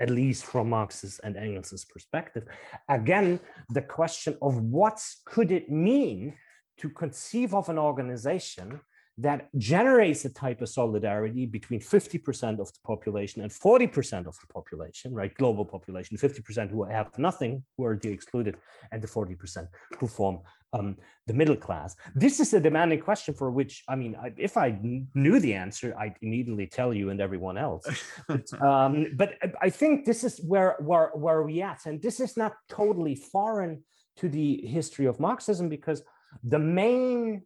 at 0.00 0.10
least 0.10 0.44
from 0.44 0.70
Marx's 0.70 1.20
and 1.22 1.36
Engels's 1.36 1.84
perspective, 1.84 2.44
again, 2.88 3.38
the 3.70 3.80
question 3.80 4.36
of 4.42 4.60
what 4.60 5.00
could 5.24 5.52
it 5.52 5.70
mean 5.70 6.34
to 6.78 6.88
conceive 6.90 7.54
of 7.54 7.68
an 7.68 7.78
organization 7.78 8.80
that 9.16 9.48
generates 9.56 10.24
a 10.24 10.28
type 10.28 10.60
of 10.60 10.68
solidarity 10.68 11.46
between 11.46 11.78
50% 11.78 12.58
of 12.58 12.72
the 12.72 12.80
population 12.84 13.42
and 13.42 13.50
40% 13.52 14.26
of 14.26 14.36
the 14.40 14.46
population, 14.52 15.14
right? 15.14 15.32
Global 15.34 15.64
population, 15.64 16.16
50% 16.16 16.70
who 16.70 16.82
have 16.84 17.16
nothing, 17.16 17.62
who 17.76 17.84
are 17.84 17.96
the 17.96 18.10
excluded, 18.10 18.56
and 18.90 19.00
the 19.00 19.06
40% 19.06 19.68
who 20.00 20.08
form 20.08 20.40
um, 20.74 20.96
the 21.26 21.32
middle 21.32 21.56
class. 21.56 21.94
This 22.14 22.40
is 22.40 22.52
a 22.52 22.60
demanding 22.60 23.00
question 23.00 23.32
for 23.32 23.50
which, 23.50 23.84
I 23.88 23.94
mean, 23.94 24.16
I, 24.16 24.32
if 24.36 24.56
I 24.56 24.78
knew 25.14 25.38
the 25.38 25.54
answer, 25.54 25.94
I'd 25.98 26.16
immediately 26.20 26.66
tell 26.66 26.92
you 26.92 27.10
and 27.10 27.20
everyone 27.20 27.56
else. 27.56 27.86
but, 28.28 28.46
um, 28.60 29.06
but 29.14 29.34
I 29.62 29.70
think 29.70 30.04
this 30.04 30.24
is 30.24 30.38
where, 30.38 30.76
where, 30.80 31.10
where 31.14 31.42
we 31.42 31.62
at. 31.62 31.86
And 31.86 32.02
this 32.02 32.18
is 32.20 32.36
not 32.36 32.54
totally 32.68 33.14
foreign 33.14 33.84
to 34.16 34.28
the 34.28 34.66
history 34.66 35.06
of 35.06 35.20
Marxism 35.20 35.68
because 35.68 36.02
the 36.42 36.58
main 36.58 37.42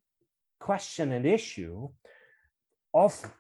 question 0.59 1.13
and 1.13 1.27
issue 1.27 1.89
of 2.95 3.31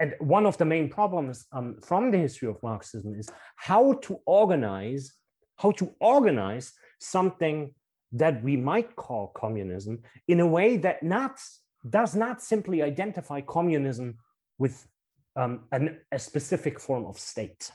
and 0.00 0.16
one 0.18 0.46
of 0.46 0.58
the 0.58 0.64
main 0.64 0.88
problems 0.88 1.46
um, 1.52 1.76
from 1.80 2.10
the 2.10 2.18
history 2.18 2.48
of 2.48 2.60
Marxism 2.60 3.14
is 3.14 3.30
how 3.54 3.92
to 4.02 4.18
organize, 4.26 5.12
how 5.58 5.70
to 5.70 5.94
organize 6.00 6.72
something 6.98 7.72
that 8.12 8.42
we 8.42 8.56
might 8.56 8.94
call 8.96 9.28
communism 9.28 10.02
in 10.28 10.40
a 10.40 10.46
way 10.46 10.76
that 10.76 11.02
not 11.02 11.40
does 11.88 12.14
not 12.14 12.42
simply 12.42 12.82
identify 12.82 13.40
communism 13.40 14.18
with 14.58 14.86
um, 15.34 15.64
an, 15.72 15.98
a 16.12 16.18
specific 16.18 16.78
form 16.78 17.06
of 17.06 17.18
state. 17.18 17.72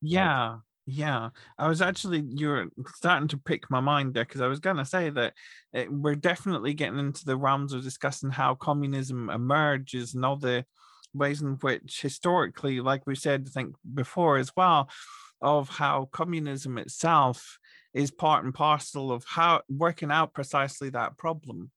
Yeah, 0.00 0.48
right? 0.48 0.58
yeah. 0.86 1.28
I 1.58 1.68
was 1.68 1.82
actually 1.82 2.24
you're 2.28 2.68
starting 2.94 3.28
to 3.28 3.38
pick 3.38 3.70
my 3.70 3.80
mind 3.80 4.14
there 4.14 4.24
because 4.24 4.40
I 4.40 4.46
was 4.46 4.60
going 4.60 4.76
to 4.76 4.84
say 4.84 5.10
that 5.10 5.34
it, 5.72 5.92
we're 5.92 6.14
definitely 6.14 6.74
getting 6.74 6.98
into 6.98 7.24
the 7.24 7.36
realms 7.36 7.72
of 7.72 7.82
discussing 7.82 8.30
how 8.30 8.54
communism 8.54 9.30
emerges 9.30 10.14
and 10.14 10.24
all 10.24 10.36
the 10.36 10.64
ways 11.12 11.42
in 11.42 11.54
which 11.60 12.00
historically, 12.02 12.80
like 12.80 13.06
we 13.06 13.14
said, 13.14 13.44
I 13.46 13.50
think 13.50 13.74
before 13.94 14.36
as 14.36 14.52
well, 14.56 14.88
of 15.40 15.68
how 15.68 16.08
communism 16.12 16.78
itself 16.78 17.58
is 17.94 18.10
part 18.10 18.44
and 18.44 18.52
parcel 18.52 19.10
of 19.12 19.24
how 19.24 19.62
working 19.68 20.10
out 20.10 20.34
precisely 20.34 20.90
that 20.90 21.16
problem. 21.16 21.70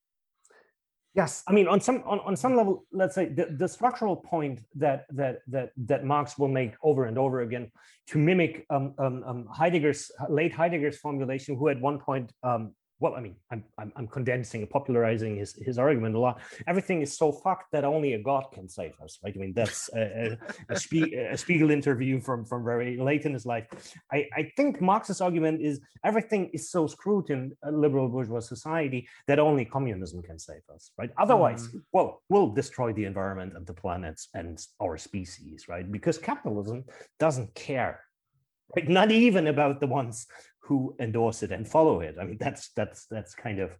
Yes, 1.13 1.43
I 1.47 1.51
mean 1.51 1.67
on 1.67 1.81
some 1.81 2.03
on, 2.05 2.19
on 2.19 2.35
some 2.35 2.55
level, 2.55 2.85
let's 2.91 3.15
say 3.15 3.25
the, 3.25 3.45
the 3.45 3.67
structural 3.67 4.15
point 4.15 4.61
that 4.75 5.05
that 5.09 5.39
that 5.47 5.71
that 5.77 6.03
Marx 6.03 6.37
will 6.37 6.47
make 6.47 6.73
over 6.83 7.05
and 7.05 7.17
over 7.17 7.41
again 7.41 7.71
to 8.09 8.19
mimic 8.19 8.65
um, 8.69 8.93
um, 8.99 9.23
um 9.25 9.47
Heidegger's 9.51 10.11
late 10.29 10.53
Heidegger's 10.53 10.99
formulation, 10.99 11.57
who 11.57 11.69
at 11.69 11.81
one 11.81 11.97
point 11.97 12.31
um, 12.43 12.73
well, 12.99 13.15
I 13.15 13.21
mean, 13.21 13.35
I'm, 13.51 13.63
I'm, 13.77 13.91
I'm 13.95 14.07
condensing 14.07 14.61
and 14.61 14.69
popularizing 14.69 15.35
his, 15.35 15.53
his 15.53 15.77
argument 15.77 16.15
a 16.15 16.19
lot. 16.19 16.39
Everything 16.67 17.01
is 17.01 17.15
so 17.15 17.31
fucked 17.31 17.71
that 17.71 17.83
only 17.83 18.13
a 18.13 18.19
God 18.19 18.45
can 18.51 18.67
save 18.67 18.93
us, 19.03 19.19
right? 19.23 19.33
I 19.35 19.39
mean, 19.39 19.53
that's 19.53 19.89
a, 19.95 20.37
a, 20.69 20.73
a, 20.73 20.79
Spie- 20.79 21.13
a 21.13 21.37
Spiegel 21.37 21.69
interview 21.69 22.19
from, 22.19 22.43
from 22.43 22.63
very 22.63 22.97
late 22.97 23.25
in 23.25 23.33
his 23.33 23.45
life. 23.45 23.65
I, 24.11 24.27
I 24.35 24.51
think 24.55 24.81
Marx's 24.81 25.21
argument 25.21 25.61
is 25.61 25.79
everything 26.03 26.49
is 26.53 26.71
so 26.71 26.87
screwed 26.87 27.29
in 27.29 27.55
a 27.63 27.71
liberal 27.71 28.09
bourgeois 28.09 28.39
society 28.39 29.07
that 29.27 29.37
only 29.37 29.65
communism 29.65 30.23
can 30.23 30.39
save 30.39 30.61
us, 30.73 30.91
right? 30.97 31.11
Otherwise, 31.19 31.67
mm. 31.67 31.81
well, 31.91 32.23
we'll 32.29 32.49
destroy 32.49 32.93
the 32.93 33.05
environment 33.05 33.53
and 33.55 33.67
the 33.67 33.73
planets 33.73 34.29
and 34.33 34.65
our 34.81 34.97
species, 34.97 35.67
right? 35.67 35.91
Because 35.91 36.17
capitalism 36.17 36.83
doesn't 37.19 37.53
care 37.53 38.01
right? 38.75 38.89
Not 38.89 39.11
even 39.11 39.47
about 39.47 39.79
the 39.79 39.87
ones 39.87 40.27
who 40.67 40.93
endorse 40.99 41.43
it 41.43 41.51
and 41.51 41.65
follow 41.65 42.01
it. 42.01 42.17
I 42.19 42.25
mean, 42.25 42.37
that's 42.37 42.71
that's 42.75 43.05
that's 43.05 43.33
kind 43.33 43.59
of 43.59 43.71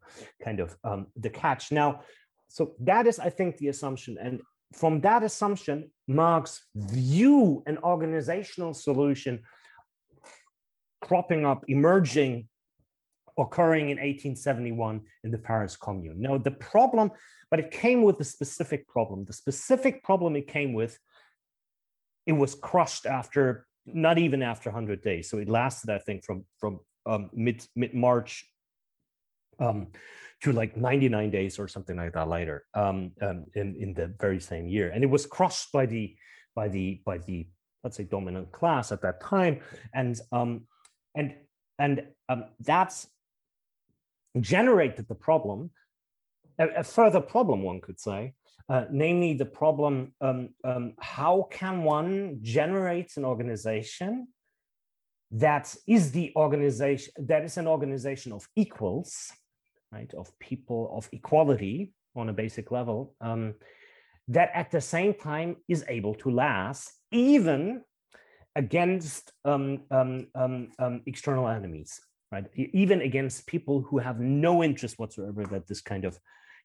kind 0.42 0.62
of 0.62 0.78
um, 0.86 1.08
the 1.18 1.30
catch. 1.30 1.72
Now, 1.72 2.02
so 2.48 2.76
that 2.80 3.08
is, 3.08 3.20
I 3.20 3.30
think, 3.30 3.58
the 3.58 3.68
assumption, 3.68 4.18
and 4.22 4.40
from 4.74 5.02
that 5.02 5.22
assumption, 5.22 5.92
Marx 6.08 6.66
view 6.76 7.62
an 7.68 7.78
organizational 7.80 8.74
solution 8.74 9.44
cropping 11.02 11.46
up, 11.46 11.66
emerging, 11.68 12.48
occurring 13.38 13.90
in 13.90 13.98
1871 13.98 15.02
in 15.26 15.32
the 15.32 15.38
Paris 15.38 15.76
Commune. 15.76 16.22
Now, 16.22 16.38
the 16.38 16.52
problem, 16.52 17.12
but 17.52 17.60
it 17.60 17.72
came 17.72 18.02
with 18.02 18.20
a 18.22 18.24
specific 18.24 18.88
problem. 18.88 19.26
The 19.26 19.34
specific 19.34 20.04
problem 20.04 20.38
it 20.38 20.48
came 20.48 20.74
with, 20.74 20.98
it 22.26 22.34
was 22.34 22.56
crushed 22.56 23.06
after 23.06 23.67
not 23.94 24.18
even 24.18 24.42
after 24.42 24.70
100 24.70 25.02
days. 25.02 25.30
So 25.30 25.38
it 25.38 25.50
lasted, 25.50 25.90
I 25.90 26.00
think, 26.00 26.24
from 26.24 26.46
from 26.58 26.80
um, 27.06 27.30
mid 27.34 27.66
mid 27.76 27.94
March 27.94 28.46
um, 29.60 29.88
to 30.44 30.52
like 30.52 30.78
99 30.78 31.32
days 31.32 31.58
or 31.58 31.68
something 31.68 31.98
like 31.98 32.14
that 32.14 32.28
later 32.28 32.66
um, 32.74 33.12
um, 33.22 33.46
in 33.56 33.76
in 33.76 33.94
the 33.94 34.14
very 34.20 34.40
same 34.40 34.68
year, 34.68 34.90
and 34.90 35.04
it 35.04 35.10
was 35.10 35.26
crushed 35.26 35.72
by 35.72 35.86
the 35.86 36.16
by 36.56 36.68
the 36.68 37.02
by 37.06 37.18
the 37.18 37.48
let's 37.84 37.98
say 37.98 38.04
dominant 38.04 38.52
class 38.52 38.92
at 38.92 39.02
that 39.02 39.22
time, 39.22 39.62
and 39.94 40.20
um, 40.32 40.68
and 41.16 41.36
and 41.80 42.04
um, 42.30 42.46
that's 42.60 43.08
generated 44.40 45.08
the 45.08 45.16
problem, 45.16 45.72
a, 46.60 46.68
a 46.78 46.84
further 46.84 47.22
problem, 47.22 47.64
one 47.64 47.82
could 47.82 48.00
say, 48.00 48.34
uh, 48.70 48.86
namely 48.92 49.34
the 49.34 49.46
problem 49.46 50.14
um, 50.22 50.50
um, 50.64 50.94
how 51.00 51.48
can 51.52 51.84
one 51.84 52.40
generate 52.42 53.16
an 53.18 53.26
organization 53.26 54.28
that 55.32 55.76
is 55.88 56.12
the 56.12 56.32
organization 56.36 57.12
that 57.18 57.44
is 57.44 57.58
an 57.58 57.68
organization 57.68 58.32
of 58.32 58.48
equals 58.56 59.32
right 59.92 60.14
of 60.14 60.28
people 60.40 60.92
of 60.96 61.10
equality 61.12 61.94
on 62.16 62.30
a 62.30 62.34
basic 62.34 62.72
level 62.72 63.16
um, 63.22 63.54
that 64.28 64.52
at 64.54 64.72
the 64.72 64.82
same 64.82 65.14
time 65.14 65.56
is 65.68 65.84
able 65.88 66.16
to 66.16 66.30
last 66.30 66.92
even 67.12 67.82
against 68.56 69.32
um, 69.46 69.84
um, 69.92 70.28
um, 70.36 71.02
external 71.06 71.48
enemies 71.48 72.02
right? 72.32 72.46
Even 72.56 73.02
against 73.02 73.48
people 73.48 73.82
who 73.82 73.98
have 73.98 74.20
no 74.20 74.64
interest 74.64 75.00
whatsoever 75.00 75.46
that 75.46 75.68
this 75.68 75.82
kind 75.82 76.06
of 76.06 76.20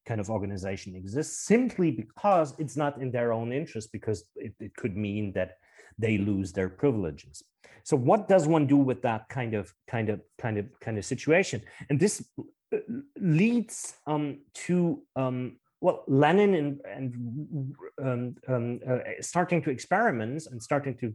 kind 0.07 0.20
of 0.20 0.30
organization 0.30 0.94
exists 0.96 1.46
simply 1.46 1.90
because 1.90 2.55
it's 2.59 2.76
not 2.76 3.00
in 3.00 3.11
their 3.11 3.32
own 3.32 3.53
interest 3.53 3.90
because 3.92 4.24
it, 4.36 4.55
it 4.61 4.74
could 4.76 4.96
mean 4.96 5.32
that 5.32 5.59
they 5.98 6.18
lose 6.18 6.53
their 6.53 6.68
privileges. 6.68 7.42
So 7.84 7.96
what 7.96 8.28
does 8.28 8.46
one 8.46 8.66
do 8.66 8.76
with 8.76 9.03
that 9.03 9.28
kind 9.28 9.55
of 9.55 9.72
kind 9.88 10.09
of 10.09 10.20
kind 10.38 10.59
of 10.59 10.66
kind 10.80 10.98
of 10.98 11.05
situation? 11.05 11.62
And 11.88 11.98
this 11.98 12.24
leads 13.18 13.94
um, 14.07 14.40
to 14.66 15.03
um, 15.16 15.57
well 15.80 16.05
lenin 16.07 16.55
and, 16.55 16.80
and 16.86 17.74
um, 18.03 18.34
um, 18.48 18.80
uh, 18.88 18.98
starting 19.20 19.62
to 19.62 19.70
experiment 19.70 20.46
and 20.50 20.62
starting 20.62 20.96
to 20.98 21.12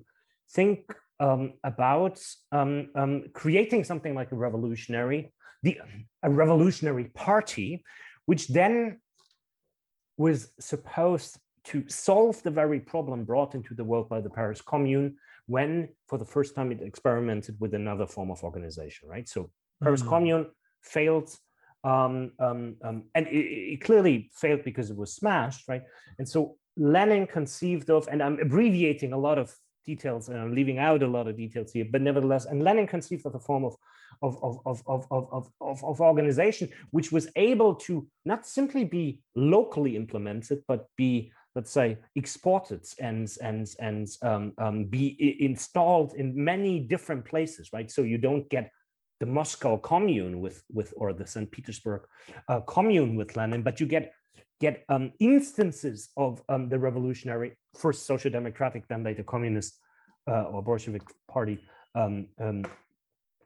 think 0.52 0.80
um, 1.20 1.54
about 1.64 2.22
um, 2.52 2.90
creating 3.34 3.84
something 3.84 4.14
like 4.14 4.32
a 4.32 4.36
revolutionary 4.36 5.34
the 5.64 5.80
a 6.24 6.30
revolutionary 6.30 7.06
party 7.16 7.84
which 8.28 8.48
then 8.50 9.00
was 10.18 10.50
supposed 10.60 11.40
to 11.64 11.84
solve 11.88 12.42
the 12.44 12.52
very 12.52 12.80
problem 12.80 13.24
brought 13.24 13.56
into 13.56 13.74
the 13.74 13.84
world 13.84 14.08
by 14.08 14.22
the 14.22 14.30
Paris 14.30 14.62
Commune 14.62 15.16
when, 15.48 15.90
for 16.08 16.18
the 16.18 16.26
first 16.26 16.56
time, 16.56 16.72
it 16.72 16.82
experimented 16.82 17.56
with 17.60 17.74
another 17.74 18.06
form 18.06 18.30
of 18.30 18.44
organization, 18.44 19.08
right? 19.10 19.28
So 19.28 19.50
Paris 19.82 20.02
mm-hmm. 20.02 20.10
Commune 20.10 20.46
failed, 20.82 21.30
um, 21.84 22.32
um, 22.40 22.76
um, 22.84 23.04
and 23.16 23.28
it, 23.28 23.46
it, 23.74 23.82
clearly 23.82 24.30
failed 24.34 24.64
because 24.64 24.90
it 24.90 24.98
was 24.98 25.14
smashed, 25.14 25.68
right? 25.68 25.84
And 26.20 26.28
so 26.28 26.58
Lenin 26.76 27.28
conceived 27.28 27.90
of, 27.90 28.08
and 28.12 28.22
I'm 28.22 28.40
abbreviating 28.40 29.14
a 29.14 29.18
lot 29.18 29.38
of 29.38 29.56
details 29.86 30.28
and 30.28 30.38
I'm 30.38 30.54
leaving 30.54 30.80
out 30.80 31.02
a 31.02 31.08
lot 31.08 31.28
of 31.28 31.38
details 31.38 31.72
here, 31.72 31.86
but 31.90 32.02
nevertheless, 32.02 32.46
and 32.46 32.62
Lenin 32.62 32.88
conceived 32.88 33.26
of 33.26 33.36
a 33.36 33.40
form 33.40 33.64
of 33.64 33.76
of, 34.22 34.38
of, 34.44 34.60
of, 34.66 34.84
of, 34.88 35.08
of, 35.12 35.84
of, 35.84 36.02
organization 36.02 36.70
which 36.92 37.12
was 37.12 37.28
able 37.36 37.76
to 37.76 38.08
not 38.26 38.46
simply 38.46 38.84
be 38.84 39.22
locally 39.36 39.96
implemented, 39.96 40.64
but 40.68 40.88
be 40.98 41.32
let's 41.56 41.72
say 41.72 41.98
exported 42.16 42.86
and 43.00 43.36
and 43.42 43.68
and 43.80 44.08
um, 44.22 44.54
um, 44.60 44.86
be 44.86 45.38
installed 45.40 46.14
in 46.14 46.34
many 46.36 46.80
different 46.80 47.26
places 47.26 47.70
right? 47.74 47.90
So 47.90 48.04
you 48.04 48.18
don't 48.18 48.48
get 48.50 48.72
the 49.20 49.26
moscow 49.26 49.78
commune 49.78 50.40
with 50.40 50.64
with 50.72 50.94
or 50.96 51.14
the 51.14 51.26
st 51.26 51.50
petersburg 51.52 52.02
uh, 52.48 52.62
commune 52.62 53.16
with 53.16 53.36
lenin 53.36 53.64
but 53.64 53.80
you 53.80 53.88
get 53.88 54.14
get 54.60 54.84
um, 54.90 55.12
instances 55.20 56.10
of 56.18 56.42
um, 56.50 56.70
the 56.70 56.78
revolutionary 56.78 57.58
first 57.76 58.06
social 58.06 58.32
democratic 58.32 58.88
then 58.88 59.04
later 59.04 59.24
communist 59.24 59.80
uh, 60.30 60.44
or 60.44 60.62
bolshevik 60.62 61.04
party 61.28 61.58
um, 61.96 62.28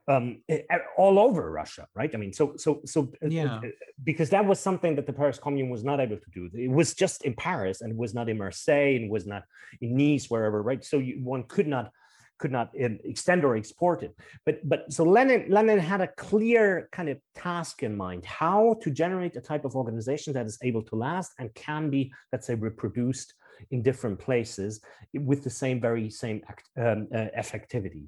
um, 0.08 0.42
um, 0.50 0.80
all 0.96 1.18
over 1.18 1.50
Russia, 1.50 1.86
right? 1.94 2.12
I 2.12 2.18
mean, 2.18 2.32
so 2.32 2.54
so 2.56 2.80
so 2.84 3.12
uh, 3.22 3.26
uh, 3.26 3.28
yeah. 3.28 3.60
because 4.02 4.30
that 4.30 4.44
was 4.44 4.58
something 4.58 4.96
that 4.96 5.06
the 5.06 5.12
Paris 5.12 5.38
Commune 5.38 5.70
was 5.70 5.84
not 5.84 6.00
able 6.00 6.16
to 6.16 6.30
do. 6.32 6.50
It 6.54 6.70
was 6.70 6.94
just 6.94 7.24
in 7.24 7.34
Paris 7.34 7.80
and 7.80 7.96
was 7.96 8.14
not 8.14 8.28
in 8.28 8.38
Marseille 8.38 8.96
and 8.96 9.10
was 9.10 9.26
not 9.26 9.44
in 9.80 9.96
Nice, 9.96 10.28
wherever, 10.28 10.62
right? 10.62 10.84
So 10.84 10.98
you, 10.98 11.20
one 11.22 11.44
could 11.44 11.68
not 11.68 11.90
could 12.38 12.50
not 12.50 12.70
um, 12.84 12.98
extend 13.04 13.44
or 13.44 13.54
export 13.56 14.02
it. 14.02 14.12
But 14.44 14.68
but 14.68 14.92
so 14.92 15.04
Lenin 15.04 15.46
Lenin 15.48 15.78
had 15.78 16.00
a 16.00 16.08
clear 16.08 16.88
kind 16.90 17.08
of 17.08 17.18
task 17.36 17.84
in 17.84 17.96
mind: 17.96 18.24
how 18.24 18.76
to 18.82 18.90
generate 18.90 19.36
a 19.36 19.40
type 19.40 19.64
of 19.64 19.76
organization 19.76 20.32
that 20.32 20.46
is 20.46 20.58
able 20.62 20.82
to 20.82 20.96
last 20.96 21.30
and 21.38 21.54
can 21.54 21.90
be, 21.90 22.12
let's 22.32 22.46
say, 22.48 22.56
reproduced 22.56 23.34
in 23.70 23.82
different 23.82 24.18
places 24.18 24.80
with 25.14 25.44
the 25.44 25.50
same 25.50 25.80
very 25.80 26.10
same 26.10 26.42
act, 26.48 26.68
um, 26.76 27.06
uh, 27.14 27.28
effectivity. 27.38 28.06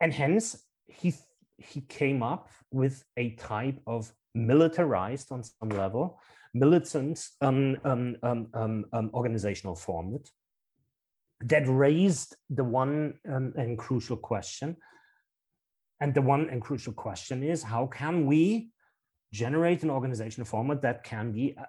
And 0.00 0.12
hence, 0.12 0.67
he 0.88 1.14
he 1.58 1.80
came 1.82 2.22
up 2.22 2.48
with 2.70 3.04
a 3.16 3.30
type 3.30 3.80
of 3.86 4.12
militarized 4.34 5.32
on 5.32 5.42
some 5.42 5.70
level 5.70 6.20
militant 6.54 7.28
um, 7.40 7.76
um, 7.84 8.16
um, 8.22 8.46
um, 8.54 8.84
um 8.92 9.10
organizational 9.12 9.74
format 9.74 10.28
that 11.40 11.64
raised 11.68 12.36
the 12.50 12.64
one 12.64 13.14
um, 13.30 13.52
and 13.56 13.78
crucial 13.78 14.16
question. 14.16 14.76
And 16.00 16.14
the 16.14 16.22
one 16.22 16.48
and 16.50 16.62
crucial 16.62 16.92
question 16.92 17.42
is 17.42 17.62
how 17.62 17.86
can 17.86 18.26
we 18.26 18.70
generate 19.32 19.82
an 19.82 19.90
organizational 19.90 20.46
format 20.46 20.82
that 20.82 21.04
can 21.04 21.32
be 21.32 21.56
uh, 21.58 21.64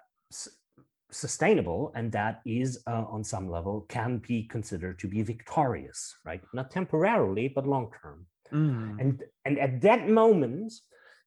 sustainable 1.10 1.92
and 1.94 2.12
that 2.12 2.40
is 2.46 2.82
uh, 2.86 3.04
on 3.10 3.24
some 3.24 3.50
level 3.50 3.84
can 3.88 4.18
be 4.18 4.44
considered 4.44 4.98
to 5.00 5.08
be 5.08 5.22
victorious 5.22 6.14
right? 6.24 6.40
Not 6.54 6.70
temporarily 6.70 7.48
but 7.48 7.66
long 7.66 7.90
term 8.00 8.26
mm. 8.52 9.00
and 9.00 9.22
and 9.44 9.58
at 9.58 9.80
that 9.80 10.08
moment 10.08 10.72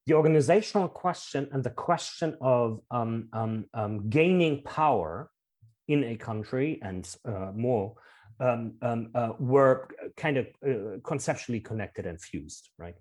the 0.06 0.14
organizational 0.14 0.88
question 0.88 1.48
and 1.52 1.64
the 1.64 1.70
question 1.70 2.36
of 2.42 2.82
um, 2.92 3.30
um, 3.32 3.66
um, 3.74 4.10
gaining 4.10 4.62
power 4.64 5.30
in 5.88 6.04
a 6.04 6.16
country 6.18 6.80
and 6.82 7.16
uh, 7.26 7.52
more 7.56 7.96
um, 8.40 8.74
um, 8.82 9.10
uh, 9.16 9.32
were 9.40 9.88
kind 10.18 10.38
of 10.38 10.48
uh, 10.68 10.98
conceptually 11.04 11.60
connected 11.60 12.06
and 12.06 12.20
fused 12.20 12.70
right 12.78 12.96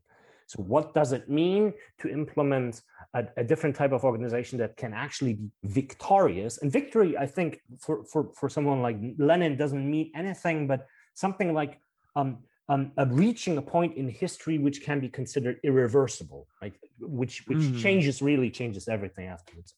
so 0.52 0.62
what 0.62 0.92
does 0.92 1.12
it 1.12 1.30
mean 1.30 1.72
to 2.00 2.10
implement 2.10 2.82
a, 3.14 3.24
a, 3.38 3.44
different 3.44 3.74
type 3.74 3.92
of 3.92 4.04
organization 4.04 4.58
that 4.58 4.76
can 4.76 4.92
actually 4.92 5.34
be 5.34 5.50
victorious? 5.64 6.58
And 6.58 6.70
victory, 6.70 7.16
I 7.16 7.26
think, 7.26 7.60
for, 7.80 8.04
for, 8.04 8.32
for 8.34 8.50
someone 8.50 8.82
like 8.82 8.98
Lenin 9.16 9.56
doesn't 9.56 9.90
mean 9.90 10.12
anything 10.14 10.66
but 10.66 10.86
something 11.14 11.54
like 11.54 11.80
um, 12.16 12.40
um, 12.72 12.92
reaching 13.10 13.58
a 13.58 13.62
point 13.62 13.96
in 13.96 14.08
history 14.08 14.56
which 14.58 14.82
can 14.82 14.98
be 15.00 15.08
considered 15.08 15.56
irreversible, 15.62 16.46
right? 16.60 16.74
Which 17.00 17.34
which 17.46 17.58
mm. 17.58 17.82
changes 17.84 18.22
really 18.22 18.50
changes 18.50 18.88
everything 18.88 19.26
afterwards. 19.26 19.74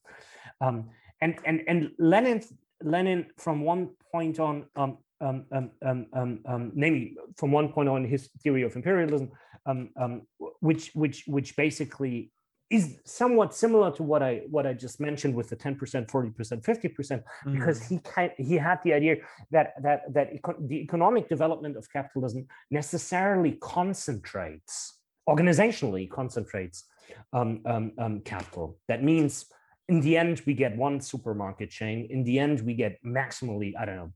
Um, 0.60 0.90
and 1.20 1.32
and 1.44 1.62
and 1.66 1.90
Lenin 1.98 2.42
Lenin 2.82 3.26
from 3.36 3.62
one 3.62 3.90
point 4.12 4.38
on 4.38 4.66
um, 4.76 4.98
um, 5.20 5.44
um, 5.82 6.40
um, 6.46 6.72
namely 6.74 7.16
from 7.36 7.50
one 7.50 7.68
point 7.68 7.88
on 7.88 8.04
his 8.04 8.28
theory 8.42 8.62
of 8.62 8.76
imperialism, 8.76 9.30
um, 9.66 9.90
um, 9.96 10.22
which 10.60 10.90
which 10.94 11.24
which 11.26 11.56
basically 11.56 12.30
is 12.70 12.98
somewhat 13.04 13.54
similar 13.54 13.90
to 13.92 14.02
what 14.02 14.22
I 14.22 14.42
what 14.50 14.66
I 14.66 14.72
just 14.72 14.98
mentioned 14.98 15.34
with 15.34 15.48
the 15.50 15.56
10%, 15.56 15.76
40%, 15.78 16.34
50%, 16.34 17.22
because 17.52 17.80
mm. 17.80 17.88
he 17.88 17.98
kind, 17.98 18.32
he 18.38 18.56
had 18.56 18.78
the 18.84 18.94
idea 18.94 19.16
that 19.50 19.74
that 19.82 20.12
that 20.14 20.32
eco- 20.32 20.56
the 20.58 20.76
economic 20.76 21.28
development 21.28 21.76
of 21.76 21.90
capitalism 21.92 22.46
necessarily 22.70 23.52
concentrates 23.60 24.98
organizationally 25.28 26.08
concentrates 26.08 26.84
um, 27.32 27.60
um, 27.66 27.92
um, 27.98 28.20
capital. 28.20 28.78
That 28.88 29.02
means 29.02 29.46
in 29.88 30.00
the 30.00 30.16
end 30.16 30.42
we 30.46 30.54
get 30.54 30.76
one 30.76 31.00
supermarket 31.00 31.70
chain. 31.70 32.06
In 32.10 32.24
the 32.24 32.38
end 32.38 32.60
we 32.62 32.74
get 32.74 32.98
maximally 33.04 33.72
I 33.78 33.84
don't 33.84 33.96
know 33.96 34.12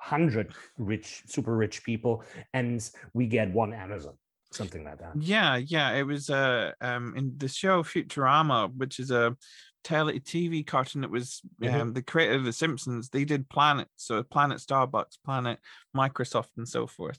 hundred 0.00 0.54
rich 0.78 1.22
super 1.26 1.56
rich 1.56 1.82
people, 1.82 2.22
and 2.54 2.88
we 3.12 3.26
get 3.26 3.52
one 3.52 3.72
Amazon 3.74 4.14
something 4.50 4.84
like 4.84 4.98
that. 4.98 5.12
Yeah, 5.18 5.56
yeah. 5.56 5.92
It 5.92 6.04
was 6.04 6.30
uh 6.30 6.72
um 6.80 7.14
in 7.16 7.34
the 7.36 7.48
show 7.48 7.82
Futurama, 7.82 8.74
which 8.76 8.98
is 8.98 9.10
a 9.10 9.36
tele 9.84 10.20
TV 10.20 10.66
cartoon 10.66 11.02
that 11.02 11.10
was 11.10 11.40
um 11.62 11.68
mm-hmm. 11.68 11.92
the 11.92 12.02
creator 12.02 12.34
of 12.34 12.44
The 12.44 12.52
Simpsons. 12.52 13.08
They 13.08 13.24
did 13.24 13.48
Planet, 13.48 13.88
so 13.96 14.22
Planet 14.22 14.58
Starbucks, 14.58 15.18
Planet 15.24 15.58
Microsoft, 15.96 16.50
and 16.56 16.68
so 16.68 16.86
forth. 16.86 17.18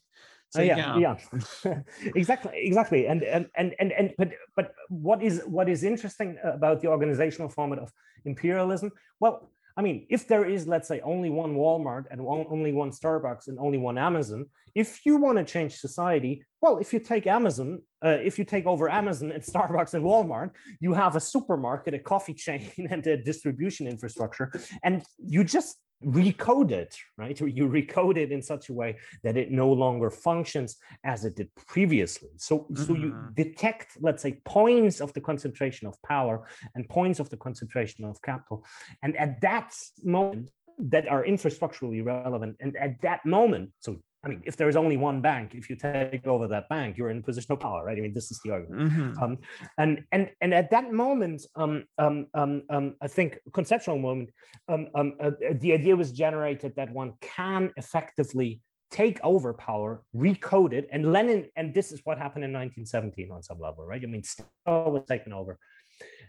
So, 0.51 0.61
oh, 0.61 0.63
yeah, 0.63 0.97
yeah, 0.97 1.15
yeah. 1.63 1.81
exactly, 2.15 2.51
exactly. 2.55 3.05
And, 3.05 3.21
and 3.21 3.45
and 3.55 3.75
and 3.79 3.91
and 3.91 4.13
but 4.17 4.31
but 4.55 4.73
what 4.89 5.21
is 5.21 5.43
what 5.45 5.69
is 5.69 5.83
interesting 5.83 6.37
about 6.43 6.81
the 6.81 6.87
organizational 6.87 7.49
format 7.49 7.77
of 7.77 7.91
imperialism? 8.25 8.91
Well, 9.19 9.51
I 9.79 9.81
mean, 9.81 10.05
if 10.09 10.27
there 10.27 10.43
is, 10.43 10.67
let's 10.67 10.89
say, 10.89 10.99
only 11.05 11.29
one 11.29 11.55
Walmart 11.55 12.03
and 12.11 12.21
one, 12.21 12.45
only 12.49 12.73
one 12.73 12.91
Starbucks 12.91 13.47
and 13.47 13.57
only 13.57 13.77
one 13.77 13.97
Amazon, 13.97 14.45
if 14.75 15.05
you 15.05 15.15
want 15.15 15.37
to 15.37 15.45
change 15.45 15.77
society, 15.77 16.43
well, 16.59 16.79
if 16.79 16.91
you 16.91 16.99
take 16.99 17.27
Amazon, 17.27 17.81
uh, 18.03 18.17
if 18.21 18.37
you 18.37 18.43
take 18.43 18.65
over 18.65 18.91
Amazon 18.91 19.31
and 19.31 19.41
Starbucks 19.51 19.93
and 19.93 20.03
Walmart, 20.03 20.51
you 20.81 20.93
have 20.93 21.15
a 21.15 21.19
supermarket, 21.21 21.93
a 21.93 21.99
coffee 21.99 22.33
chain, 22.33 22.69
and 22.91 23.07
a 23.07 23.15
distribution 23.15 23.87
infrastructure, 23.87 24.51
and 24.83 25.01
you 25.17 25.45
just 25.45 25.77
recode 26.05 26.71
it, 26.71 26.95
right? 27.17 27.39
Or 27.41 27.47
you 27.57 27.67
recode 27.67 28.17
it 28.17 28.31
in 28.31 28.41
such 28.41 28.69
a 28.69 28.73
way 28.73 28.97
that 29.23 29.37
it 29.37 29.51
no 29.51 29.71
longer 29.71 30.09
functions 30.09 30.77
as 31.03 31.25
it 31.25 31.35
did 31.35 31.49
previously. 31.67 32.29
So, 32.37 32.59
mm-hmm. 32.59 32.83
so 32.83 32.93
you 32.93 33.11
mm-hmm. 33.11 33.33
detect, 33.35 33.97
let's 33.99 34.23
say, 34.23 34.41
points 34.45 35.01
of 35.01 35.13
the 35.13 35.21
concentration 35.21 35.87
of 35.87 36.01
power 36.03 36.47
and 36.75 36.87
points 36.89 37.19
of 37.19 37.29
the 37.29 37.37
concentration 37.37 38.05
of 38.05 38.21
capital. 38.21 38.65
And 39.03 39.15
at 39.17 39.41
that 39.41 39.73
moment, 40.03 40.49
that 40.79 41.07
are 41.07 41.25
infrastructurally 41.25 42.03
relevant. 42.03 42.55
And 42.61 42.75
at 42.77 43.01
that 43.01 43.25
moment, 43.25 43.71
so 43.79 43.97
I 44.23 44.27
mean, 44.27 44.41
if 44.45 44.57
there 44.57 44.67
is 44.67 44.75
only 44.75 44.97
one 44.97 45.21
bank, 45.21 45.55
if 45.55 45.69
you 45.69 45.77
take 45.77 46.27
over 46.27 46.47
that 46.47 46.67
bank, 46.67 46.97
you're 46.97 47.09
in 47.09 47.19
a 47.19 47.21
position 47.21 47.53
of 47.53 47.61
power, 47.61 47.85
right? 47.85 47.97
I 47.97 48.01
mean, 48.01 48.13
this 48.13 48.31
is 48.31 48.39
the 48.43 48.51
argument. 48.51 48.91
Mm-hmm. 48.91 49.23
Um, 49.23 49.37
and 49.77 50.03
and 50.11 50.29
and 50.41 50.53
at 50.53 50.69
that 50.71 50.91
moment, 50.91 51.45
um, 51.55 51.85
um, 51.97 52.27
um, 52.33 52.63
um 52.69 52.95
I 53.01 53.07
think 53.07 53.39
conceptual 53.53 53.97
moment, 53.97 54.31
um, 54.67 54.87
um, 54.93 55.13
uh, 55.21 55.31
the 55.61 55.71
idea 55.71 55.95
was 55.95 56.11
generated 56.11 56.73
that 56.75 56.91
one 56.91 57.13
can 57.21 57.71
effectively 57.77 58.61
take 58.91 59.19
over 59.23 59.53
power, 59.53 60.01
recode 60.15 60.73
it, 60.73 60.87
and 60.91 61.13
Lenin, 61.13 61.45
and 61.55 61.73
this 61.73 61.91
is 61.91 62.01
what 62.03 62.17
happened 62.17 62.43
in 62.43 62.51
1917 62.51 63.31
on 63.31 63.41
some 63.43 63.59
level, 63.59 63.85
right? 63.85 64.01
I 64.03 64.07
mean, 64.07 64.23
Stalin 64.23 64.93
was 64.93 65.03
taken 65.07 65.31
over. 65.31 65.59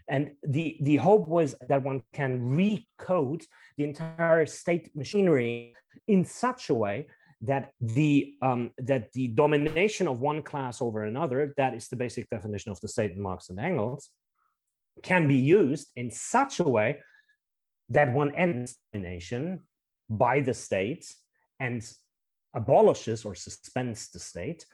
And 0.07 0.31
the, 0.43 0.77
the 0.81 0.97
hope 0.97 1.27
was 1.27 1.55
that 1.69 1.83
one 1.83 2.03
can 2.13 2.39
recode 2.41 3.43
the 3.77 3.83
entire 3.83 4.45
state 4.45 4.95
machinery 4.95 5.73
in 6.07 6.25
such 6.25 6.69
a 6.69 6.73
way 6.73 7.07
that 7.41 7.71
the 7.79 8.33
um, 8.41 8.71
that 8.77 9.11
the 9.13 9.27
domination 9.29 10.07
of 10.07 10.19
one 10.19 10.43
class 10.43 10.81
over 10.81 11.03
another, 11.03 11.53
that 11.57 11.73
is 11.73 11.87
the 11.87 11.95
basic 11.95 12.29
definition 12.29 12.71
of 12.71 12.79
the 12.81 12.87
state 12.87 13.11
in 13.11 13.21
Marx 13.21 13.49
and 13.49 13.59
Engels, 13.59 14.09
can 15.01 15.27
be 15.27 15.37
used 15.37 15.87
in 15.95 16.11
such 16.11 16.59
a 16.59 16.63
way 16.63 16.99
that 17.89 18.13
one 18.13 18.33
ends 18.35 18.77
domination 18.93 19.61
by 20.09 20.41
the 20.41 20.53
state 20.53 21.13
and 21.59 21.81
abolishes 22.53 23.25
or 23.25 23.33
suspends 23.33 24.09
the 24.09 24.19
state. 24.19 24.65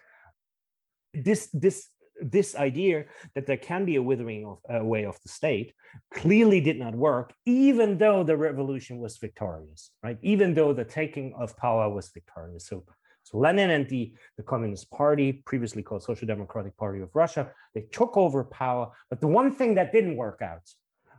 This 1.13 1.49
this 1.53 1.87
this 2.21 2.55
idea 2.55 3.05
that 3.35 3.45
there 3.45 3.57
can 3.57 3.85
be 3.85 3.95
a 3.95 4.01
withering 4.01 4.45
of, 4.45 4.59
uh, 4.69 4.79
away 4.79 5.05
of 5.05 5.17
the 5.23 5.29
state 5.29 5.73
clearly 6.13 6.61
did 6.61 6.77
not 6.77 6.95
work, 6.95 7.33
even 7.45 7.97
though 7.97 8.23
the 8.23 8.35
revolution 8.35 8.99
was 8.99 9.17
victorious, 9.17 9.91
right? 10.03 10.17
Even 10.21 10.53
though 10.53 10.73
the 10.73 10.83
taking 10.83 11.33
of 11.39 11.55
power 11.57 11.89
was 11.89 12.09
victorious. 12.09 12.67
So, 12.67 12.83
so 13.23 13.37
Lenin 13.37 13.71
and 13.71 13.87
the, 13.89 14.13
the 14.37 14.43
Communist 14.43 14.89
Party, 14.91 15.43
previously 15.45 15.83
called 15.83 16.03
Social 16.03 16.27
Democratic 16.27 16.75
Party 16.77 17.01
of 17.01 17.09
Russia, 17.13 17.51
they 17.73 17.81
took 17.91 18.15
over 18.17 18.43
power. 18.43 18.91
But 19.09 19.21
the 19.21 19.27
one 19.27 19.51
thing 19.51 19.75
that 19.75 19.91
didn't 19.91 20.15
work 20.15 20.41
out 20.41 20.63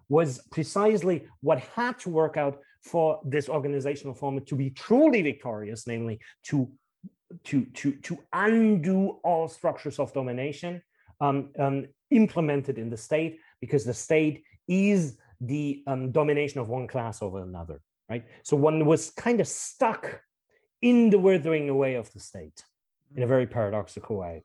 was 0.08 0.40
precisely 0.50 1.26
what 1.40 1.58
had 1.58 1.98
to 2.00 2.08
work 2.10 2.36
out 2.36 2.58
for 2.82 3.20
this 3.24 3.48
organizational 3.48 4.14
format 4.14 4.46
to 4.46 4.54
be 4.56 4.70
truly 4.70 5.20
victorious, 5.22 5.86
namely 5.86 6.18
to 6.44 6.70
to 7.44 7.66
to 7.66 7.92
to 7.96 8.18
undo 8.32 9.18
all 9.22 9.48
structures 9.48 9.98
of 9.98 10.12
domination 10.14 10.82
um, 11.20 11.50
um, 11.58 11.86
implemented 12.10 12.78
in 12.78 12.90
the 12.90 12.96
state 12.96 13.38
because 13.60 13.84
the 13.84 13.94
state 13.94 14.42
is 14.68 15.18
the 15.40 15.82
um, 15.86 16.10
domination 16.10 16.60
of 16.60 16.68
one 16.68 16.86
class 16.86 17.22
over 17.22 17.42
another, 17.42 17.80
right? 18.08 18.24
So 18.42 18.56
one 18.56 18.84
was 18.84 19.10
kind 19.10 19.40
of 19.40 19.48
stuck 19.48 20.20
in 20.82 21.10
the 21.10 21.18
withering 21.18 21.68
away 21.68 21.94
of 21.94 22.12
the 22.12 22.20
state 22.20 22.62
in 23.16 23.22
a 23.22 23.26
very 23.26 23.46
paradoxical 23.46 24.16
way. 24.16 24.44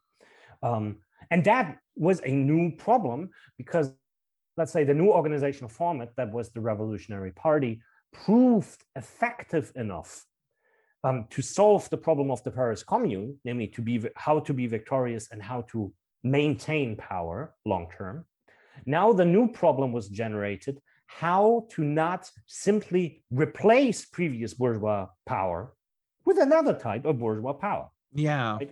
Um, 0.62 0.98
and 1.32 1.44
that 1.46 1.78
was 1.96 2.22
a 2.26 2.32
new 2.32 2.72
problem 2.72 3.30
because, 3.58 3.92
let's 4.58 4.72
say, 4.72 4.84
the 4.84 4.94
new 4.94 5.12
organizational 5.12 5.70
format 5.70 6.12
that 6.18 6.32
was 6.32 6.52
the 6.52 6.62
Revolutionary 6.62 7.32
Party 7.32 7.82
proved 8.12 8.84
effective 8.96 9.72
enough 9.76 10.26
um, 11.04 11.26
to 11.32 11.42
solve 11.42 11.90
the 11.90 11.98
problem 11.98 12.32
of 12.32 12.44
the 12.44 12.52
Paris 12.52 12.84
Commune, 12.84 13.38
namely 13.44 13.68
to 13.68 13.82
be 13.82 14.04
how 14.16 14.40
to 14.40 14.54
be 14.54 14.68
victorious 14.68 15.30
and 15.32 15.42
how 15.42 15.62
to 15.72 15.92
maintain 16.24 16.96
power 16.96 17.54
long 17.66 17.88
term. 17.98 18.26
Now 18.86 19.14
the 19.14 19.26
new 19.26 19.48
problem 19.48 19.92
was 19.92 20.10
generated 20.10 20.80
how 21.08 21.68
to 21.72 21.84
not 21.84 22.30
simply 22.48 23.24
replace 23.30 24.06
previous 24.06 24.54
bourgeois 24.54 25.08
power 25.26 25.74
with 26.26 26.40
another 26.40 26.74
type 26.74 27.06
of 27.06 27.20
bourgeois 27.20 27.54
power. 27.54 27.90
Yeah. 28.14 28.58
Right? 28.58 28.72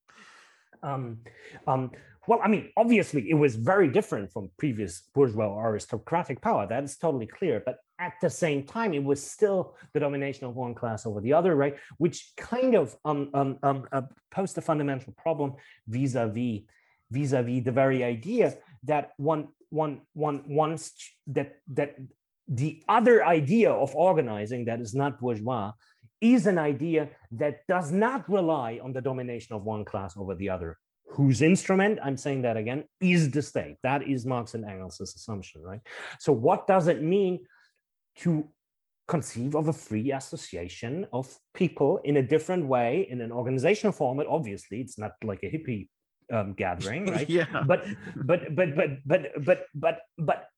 um, 0.82 1.18
um, 1.66 1.90
well, 2.26 2.40
I 2.42 2.48
mean, 2.48 2.70
obviously, 2.76 3.28
it 3.28 3.34
was 3.34 3.56
very 3.56 3.88
different 3.88 4.32
from 4.32 4.50
previous 4.56 5.02
bourgeois 5.14 5.58
aristocratic 5.60 6.40
power. 6.40 6.66
That 6.68 6.84
is 6.84 6.96
totally 6.96 7.26
clear. 7.26 7.62
But 7.64 7.78
at 7.98 8.14
the 8.20 8.30
same 8.30 8.64
time, 8.64 8.94
it 8.94 9.04
was 9.04 9.24
still 9.24 9.76
the 9.92 10.00
domination 10.00 10.46
of 10.46 10.56
one 10.56 10.74
class 10.74 11.06
over 11.06 11.20
the 11.20 11.32
other, 11.32 11.54
right? 11.54 11.76
Which 11.98 12.32
kind 12.36 12.74
of 12.74 12.96
um, 13.04 13.30
um, 13.34 13.58
um, 13.62 13.86
uh, 13.92 14.02
posed 14.30 14.58
a 14.58 14.60
fundamental 14.60 15.12
problem 15.16 15.54
vis-a-vis 15.86 16.62
vis-a-vis 17.10 17.64
the 17.64 17.72
very 17.72 18.02
idea 18.02 18.54
that 18.84 19.12
one 19.18 19.48
one 19.68 20.00
one 20.14 20.42
wants 20.46 20.92
that 21.26 21.56
that 21.68 21.96
the 22.48 22.82
other 22.88 23.24
idea 23.24 23.70
of 23.70 23.94
organizing 23.94 24.64
that 24.64 24.80
is 24.80 24.94
not 24.94 25.20
bourgeois 25.20 25.72
is 26.20 26.46
an 26.46 26.58
idea 26.58 27.10
that 27.30 27.66
does 27.68 27.92
not 27.92 28.28
rely 28.28 28.80
on 28.82 28.92
the 28.92 29.00
domination 29.00 29.54
of 29.54 29.62
one 29.64 29.84
class 29.84 30.16
over 30.16 30.34
the 30.34 30.48
other 30.48 30.78
whose 31.12 31.42
instrument, 31.42 31.98
I'm 32.02 32.16
saying 32.16 32.42
that 32.42 32.56
again, 32.56 32.84
is 33.00 33.30
the 33.30 33.42
state. 33.42 33.76
That 33.82 34.02
is 34.02 34.24
Marx 34.24 34.54
and 34.54 34.64
Engels' 34.64 35.00
assumption, 35.00 35.62
right? 35.62 35.80
So, 36.18 36.32
what 36.32 36.66
does 36.66 36.88
it 36.88 37.02
mean 37.02 37.40
to 38.16 38.48
conceive 39.08 39.54
of 39.54 39.68
a 39.68 39.72
free 39.72 40.12
association 40.12 41.06
of 41.12 41.38
people 41.54 42.00
in 42.04 42.16
a 42.16 42.22
different 42.22 42.66
way 42.66 43.06
in 43.10 43.20
an 43.20 43.32
organizational 43.32 43.92
format. 43.92 44.26
Obviously, 44.26 44.80
it's 44.80 44.98
not 44.98 45.12
like 45.24 45.42
a 45.42 45.46
hippie 45.46 45.88
um, 46.32 46.54
gathering, 46.54 47.06
right? 47.16 47.28
yeah. 47.28 47.62
But 47.66 47.86
but 48.16 48.54
but 48.54 48.74
but 48.76 48.90
but 49.06 49.22
but 49.44 49.66
but 49.74 49.98
but 50.18 50.48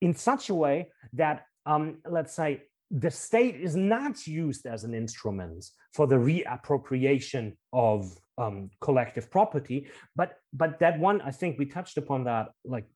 in 0.00 0.14
such 0.14 0.50
a 0.50 0.54
way 0.54 0.88
that 1.12 1.44
um, 1.66 1.98
let's 2.08 2.34
say 2.34 2.62
the 2.90 3.10
state 3.10 3.56
is 3.56 3.74
not 3.74 4.26
used 4.26 4.66
as 4.66 4.84
an 4.84 4.94
instrument 4.94 5.64
for 5.92 6.06
the 6.06 6.16
reappropriation 6.16 7.56
of 7.72 8.12
um, 8.38 8.70
collective 8.80 9.30
property, 9.30 9.88
but 10.14 10.38
but 10.52 10.78
that 10.78 10.98
one 10.98 11.20
I 11.20 11.30
think 11.30 11.58
we 11.58 11.66
touched 11.66 11.96
upon 11.96 12.24
that 12.24 12.48
like 12.64 12.86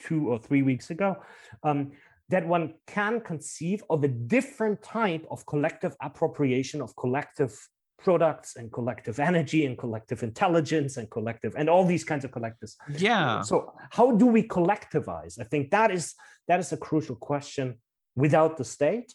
two 0.00 0.28
or 0.30 0.38
three 0.38 0.62
weeks 0.62 0.90
ago. 0.90 1.16
Um, 1.62 1.92
that 2.28 2.46
one 2.46 2.74
can 2.86 3.20
conceive 3.20 3.82
of 3.88 4.02
a 4.04 4.08
different 4.08 4.82
type 4.82 5.24
of 5.30 5.46
collective 5.46 5.94
appropriation 6.02 6.80
of 6.80 6.94
collective 6.96 7.56
products 7.98 8.56
and 8.56 8.72
collective 8.72 9.18
energy 9.18 9.64
and 9.64 9.78
collective 9.78 10.22
intelligence 10.22 10.96
and 10.96 11.10
collective 11.10 11.54
and 11.56 11.68
all 11.68 11.84
these 11.84 12.04
kinds 12.04 12.24
of 12.24 12.30
collectives. 12.30 12.74
Yeah. 12.98 13.40
So 13.40 13.72
how 13.90 14.12
do 14.12 14.26
we 14.26 14.42
collectivize? 14.46 15.40
I 15.40 15.44
think 15.44 15.70
that 15.70 15.90
is 15.90 16.14
that 16.48 16.60
is 16.60 16.72
a 16.72 16.76
crucial 16.76 17.16
question 17.16 17.78
without 18.14 18.56
the 18.56 18.64
state. 18.64 19.12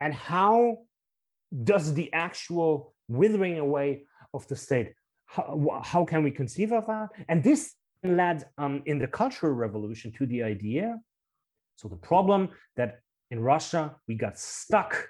And 0.00 0.14
how 0.14 0.78
does 1.64 1.94
the 1.94 2.12
actual 2.12 2.94
withering 3.08 3.58
away 3.58 4.04
of 4.32 4.46
the 4.46 4.56
state 4.56 4.94
how, 5.26 5.80
how 5.84 6.04
can 6.04 6.22
we 6.22 6.30
conceive 6.30 6.72
of 6.72 6.86
that? 6.86 7.08
And 7.28 7.42
this 7.42 7.74
led 8.02 8.48
um, 8.58 8.82
in 8.86 8.98
the 8.98 9.06
cultural 9.06 9.52
revolution 9.52 10.10
to 10.18 10.26
the 10.26 10.42
idea 10.42 10.98
so 11.80 11.88
the 11.88 11.96
problem 11.96 12.48
that 12.76 13.00
in 13.30 13.40
russia 13.40 13.94
we 14.06 14.14
got 14.14 14.38
stuck 14.38 15.08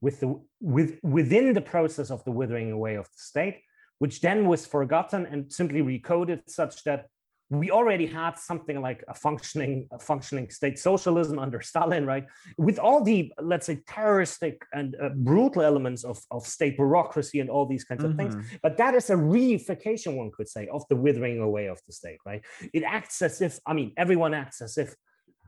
with 0.00 0.20
the 0.20 0.40
with 0.60 0.98
within 1.02 1.52
the 1.52 1.60
process 1.60 2.10
of 2.10 2.22
the 2.24 2.30
withering 2.30 2.70
away 2.72 2.94
of 2.96 3.06
the 3.06 3.22
state 3.30 3.60
which 3.98 4.20
then 4.20 4.46
was 4.46 4.66
forgotten 4.66 5.26
and 5.26 5.52
simply 5.52 5.80
recoded 5.80 6.40
such 6.48 6.82
that 6.84 7.06
we 7.52 7.70
already 7.70 8.06
had 8.06 8.38
something 8.38 8.80
like 8.80 9.04
a 9.08 9.14
functioning 9.14 9.86
a 9.92 9.98
functioning 9.98 10.48
state 10.48 10.78
socialism 10.78 11.38
under 11.38 11.60
Stalin, 11.60 12.06
right? 12.06 12.24
With 12.56 12.78
all 12.78 13.04
the 13.04 13.30
let's 13.40 13.66
say 13.66 13.80
terroristic 13.86 14.62
and 14.72 14.96
uh, 15.00 15.10
brutal 15.14 15.62
elements 15.62 16.02
of, 16.02 16.18
of 16.30 16.46
state 16.46 16.76
bureaucracy 16.76 17.40
and 17.40 17.50
all 17.50 17.66
these 17.66 17.84
kinds 17.84 18.02
mm-hmm. 18.02 18.12
of 18.12 18.16
things. 18.16 18.34
Mm-hmm. 18.34 18.56
But 18.62 18.78
that 18.78 18.94
is 18.94 19.10
a 19.10 19.14
reification, 19.14 20.16
one 20.16 20.30
could 20.34 20.48
say, 20.48 20.66
of 20.72 20.82
the 20.88 20.96
withering 20.96 21.40
away 21.40 21.66
of 21.66 21.78
the 21.86 21.92
state, 21.92 22.18
right? 22.24 22.42
It 22.72 22.84
acts 22.84 23.20
as 23.20 23.42
if 23.42 23.60
I 23.66 23.74
mean 23.74 23.92
everyone 23.98 24.32
acts 24.32 24.62
as 24.62 24.78
if 24.78 24.94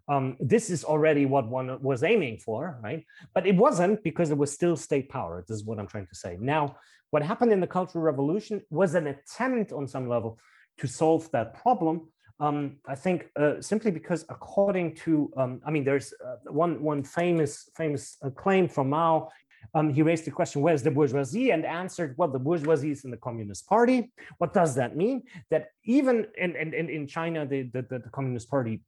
um, 0.09 0.37
this 0.39 0.71
is 0.71 0.85
already 0.85 1.25
what 1.27 1.49
one 1.49 1.81
was 1.83 2.03
aiming 2.03 2.39
for, 2.39 2.79
right? 2.83 3.05
But 3.35 3.47
it 3.47 3.57
wasn't 3.57 4.03
because 4.03 4.31
it 4.31 4.39
was 4.39 4.53
still 4.53 4.77
state 4.77 5.09
power. 5.09 5.45
This 5.49 5.57
is 5.57 5.65
what 5.65 5.79
I'm 5.79 5.87
trying 5.87 6.07
to 6.07 6.15
say. 6.15 6.37
Now, 6.41 6.77
what 7.11 7.23
happened 7.23 7.53
in 7.53 7.61
the 7.61 7.67
Cultural 7.67 8.05
Revolution 8.05 8.61
was 8.71 8.95
an 8.95 9.07
attempt 9.07 9.73
on 9.73 9.87
some 9.87 10.09
level 10.09 10.39
to 10.79 10.87
solve 10.87 11.31
that 11.31 11.55
problem. 11.55 12.09
Um, 12.41 12.79
I 12.87 12.97
think 12.97 13.31
uh, 13.37 13.61
simply 13.61 13.93
because, 13.93 14.25
according 14.29 14.97
to, 14.97 15.33
um, 15.37 15.61
I 15.65 15.71
mean, 15.71 15.85
there's 15.85 16.13
uh, 16.25 16.37
one 16.51 16.83
one 16.83 17.05
famous 17.05 17.71
famous 17.77 18.17
uh, 18.23 18.31
claim 18.31 18.69
from 18.69 18.91
Mao. 18.91 19.31
Um, 19.75 19.95
he 19.95 20.03
raised 20.03 20.25
the 20.25 20.33
question, 20.33 20.61
"Where's 20.61 20.83
the 20.83 20.91
bourgeoisie?" 20.91 21.53
and 21.53 21.65
answered, 21.65 22.17
"Well, 22.19 22.29
the 22.29 22.41
bourgeoisie 22.41 22.91
is 22.91 23.05
in 23.05 23.13
the 23.13 23.17
Communist 23.17 23.69
Party." 23.69 24.13
What 24.39 24.53
does 24.53 24.75
that 24.75 24.97
mean? 24.97 25.23
That 25.51 25.69
even 25.85 26.27
in 26.37 26.57
in, 26.57 26.91
in 26.91 27.07
China, 27.07 27.47
the, 27.47 27.63
the, 27.63 27.83
the 27.83 28.11
Communist 28.11 28.51
Party 28.51 28.83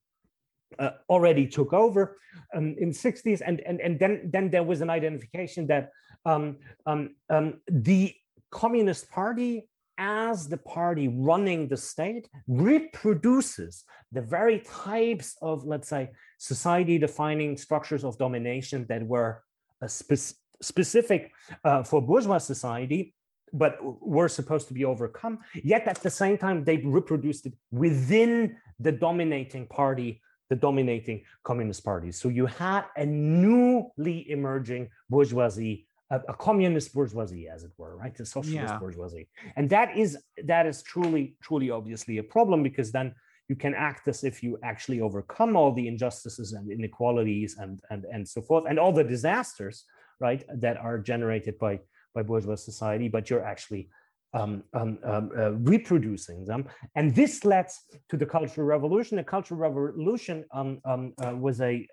uh, 0.78 0.90
already 1.08 1.46
took 1.46 1.72
over 1.72 2.18
um, 2.54 2.74
in 2.78 2.90
60s 2.90 3.40
and, 3.44 3.60
and 3.60 3.80
and 3.80 3.98
then 3.98 4.28
then 4.32 4.50
there 4.50 4.62
was 4.62 4.80
an 4.80 4.90
identification 4.90 5.66
that 5.66 5.90
um, 6.24 6.56
um, 6.86 7.14
um 7.30 7.60
the 7.68 8.14
communist 8.50 9.10
party 9.10 9.68
as 9.98 10.48
the 10.48 10.56
party 10.56 11.08
running 11.08 11.68
the 11.68 11.76
state 11.76 12.28
reproduces 12.48 13.84
the 14.12 14.20
very 14.20 14.60
types 14.60 15.36
of, 15.40 15.64
let's 15.64 15.88
say, 15.88 16.10
society 16.38 16.98
defining 16.98 17.56
structures 17.56 18.04
of 18.04 18.18
domination 18.18 18.84
that 18.88 19.02
were 19.06 19.42
spe- 19.86 20.36
specific 20.60 21.32
uh, 21.64 21.82
for 21.82 22.02
bourgeois 22.02 22.38
society, 22.38 23.14
but 23.52 23.78
were 23.82 24.28
supposed 24.28 24.68
to 24.68 24.74
be 24.74 24.84
overcome. 24.84 25.38
Yet 25.54 25.86
at 25.88 26.02
the 26.02 26.10
same 26.10 26.36
time, 26.36 26.64
they 26.64 26.78
reproduced 26.78 27.46
it 27.46 27.54
within 27.70 28.56
the 28.78 28.92
dominating 28.92 29.66
party 29.66 30.20
the 30.48 30.56
dominating 30.56 31.22
communist 31.44 31.84
party. 31.84 32.12
So 32.12 32.28
you 32.28 32.46
had 32.46 32.84
a 32.96 33.04
newly 33.06 34.30
emerging 34.30 34.88
bourgeoisie 35.10 35.86
a, 36.10 36.20
a, 36.28 36.34
communist 36.34 36.94
bourgeoisie, 36.94 37.48
as 37.48 37.64
it 37.64 37.72
were, 37.76 37.96
right? 37.96 38.14
The 38.14 38.24
socialist 38.24 38.72
yeah. 38.74 38.78
bourgeoisie, 38.78 39.28
and 39.56 39.68
that 39.70 39.96
is 39.96 40.16
that 40.44 40.66
is 40.66 40.82
truly, 40.82 41.36
truly, 41.42 41.70
obviously 41.70 42.18
a 42.18 42.22
problem 42.22 42.62
because 42.62 42.92
then 42.92 43.14
you 43.48 43.56
can 43.56 43.74
act 43.74 44.08
as 44.08 44.24
if 44.24 44.42
you 44.42 44.58
actually 44.62 45.00
overcome 45.00 45.56
all 45.56 45.72
the 45.72 45.88
injustices 45.88 46.52
and 46.52 46.70
inequalities 46.70 47.56
and 47.58 47.80
and 47.90 48.04
and 48.04 48.28
so 48.28 48.40
forth, 48.40 48.64
and 48.68 48.78
all 48.78 48.92
the 48.92 49.04
disasters, 49.04 49.84
right, 50.20 50.44
that 50.54 50.76
are 50.76 50.98
generated 50.98 51.58
by 51.58 51.80
by 52.14 52.22
bourgeois 52.22 52.54
society, 52.54 53.08
but 53.08 53.28
you're 53.28 53.44
actually 53.44 53.88
um, 54.34 54.62
um, 54.74 54.98
um, 55.04 55.30
uh, 55.36 55.52
reproducing 55.52 56.44
them. 56.44 56.66
And 56.94 57.14
this 57.14 57.44
led 57.44 57.68
to 58.08 58.16
the 58.16 58.26
Cultural 58.26 58.66
Revolution. 58.66 59.16
The 59.16 59.24
Cultural 59.24 59.60
Revolution 59.60 60.44
um, 60.52 60.80
um, 60.84 61.14
uh, 61.24 61.34
was 61.34 61.60
a, 61.60 61.86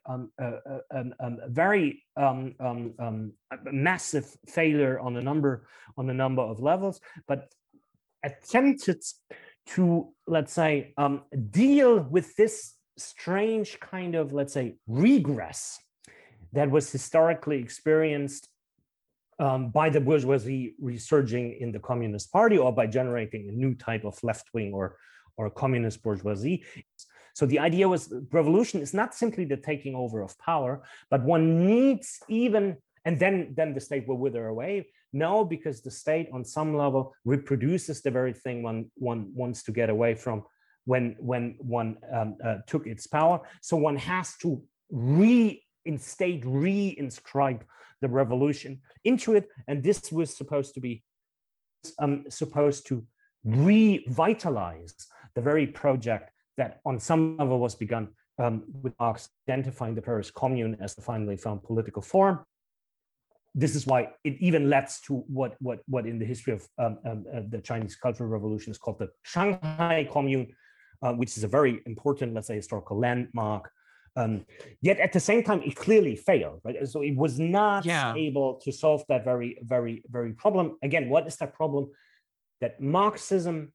very 1.48 2.04
massive 3.72 4.26
failure 4.48 5.00
on 5.00 5.18
a 5.18 5.22
number 5.22 5.68
on 5.98 6.10
a 6.10 6.14
number 6.14 6.42
of 6.42 6.60
levels, 6.60 7.00
but 7.28 7.54
attempted 8.24 9.02
to 9.66 10.10
let's 10.28 10.54
say 10.54 10.94
deal 11.52 12.00
with 12.00 12.36
this 12.36 12.76
strange 12.98 13.80
kind 13.80 14.16
of 14.16 14.34
let's 14.34 14.54
say 14.54 14.76
regress 14.88 15.80
that 16.52 16.70
was 16.70 16.92
historically 16.92 17.60
experienced 17.60 18.50
um, 19.40 19.70
by 19.70 19.90
the 19.90 20.00
bourgeoisie 20.00 20.76
resurging 20.80 21.58
in 21.60 21.72
the 21.72 21.80
Communist 21.80 22.32
Party 22.32 22.58
or 22.58 22.72
by 22.72 22.88
generating 22.88 23.50
a 23.50 23.52
new 23.52 23.76
type 23.76 24.06
of 24.06 24.18
left 24.24 24.48
wing 24.54 24.74
or, 24.74 24.98
or 25.38 25.50
communist 25.50 26.04
bourgeoisie. 26.04 26.64
So 27.34 27.46
the 27.46 27.60
idea 27.60 27.90
was 27.90 28.14
revolution 28.32 28.82
is 28.82 28.94
not 28.94 29.16
simply 29.16 29.46
the 29.46 29.58
taking 29.58 29.96
over 29.96 30.22
of 30.22 30.38
power, 30.38 30.84
but 31.10 31.24
one 31.24 31.66
needs 31.66 32.20
even, 32.30 32.78
and 33.06 33.20
then, 33.20 33.54
then 33.56 33.74
the 33.74 33.80
state 33.80 34.08
will 34.08 34.18
wither 34.18 34.48
away. 34.48 34.88
No, 35.14 35.44
because 35.44 35.82
the 35.82 35.92
state 35.92 36.30
on 36.32 36.46
some 36.46 36.76
level 36.76 37.14
reproduces 37.26 38.02
the 38.02 38.12
very 38.12 38.34
thing 38.34 38.64
one, 38.64 38.92
one 38.96 39.32
wants 39.34 39.64
to 39.64 39.72
get 39.72 39.90
away 39.90 40.16
from 40.16 40.44
when, 40.86 41.16
when 41.20 41.56
one 41.60 41.98
um, 42.12 42.38
uh, 42.44 42.58
took 42.68 42.88
its 42.88 43.08
power. 43.08 43.42
So 43.62 43.78
one 43.78 43.96
has 43.96 44.36
to 44.38 44.62
reinstate, 45.86 46.44
reinscribe 46.44 47.62
the 48.02 48.08
revolution 48.08 48.82
into 49.04 49.36
it. 49.36 49.48
And 49.68 49.84
this 49.84 50.12
was 50.12 50.36
supposed 50.36 50.74
to 50.76 50.80
be 50.80 51.04
um, 52.00 52.26
supposed 52.30 52.88
to 52.88 53.06
revitalize 53.44 54.94
the 55.36 55.42
very 55.42 55.68
project 55.68 56.32
that 56.58 56.80
on 56.86 57.00
some 57.00 57.38
level 57.38 57.60
was 57.60 57.76
begun 57.76 58.10
um, 58.40 58.64
with 58.82 58.94
Marx 59.00 59.30
identifying 59.48 59.96
the 59.96 60.02
Paris 60.02 60.32
Commune 60.32 60.78
as 60.80 60.96
the 60.96 61.02
finally 61.02 61.38
found 61.38 61.64
political 61.64 62.02
form. 62.02 62.40
This 63.56 63.76
is 63.76 63.86
why 63.86 64.10
it 64.24 64.38
even 64.40 64.70
leads 64.70 65.00
to 65.02 65.24
what, 65.28 65.56
what, 65.60 65.82
what 65.88 66.08
in 66.08 66.18
the 66.18 66.26
history 66.26 66.54
of 66.54 66.68
um, 66.80 66.98
um, 67.06 67.26
uh, 67.32 67.42
the 67.50 67.60
Chinese 67.60 67.96
Cultural 67.96 68.30
Revolution 68.30 68.72
is 68.72 68.80
called 68.80 68.98
the 68.98 69.10
Shanghai 69.22 70.08
Commune, 70.12 70.56
uh, 71.04 71.14
which 71.14 71.38
is 71.38 71.44
a 71.44 71.48
very 71.48 71.82
important, 71.86 72.34
let's 72.34 72.48
say, 72.48 72.56
historical 72.56 72.98
landmark 72.98 73.70
um, 74.16 74.46
yet 74.82 75.00
at 75.00 75.14
the 75.14 75.20
same 75.20 75.44
time, 75.44 75.62
it 75.64 75.76
clearly 75.76 76.16
failed, 76.16 76.62
right? 76.64 76.88
So 76.88 77.02
it 77.02 77.16
was 77.16 77.40
not 77.40 77.86
yeah. 77.86 78.14
able 78.16 78.60
to 78.64 78.72
solve 78.72 79.04
that 79.10 79.24
very, 79.24 79.58
very, 79.62 80.04
very 80.10 80.34
problem. 80.34 80.78
Again, 80.84 81.10
what 81.10 81.28
is 81.28 81.36
that 81.38 81.54
problem? 81.54 81.90
That 82.62 82.80
Marxism 82.80 83.74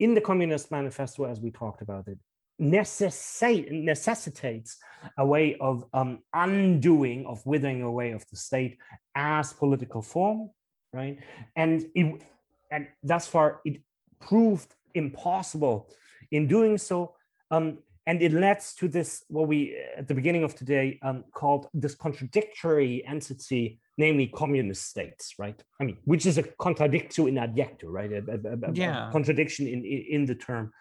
in 0.00 0.14
the 0.14 0.20
Communist 0.20 0.70
Manifesto, 0.70 1.24
as 1.24 1.40
we 1.40 1.50
talked 1.50 1.82
about 1.82 2.08
it, 2.08 2.18
necessitate, 2.58 3.70
necessitates 3.70 4.78
a 5.16 5.24
way 5.24 5.56
of 5.60 5.84
um, 5.92 6.20
undoing, 6.34 7.24
of 7.26 7.44
withering 7.46 7.82
away 7.82 8.10
of 8.10 8.24
the 8.30 8.36
state 8.36 8.78
as 9.14 9.52
political 9.52 10.02
form, 10.02 10.50
right? 10.92 11.18
And 11.56 11.86
it, 11.94 12.22
and 12.70 12.88
thus 13.02 13.26
far, 13.26 13.60
it 13.64 13.80
proved 14.20 14.74
impossible 14.94 15.88
in 16.32 16.48
doing 16.48 16.78
so. 16.78 17.14
Um, 17.50 17.78
and 18.08 18.22
it 18.22 18.32
leads 18.32 18.74
to 18.74 18.88
this 18.88 19.22
what 19.28 19.46
we 19.46 19.76
at 19.96 20.08
the 20.08 20.14
beginning 20.14 20.42
of 20.42 20.54
today 20.56 20.98
um, 21.02 21.22
called 21.32 21.68
this 21.74 21.94
contradictory 21.94 23.04
entity 23.06 23.78
namely 23.98 24.26
communist 24.26 24.88
states 24.88 25.34
right 25.38 25.62
i 25.80 25.84
mean 25.84 25.98
which 26.04 26.26
is 26.26 26.38
a 26.38 26.42
contradictio 26.42 27.28
in 27.28 27.34
adjecto 27.34 27.84
right 27.84 28.12
a, 28.12 28.22
a, 28.26 28.68
a, 28.68 28.72
yeah. 28.72 29.10
contradiction 29.12 29.68
in, 29.68 29.84
in 29.84 30.26
the 30.26 30.34
term 30.34 30.72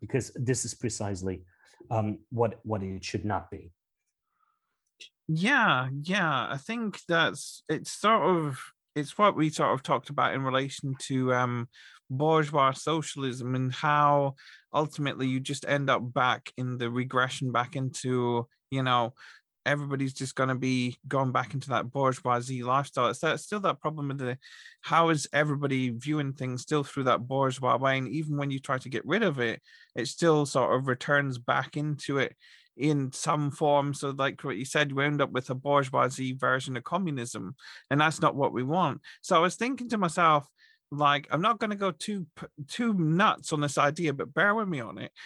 because 0.00 0.30
this 0.36 0.64
is 0.64 0.74
precisely 0.74 1.42
um, 1.90 2.18
what 2.30 2.60
what 2.62 2.82
it 2.82 3.04
should 3.04 3.24
not 3.24 3.50
be 3.50 3.70
Yeah, 5.28 5.88
yeah. 6.02 6.46
I 6.50 6.56
think 6.56 7.00
that's 7.08 7.62
it's 7.68 7.90
sort 7.90 8.22
of 8.22 8.60
it's 8.94 9.18
what 9.18 9.36
we 9.36 9.50
sort 9.50 9.74
of 9.74 9.82
talked 9.82 10.10
about 10.10 10.34
in 10.34 10.42
relation 10.42 10.94
to 11.08 11.34
um 11.34 11.68
bourgeois 12.10 12.72
socialism 12.72 13.54
and 13.54 13.72
how 13.72 14.34
ultimately 14.72 15.26
you 15.26 15.40
just 15.40 15.64
end 15.66 15.90
up 15.90 16.12
back 16.12 16.52
in 16.56 16.78
the 16.78 16.90
regression 16.90 17.50
back 17.50 17.76
into 17.76 18.46
you 18.70 18.82
know 18.82 19.12
everybody's 19.66 20.14
just 20.14 20.36
going 20.36 20.48
to 20.48 20.54
be 20.54 20.96
going 21.08 21.32
back 21.32 21.52
into 21.52 21.70
that 21.70 21.90
bourgeoisie 21.90 22.62
lifestyle. 22.62 23.08
It's 23.08 23.18
that 23.18 23.40
still 23.40 23.60
that 23.60 23.80
problem 23.80 24.10
of 24.10 24.18
the 24.18 24.38
how 24.80 25.08
is 25.08 25.28
everybody 25.32 25.90
viewing 25.90 26.32
things 26.32 26.62
still 26.62 26.84
through 26.84 27.04
that 27.04 27.26
bourgeois 27.26 27.76
way, 27.76 27.98
and 27.98 28.08
even 28.08 28.36
when 28.36 28.50
you 28.50 28.60
try 28.60 28.78
to 28.78 28.88
get 28.88 29.04
rid 29.04 29.22
of 29.22 29.40
it, 29.40 29.60
it 29.96 30.06
still 30.06 30.46
sort 30.46 30.74
of 30.74 30.86
returns 30.86 31.36
back 31.36 31.76
into 31.76 32.18
it 32.18 32.36
in 32.76 33.10
some 33.12 33.50
form. 33.50 33.92
So, 33.92 34.10
like 34.10 34.42
what 34.42 34.56
you 34.56 34.64
said, 34.64 34.90
you 34.90 35.00
end 35.00 35.20
up 35.20 35.32
with 35.32 35.50
a 35.50 35.54
bourgeoisie 35.54 36.34
version 36.34 36.76
of 36.76 36.84
communism, 36.84 37.56
and 37.90 38.00
that's 38.00 38.20
not 38.20 38.36
what 38.36 38.52
we 38.52 38.62
want. 38.62 39.00
So, 39.20 39.36
I 39.36 39.40
was 39.40 39.56
thinking 39.56 39.88
to 39.90 39.98
myself, 39.98 40.48
like 40.92 41.26
i'm 41.30 41.42
not 41.42 41.58
going 41.58 41.70
to 41.70 41.76
go 41.76 41.90
too 41.90 42.26
too 42.68 42.94
nuts 42.94 43.52
on 43.52 43.60
this 43.60 43.76
idea 43.76 44.12
but 44.12 44.32
bear 44.32 44.54
with 44.54 44.68
me 44.68 44.80
on 44.80 44.98
it. 44.98 45.12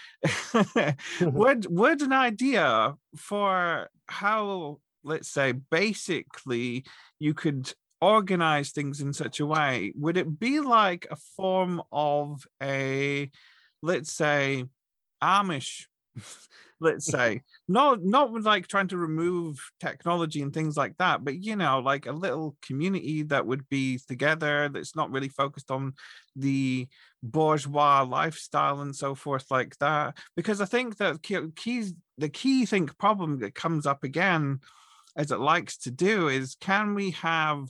Mm-hmm. 0.51 1.37
Would 1.37 1.67
would 1.71 2.03
an 2.03 2.13
idea 2.13 2.95
for 3.17 3.89
how 4.07 4.79
let's 5.05 5.29
say 5.29 5.53
basically 5.53 6.85
you 7.19 7.35
could 7.35 7.73
organize 8.01 8.71
things 8.71 9.01
in 9.01 9.13
such 9.13 9.41
a 9.41 9.47
way 9.47 9.93
would 9.97 10.17
it 10.17 10.39
be 10.39 10.61
like 10.61 11.07
a 11.11 11.17
form 11.37 11.83
of 11.93 12.47
a 12.63 13.31
let's 13.83 14.13
say 14.13 14.65
amish 15.23 15.87
let's 16.81 17.07
say. 17.07 17.43
Not 17.69 18.03
not 18.03 18.33
like 18.43 18.67
trying 18.67 18.89
to 18.89 18.97
remove 18.97 19.61
technology 19.81 20.43
and 20.43 20.53
things 20.53 20.77
like 20.77 20.97
that 20.99 21.25
but 21.25 21.43
you 21.43 21.57
know 21.57 21.81
like 21.81 22.07
a 22.07 22.13
little 22.13 22.57
community 22.63 23.23
that 23.25 23.47
would 23.47 23.69
be 23.69 23.99
together 24.09 24.69
that's 24.69 24.97
not 24.97 25.11
really 25.11 25.29
focused 25.29 25.71
on 25.71 25.95
the 26.37 26.89
bourgeois 27.23 28.03
lifestyle 28.03 28.81
and 28.81 28.95
so 28.97 29.15
forth 29.15 29.51
like 29.51 29.77
that. 29.79 30.17
Because 30.37 30.61
i 30.61 30.65
think 30.65 30.97
that 30.99 31.23
keys 31.23 31.95
the 32.19 32.29
key 32.29 32.67
think 32.67 32.97
problem 32.99 33.39
that 33.41 33.55
comes 33.55 33.87
up 33.87 34.05
again 34.05 34.61
as 35.17 35.31
it 35.31 35.41
likes 35.41 35.77
to 35.79 35.91
do 35.91 36.29
is 36.29 36.57
can 36.61 36.95
we 36.95 37.11
have 37.13 37.69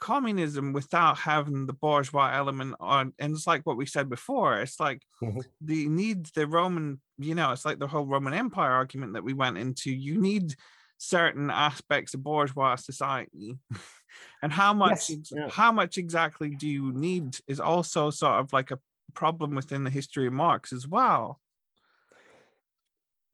communism 0.00 0.72
without 0.72 1.18
having 1.18 1.66
the 1.66 1.72
bourgeois 1.74 2.30
element 2.32 2.74
on 2.80 3.12
and 3.18 3.34
it's 3.34 3.46
like 3.46 3.64
what 3.64 3.76
we 3.76 3.86
said 3.86 4.08
before 4.08 4.60
it's 4.60 4.80
like 4.80 5.02
mm-hmm. 5.22 5.40
the 5.60 5.88
need 5.88 6.24
the 6.34 6.46
roman 6.46 7.00
you 7.18 7.34
know 7.34 7.52
it's 7.52 7.66
like 7.66 7.78
the 7.78 7.86
whole 7.86 8.06
roman 8.06 8.32
empire 8.32 8.72
argument 8.72 9.12
that 9.12 9.22
we 9.22 9.34
went 9.34 9.58
into 9.58 9.90
you 9.90 10.20
need 10.20 10.54
certain 10.96 11.50
aspects 11.50 12.14
of 12.14 12.22
bourgeois 12.22 12.76
society 12.76 13.56
and 14.42 14.52
how 14.52 14.72
much 14.72 15.10
yes, 15.10 15.32
yeah. 15.32 15.48
how 15.50 15.70
much 15.70 15.98
exactly 15.98 16.50
do 16.50 16.66
you 16.66 16.92
need 16.92 17.36
is 17.46 17.60
also 17.60 18.10
sort 18.10 18.40
of 18.40 18.52
like 18.52 18.70
a 18.70 18.78
problem 19.14 19.54
within 19.54 19.84
the 19.84 19.90
history 19.90 20.26
of 20.26 20.32
marx 20.32 20.72
as 20.72 20.88
well 20.88 21.40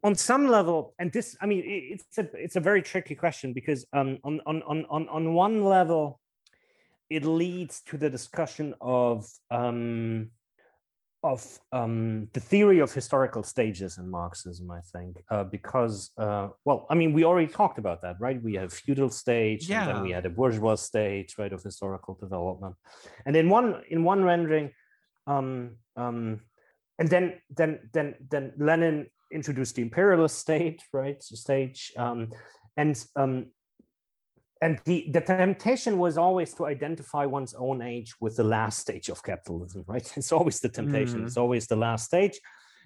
on 0.03 0.15
some 0.15 0.49
level 0.49 0.95
and 0.99 1.13
this 1.13 1.37
i 1.41 1.47
mean 1.47 1.63
it's 1.65 2.19
a 2.19 2.29
it's 2.35 2.57
a 2.57 2.61
very 2.61 2.83
tricky 2.83 3.15
question 3.15 3.53
because 3.53 3.87
um 3.93 4.19
on 4.25 4.41
on 4.47 4.63
on 4.63 4.85
on, 4.89 5.09
on 5.09 5.35
one 5.35 5.65
level 5.65 6.21
it 7.11 7.25
leads 7.25 7.81
to 7.83 7.97
the 7.97 8.11
discussion 8.11 8.75
of 8.81 9.29
um, 9.51 10.31
of 11.23 11.59
um, 11.73 12.29
the 12.35 12.41
theory 12.41 12.79
of 12.79 12.93
historical 12.93 13.43
stages 13.43 13.99
in 13.99 14.09
Marxism, 14.09 14.71
I 14.71 14.81
think, 14.93 15.17
uh, 15.31 15.45
because 15.45 16.11
uh, 16.19 16.49
well, 16.65 16.87
I 16.89 16.95
mean, 16.95 17.13
we 17.13 17.25
already 17.25 17.49
talked 17.49 17.79
about 17.79 18.03
that, 18.03 18.17
right? 18.21 18.41
We 18.41 18.55
have 18.55 18.73
feudal 18.73 19.11
stage, 19.11 19.69
yeah. 19.69 19.89
and 19.89 19.97
then 19.97 20.03
we 20.03 20.11
had 20.13 20.27
a 20.27 20.31
bourgeois 20.31 20.77
stage, 20.77 21.35
right, 21.39 21.53
of 21.53 21.63
historical 21.63 22.15
development, 22.15 22.77
and 23.25 23.35
in 23.37 23.49
one 23.49 23.83
in 23.89 24.05
one 24.05 24.23
rendering, 24.25 24.71
um, 25.27 25.77
um, 25.97 26.41
and 26.99 27.09
then 27.09 27.35
then 27.57 27.81
then 27.93 28.15
then 28.31 28.53
Lenin 28.59 29.07
introduced 29.33 29.75
the 29.75 29.83
imperialist 29.83 30.39
state, 30.39 30.83
right, 30.93 31.23
stage, 31.23 31.93
um, 31.97 32.31
and 32.77 33.05
um, 33.17 33.47
and 34.63 34.81
the, 34.87 35.07
the 35.13 35.21
temptation 35.21 35.99
was 35.99 36.17
always 36.17 36.55
to 36.55 36.67
identify 36.67 37.27
one's 37.27 37.55
own 37.55 37.83
age 37.83 38.15
with 38.21 38.37
the 38.37 38.45
last 38.45 38.79
stage 38.79 39.09
of 39.09 39.23
capitalism 39.23 39.85
right? 39.89 40.11
It's 40.17 40.33
always 40.33 40.61
the 40.61 40.69
temptation. 40.69 41.21
Mm. 41.23 41.27
it's 41.27 41.37
always 41.37 41.67
the 41.67 41.77
last 41.77 42.07
stage. 42.07 42.41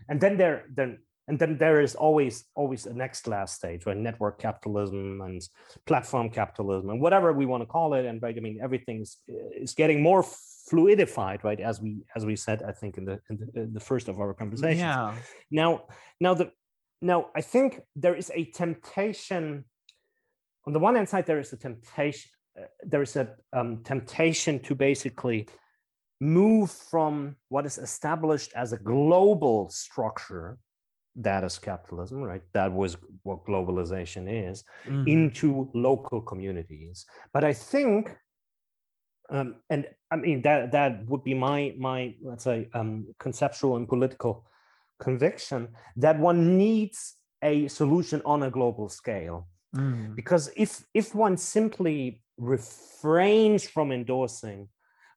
And 0.09 0.21
then 0.21 0.37
there 0.37 0.64
then 0.75 0.99
and 1.29 1.39
then 1.39 1.59
there 1.59 1.81
is 1.81 1.95
always 1.95 2.45
always 2.57 2.87
a 2.87 2.93
next 2.93 3.29
last 3.29 3.55
stage 3.55 3.87
right? 3.87 3.97
Network 3.97 4.41
capitalism 4.41 5.21
and 5.21 5.41
platform 5.87 6.31
capitalism 6.31 6.91
and 6.91 7.01
whatever 7.01 7.33
we 7.33 7.47
want 7.47 7.62
to 7.62 7.66
call 7.66 7.95
it. 7.95 8.05
And 8.05 8.21
right 8.21 8.37
i 8.37 8.41
mean 8.41 8.59
everything's 8.62 9.18
is 9.29 9.71
is 9.71 9.75
getting 9.75 10.03
more 10.03 10.25
fluidified 10.71 11.45
right? 11.45 11.61
As 11.61 11.81
we 11.81 12.03
as 12.16 12.27
we 12.27 12.35
said 12.35 12.62
i 12.62 12.73
think 12.73 12.99
in 12.99 13.05
the 13.05 13.21
in 13.31 13.37
the, 13.39 13.62
in 13.62 13.73
the 13.75 13.81
first 13.81 14.09
of 14.09 14.18
our 14.18 14.35
conversations. 14.35 14.81
Yeah. 14.81 15.14
Now 15.51 15.85
now 16.21 16.35
the 16.35 16.51
now 17.01 17.29
i 17.37 17.43
think 17.43 17.81
there 17.95 18.16
is 18.16 18.33
a 18.35 18.45
temptation 18.47 19.64
on 20.66 20.72
the 20.72 20.78
one 20.78 20.94
hand 20.94 21.08
side, 21.08 21.26
there 21.26 21.40
is 21.40 21.52
a 21.52 21.56
temptation. 21.56 22.30
Uh, 22.58 22.64
there 22.82 23.02
is 23.02 23.16
a 23.16 23.34
um, 23.52 23.82
temptation 23.84 24.58
to 24.58 24.74
basically 24.74 25.46
move 26.20 26.70
from 26.70 27.36
what 27.48 27.64
is 27.64 27.78
established 27.78 28.52
as 28.54 28.72
a 28.72 28.76
global 28.76 29.70
structure 29.70 30.58
that 31.16 31.42
is 31.44 31.58
capitalism 31.58 32.22
right 32.22 32.42
that 32.52 32.72
was 32.72 32.96
what 33.22 33.44
globalization 33.44 34.50
is 34.50 34.64
mm. 34.86 35.08
into 35.08 35.70
local 35.74 36.20
communities 36.20 37.06
but 37.32 37.42
i 37.42 37.52
think 37.52 38.16
um, 39.30 39.56
and 39.70 39.86
i 40.11 40.16
mean 40.16 40.40
that 40.42 40.70
that 40.70 41.04
would 41.08 41.24
be 41.24 41.34
my 41.34 41.74
my 41.78 42.14
let's 42.22 42.44
say 42.44 42.68
um, 42.74 43.06
conceptual 43.18 43.76
and 43.76 43.88
political 43.88 44.46
conviction 45.00 45.68
that 45.96 46.18
one 46.18 46.56
needs 46.58 47.16
a 47.42 47.66
solution 47.68 48.20
on 48.24 48.42
a 48.42 48.50
global 48.50 48.88
scale 48.88 49.48
Mm. 49.75 50.16
Because 50.16 50.51
if 50.57 50.85
if 50.95 51.14
one 51.14 51.37
simply 51.37 52.23
refrains 52.37 53.68
from 53.68 53.93
endorsing, 53.93 54.68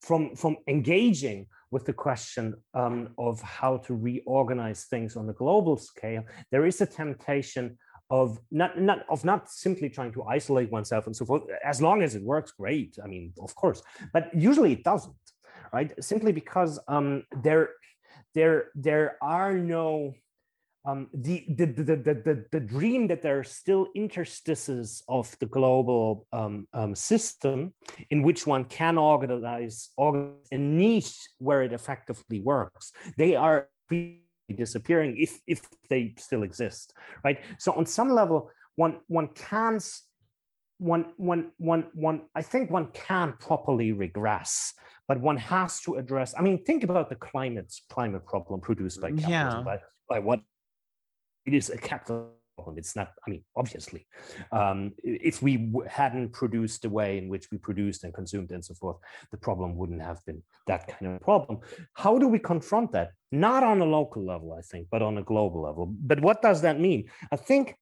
from 0.01 0.35
from 0.35 0.57
engaging 0.67 1.47
with 1.71 1.85
the 1.85 1.93
question 1.93 2.53
um, 2.75 3.09
of 3.17 3.41
how 3.41 3.77
to 3.77 3.95
reorganize 3.95 4.85
things 4.85 5.15
on 5.15 5.27
a 5.29 5.33
global 5.33 5.75
scale, 5.77 6.23
there 6.51 6.65
is 6.65 6.81
a 6.81 6.85
temptation 6.85 7.77
of 8.11 8.39
not, 8.51 8.79
not 8.79 8.99
of 9.09 9.25
not 9.25 9.49
simply 9.49 9.89
trying 9.89 10.13
to 10.13 10.23
isolate 10.23 10.69
oneself 10.69 11.07
and 11.07 11.15
so 11.15 11.25
forth. 11.25 11.43
As 11.65 11.81
long 11.81 12.03
as 12.03 12.13
it 12.13 12.21
works, 12.21 12.51
great. 12.51 12.97
I 13.03 13.07
mean, 13.07 13.33
of 13.41 13.55
course, 13.55 13.81
but 14.13 14.29
usually 14.35 14.73
it 14.73 14.83
doesn't, 14.83 15.15
right? 15.71 15.91
Simply 16.03 16.31
because 16.31 16.79
um, 16.87 17.23
there 17.41 17.69
there 18.35 18.65
there 18.75 19.17
are 19.21 19.53
no 19.53 20.13
um, 20.85 21.07
the, 21.13 21.45
the, 21.47 21.65
the, 21.65 21.95
the, 21.95 22.45
the, 22.51 22.59
dream 22.59 23.07
that 23.07 23.21
there 23.21 23.39
are 23.39 23.43
still 23.43 23.87
interstices 23.95 25.01
of 25.07 25.33
the 25.39 25.45
global 25.45 26.27
um, 26.33 26.67
um, 26.73 26.93
system 26.93 27.73
in 28.09 28.21
which 28.21 28.45
one 28.45 28.65
can 28.65 28.97
organize, 28.97 29.91
organize 29.95 30.35
a 30.51 30.57
niche 30.57 31.15
where 31.37 31.63
it 31.63 31.71
effectively 31.71 32.41
works. 32.41 32.91
They 33.17 33.35
are 33.35 33.69
disappearing 34.53 35.15
if, 35.17 35.39
if 35.47 35.61
they 35.89 36.15
still 36.17 36.43
exist, 36.43 36.93
right? 37.23 37.39
So 37.59 37.71
on 37.73 37.85
some 37.85 38.09
level, 38.09 38.49
one, 38.75 38.99
one 39.07 39.29
can 39.35 39.79
one, 40.79 41.13
one, 41.15 41.51
one, 41.57 41.85
one, 41.93 42.23
I 42.35 42.41
think 42.41 42.69
one 42.69 42.87
can 42.93 43.35
properly 43.39 43.93
regress, 43.93 44.73
but 45.07 45.19
one 45.21 45.37
has 45.37 45.79
to 45.81 45.95
address. 45.95 46.33
I 46.37 46.41
mean, 46.41 46.61
think 46.65 46.83
about 46.83 47.09
the 47.09 47.15
climate 47.15 47.73
climate 47.89 48.25
problem 48.25 48.59
produced 48.59 48.99
by 48.99 49.11
capitalism, 49.11 49.31
yeah. 49.31 49.63
by, 49.63 49.79
by 50.09 50.19
what 50.19 50.41
it 51.45 51.53
is 51.53 51.69
a 51.69 51.77
capital 51.77 52.31
problem. 52.55 52.77
It's 52.77 52.95
not, 52.95 53.11
I 53.25 53.31
mean, 53.31 53.43
obviously, 53.55 54.05
um, 54.51 54.93
if 55.03 55.41
we 55.41 55.71
hadn't 55.87 56.33
produced 56.33 56.83
the 56.83 56.89
way 56.89 57.17
in 57.17 57.29
which 57.29 57.51
we 57.51 57.57
produced 57.57 58.03
and 58.03 58.13
consumed 58.13 58.51
and 58.51 58.63
so 58.63 58.73
forth, 58.73 58.97
the 59.31 59.37
problem 59.37 59.75
wouldn't 59.75 60.01
have 60.01 60.23
been 60.25 60.43
that 60.67 60.87
kind 60.87 61.15
of 61.15 61.21
problem. 61.21 61.59
How 61.93 62.17
do 62.17 62.27
we 62.27 62.39
confront 62.39 62.91
that? 62.93 63.11
Not 63.31 63.63
on 63.63 63.81
a 63.81 63.85
local 63.85 64.23
level, 64.23 64.53
I 64.53 64.61
think, 64.61 64.87
but 64.91 65.01
on 65.01 65.17
a 65.17 65.23
global 65.23 65.61
level. 65.61 65.87
But 65.87 66.21
what 66.21 66.41
does 66.41 66.61
that 66.61 66.79
mean? 66.79 67.09
I 67.31 67.35
think 67.35 67.75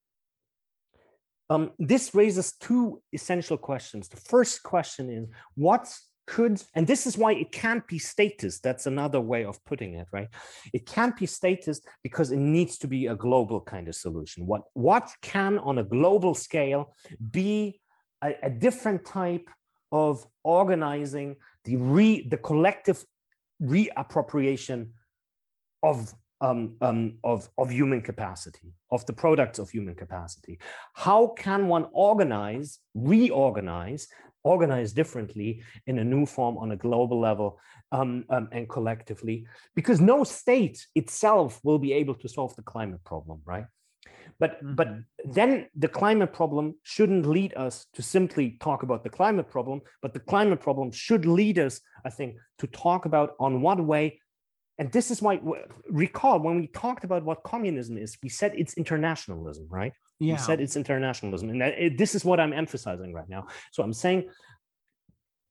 um, 1.49 1.71
this 1.77 2.15
raises 2.15 2.53
two 2.53 3.01
essential 3.11 3.57
questions. 3.57 4.07
The 4.07 4.17
first 4.17 4.63
question 4.63 5.09
is 5.09 5.27
what's 5.55 6.07
could, 6.27 6.61
and 6.75 6.87
this 6.87 7.05
is 7.07 7.17
why 7.17 7.33
it 7.33 7.51
can't 7.51 7.85
be 7.87 7.99
statist. 7.99 8.63
That's 8.63 8.85
another 8.85 9.19
way 9.19 9.45
of 9.45 9.63
putting 9.65 9.95
it, 9.95 10.07
right? 10.11 10.29
It 10.73 10.85
can't 10.85 11.17
be 11.17 11.25
statist 11.25 11.85
because 12.03 12.31
it 12.31 12.37
needs 12.37 12.77
to 12.79 12.87
be 12.87 13.07
a 13.07 13.15
global 13.15 13.61
kind 13.61 13.87
of 13.87 13.95
solution. 13.95 14.45
What, 14.45 14.63
what 14.73 15.11
can, 15.21 15.57
on 15.59 15.77
a 15.79 15.83
global 15.83 16.33
scale, 16.33 16.95
be 17.31 17.81
a, 18.23 18.35
a 18.43 18.49
different 18.49 19.05
type 19.05 19.49
of 19.91 20.25
organizing 20.43 21.35
the 21.65 21.75
re 21.75 22.27
the 22.27 22.37
collective 22.37 23.03
reappropriation 23.61 24.89
of 25.83 26.13
um, 26.39 26.75
um, 26.81 27.19
of, 27.23 27.49
of 27.57 27.69
human 27.69 28.01
capacity, 28.01 28.73
of 28.89 29.05
the 29.05 29.13
products 29.13 29.59
of 29.59 29.69
human 29.69 29.93
capacity. 29.93 30.59
How 30.93 31.27
can 31.37 31.67
one 31.67 31.85
organize, 31.91 32.79
reorganize, 32.95 34.07
organize 34.43 34.93
differently 34.93 35.63
in 35.87 35.99
a 35.99 36.03
new 36.03 36.25
form 36.25 36.57
on 36.57 36.71
a 36.71 36.77
global 36.77 37.19
level 37.19 37.59
um, 37.91 38.25
um, 38.29 38.49
and 38.51 38.69
collectively? 38.69 39.45
Because 39.75 39.99
no 39.99 40.23
state 40.23 40.85
itself 40.95 41.59
will 41.63 41.79
be 41.79 41.93
able 41.93 42.15
to 42.15 42.29
solve 42.29 42.55
the 42.55 42.63
climate 42.63 43.03
problem, 43.03 43.41
right? 43.45 43.65
But 44.39 44.57
mm-hmm. 44.57 44.75
but 44.75 44.89
then 45.23 45.67
the 45.75 45.87
climate 45.87 46.33
problem 46.33 46.75
shouldn't 46.83 47.25
lead 47.25 47.53
us 47.55 47.85
to 47.93 48.01
simply 48.01 48.57
talk 48.59 48.83
about 48.83 49.03
the 49.03 49.09
climate 49.09 49.49
problem, 49.49 49.81
but 50.01 50.13
the 50.13 50.19
climate 50.19 50.59
problem 50.59 50.91
should 50.91 51.25
lead 51.25 51.59
us, 51.59 51.79
I 52.03 52.09
think, 52.09 52.35
to 52.59 52.67
talk 52.67 53.05
about 53.05 53.35
on 53.39 53.61
what 53.61 53.79
way. 53.83 54.19
And 54.79 54.91
this 54.91 55.11
is 55.11 55.21
why 55.21 55.39
recall 55.89 56.39
when 56.39 56.59
we 56.59 56.67
talked 56.67 57.03
about 57.03 57.23
what 57.23 57.43
communism 57.43 57.97
is, 57.97 58.17
we 58.23 58.29
said 58.29 58.53
it's 58.55 58.73
internationalism, 58.73 59.67
right? 59.69 59.93
Yeah. 60.21 60.33
We 60.33 60.39
said 60.39 60.61
it's 60.61 60.75
internationalism, 60.75 61.49
and 61.49 61.61
it, 61.61 61.97
this 61.97 62.13
is 62.13 62.23
what 62.23 62.39
I'm 62.39 62.53
emphasizing 62.53 63.11
right 63.11 63.27
now. 63.27 63.47
So 63.71 63.81
I'm 63.81 63.91
saying 63.91 64.29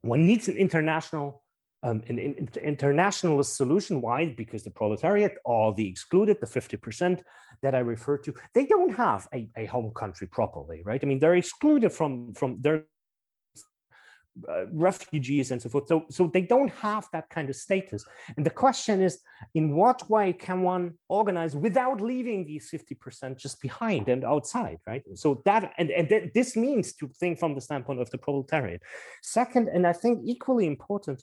one 0.03 0.27
needs 0.27 0.49
an 0.49 0.57
international 0.57 1.43
um, 1.83 2.03
an, 2.09 2.19
an, 2.19 2.49
internationalist 2.63 3.57
solution. 3.57 4.01
Why? 4.01 4.35
Because 4.37 4.63
the 4.63 4.71
proletariat, 4.71 5.37
all 5.45 5.73
the 5.73 5.89
excluded, 5.89 6.37
the 6.41 6.47
50% 6.47 7.23
that 7.63 7.75
I 7.75 7.79
refer 7.79 8.19
to, 8.19 8.35
they 8.55 8.67
don't 8.67 8.95
have 8.95 9.27
a, 9.33 9.49
a 9.57 9.65
home 9.67 9.91
country 9.95 10.27
properly, 10.27 10.83
right? 10.85 11.01
I 11.03 11.07
mean, 11.07 11.19
they're 11.19 11.37
excluded 11.37 11.91
from, 11.91 12.35
from 12.35 12.61
their 12.61 12.85
uh, 14.49 14.67
refugees 14.73 15.51
and 15.51 15.61
so 15.61 15.69
forth. 15.69 15.89
So, 15.89 16.05
so 16.09 16.27
they 16.33 16.43
don't 16.43 16.71
have 16.71 17.09
that 17.13 17.29
kind 17.31 17.51
of 17.51 17.57
status. 17.57 18.05
And 18.37 18.47
the 18.47 18.51
question 18.51 19.03
is, 19.03 19.19
in 19.55 19.75
what 19.75 20.09
way 20.09 20.33
can 20.33 20.63
one 20.63 20.95
organize 21.09 21.57
without 21.57 22.01
leaving 22.01 22.45
these 22.45 22.71
50% 22.71 23.37
just 23.37 23.61
behind 23.61 24.09
and 24.09 24.25
outside, 24.25 24.79
right? 24.87 25.03
So 25.15 25.43
that, 25.45 25.73
and, 25.79 25.91
and 25.91 26.09
th- 26.09 26.33
this 26.33 26.57
means 26.57 26.93
to 26.95 27.09
think 27.09 27.39
from 27.39 27.55
the 27.55 27.61
standpoint 27.61 28.01
of 28.01 28.11
the 28.11 28.19
proletariat. 28.19 28.83
Second, 29.23 29.69
and 29.69 29.87
I 29.87 29.93
think 29.93 30.21
equally 30.25 30.67
important, 30.67 31.23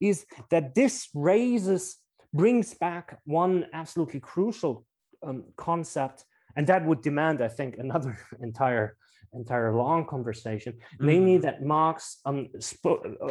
is 0.00 0.24
that 0.50 0.74
this 0.74 1.08
raises, 1.14 1.98
brings 2.32 2.74
back 2.74 3.18
one 3.24 3.66
absolutely 3.72 4.20
crucial 4.20 4.86
um, 5.22 5.44
concept, 5.56 6.24
and 6.56 6.66
that 6.66 6.84
would 6.86 7.02
demand, 7.02 7.42
I 7.42 7.48
think, 7.48 7.78
another 7.78 8.16
entire 8.40 8.96
entire 9.34 9.74
long 9.74 10.06
conversation, 10.06 10.72
mm-hmm. 10.72 11.06
namely 11.06 11.38
that 11.38 11.62
Marx 11.62 12.20
um, 12.24 12.48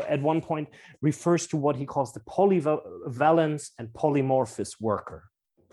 at 0.07 0.21
one 0.21 0.41
point 0.41 0.69
refers 1.01 1.47
to 1.47 1.57
what 1.57 1.75
he 1.75 1.85
calls 1.85 2.13
the 2.13 2.19
polyvalence 2.21 3.71
and 3.77 3.87
polymorphous 3.89 4.79
worker. 4.79 5.23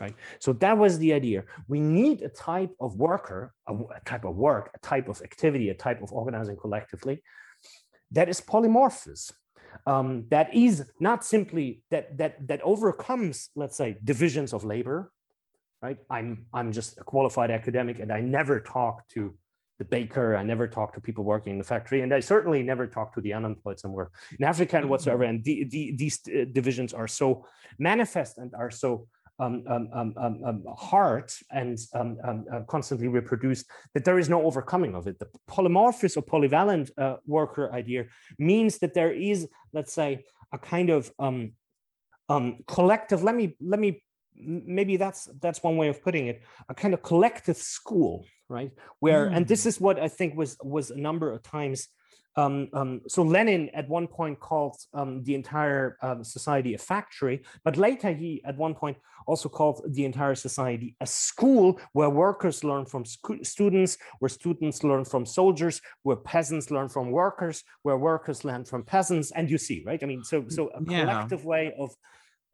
Right. 0.01 0.15
So 0.39 0.55
that 0.55 0.79
was 0.79 0.99
the 0.99 1.13
idea. 1.13 1.45
We 1.69 1.79
need 1.79 2.23
a 2.23 2.31
type 2.31 2.75
of 2.81 2.97
worker, 2.97 3.53
a, 3.67 3.75
a 3.75 4.01
type 4.07 4.25
of 4.25 4.35
work, 4.35 4.71
a 4.75 4.79
type 4.79 5.09
of 5.09 5.21
activity, 5.21 5.69
a 5.69 5.75
type 5.75 6.03
of 6.03 6.11
organizing 6.11 6.57
collectively 6.57 7.23
that 8.11 8.29
is 8.29 8.41
polymorphous 8.41 9.31
um, 9.87 10.25
that 10.31 10.53
is 10.55 10.85
not 10.99 11.25
simply 11.25 11.83
that 11.91 12.19
that 12.19 12.47
that 12.49 12.61
overcomes, 12.63 13.51
let's 13.55 13.77
say, 13.77 13.97
divisions 14.03 14.53
of 14.53 14.65
labor. 14.65 15.13
Right. 15.83 15.99
I'm 16.11 16.47
I'm 16.53 16.73
just 16.73 16.99
a 16.99 17.05
qualified 17.05 17.51
academic, 17.51 18.01
and 18.01 18.13
I 18.13 18.21
never 18.21 18.61
talk 18.61 19.09
to 19.11 19.35
the 19.81 19.85
baker. 19.87 20.37
I 20.37 20.43
never 20.43 20.69
talk 20.69 20.93
to 20.95 21.01
people 21.01 21.25
working 21.25 21.53
in 21.55 21.59
the 21.59 21.65
factory, 21.65 22.03
and 22.03 22.13
I 22.13 22.21
certainly 22.21 22.63
never 22.63 22.87
talk 22.87 23.15
to 23.15 23.21
the 23.23 23.33
unemployed 23.33 23.81
somewhere 23.81 24.11
in 24.39 24.45
Africa 24.45 24.77
and 24.77 24.89
whatsoever. 24.91 25.25
And 25.25 25.43
the, 25.43 25.65
the, 25.65 25.83
these 25.97 26.21
uh, 26.29 26.45
divisions 26.53 26.93
are 26.93 27.09
so 27.09 27.47
manifest 27.79 28.37
and 28.39 28.55
are 28.55 28.71
so 28.71 29.09
um, 29.39 29.65
um, 29.75 29.89
um, 29.95 30.15
um, 30.19 30.35
um 30.45 30.65
hard 30.77 31.33
and 31.51 31.79
um, 31.95 32.19
uh, 32.29 32.61
constantly 32.69 33.09
reproduced 33.09 33.65
that 33.95 34.05
there 34.05 34.19
is 34.19 34.29
no 34.29 34.43
overcoming 34.43 34.95
of 34.95 35.07
it. 35.07 35.19
The 35.19 35.29
polymorphous 35.49 36.15
or 36.19 36.23
polyvalent 36.33 36.91
uh, 36.99 37.17
worker 37.27 37.73
idea 37.73 38.05
means 38.39 38.79
that 38.81 38.93
there 38.93 39.13
is, 39.31 39.49
let's 39.73 39.95
say, 39.95 40.11
a 40.53 40.59
kind 40.59 40.91
of 40.91 41.11
collective. 42.67 43.23
Let 43.23 43.35
me 43.35 43.57
let 43.73 43.81
me 43.81 44.03
maybe 44.37 44.99
that's 44.99 45.29
that's 45.41 45.63
one 45.63 45.79
way 45.79 45.89
of 45.89 46.03
putting 46.03 46.27
it. 46.27 46.43
A 46.69 46.75
kind 46.75 46.93
of 46.93 47.03
collective 47.03 47.57
school, 47.57 48.27
right? 48.51 48.73
Where 48.99 49.27
mm. 49.27 49.37
and 49.37 49.49
this 49.49 49.63
hmm. 49.63 49.71
is 49.71 49.81
what 49.81 49.99
I 49.99 50.09
think 50.09 50.37
was 50.37 50.57
was 50.63 50.91
a 50.91 50.99
number 50.99 51.33
of 51.33 51.43
times 51.43 51.89
um, 52.37 52.69
um, 52.73 53.01
so 53.09 53.23
Lenin 53.23 53.71
at 53.71 53.89
one 53.89 54.07
point 54.07 54.39
called 54.39 54.77
um, 54.95 55.23
the 55.25 55.35
entire 55.35 55.97
um, 56.03 56.23
society 56.23 56.75
a 56.75 56.79
factory, 56.79 57.43
but 57.65 57.77
later 57.77 58.13
he 58.13 58.41
at 58.45 58.57
one 58.57 58.75
point 58.75 58.97
also 59.27 59.49
called 59.49 59.83
the 59.89 60.05
entire 60.05 60.35
society 60.35 60.97
a 61.01 61.07
school 61.07 61.81
where 61.93 62.09
workers 62.09 62.63
learn 62.63 62.87
from 62.87 63.05
sc- 63.05 63.43
students, 63.43 63.99
where 64.21 64.29
students 64.29 64.85
learn 64.85 65.05
from 65.05 65.27
soldiers, 65.27 65.81
where 66.03 66.17
peasants 66.17 66.71
learn 66.71 66.89
from 66.89 67.11
workers, 67.11 67.65
where 67.83 67.99
workers 67.99 68.45
learn 68.45 68.65
from 68.65 68.85
peasants. 68.85 69.33
And 69.33 69.51
you 69.51 69.59
see, 69.59 69.83
right? 69.85 70.03
I 70.03 70.07
mean, 70.07 70.23
so 70.23 70.45
so 70.49 70.69
a 70.69 70.83
yeah. 70.87 71.01
collective 71.01 71.45
way 71.45 71.75
of 71.79 71.91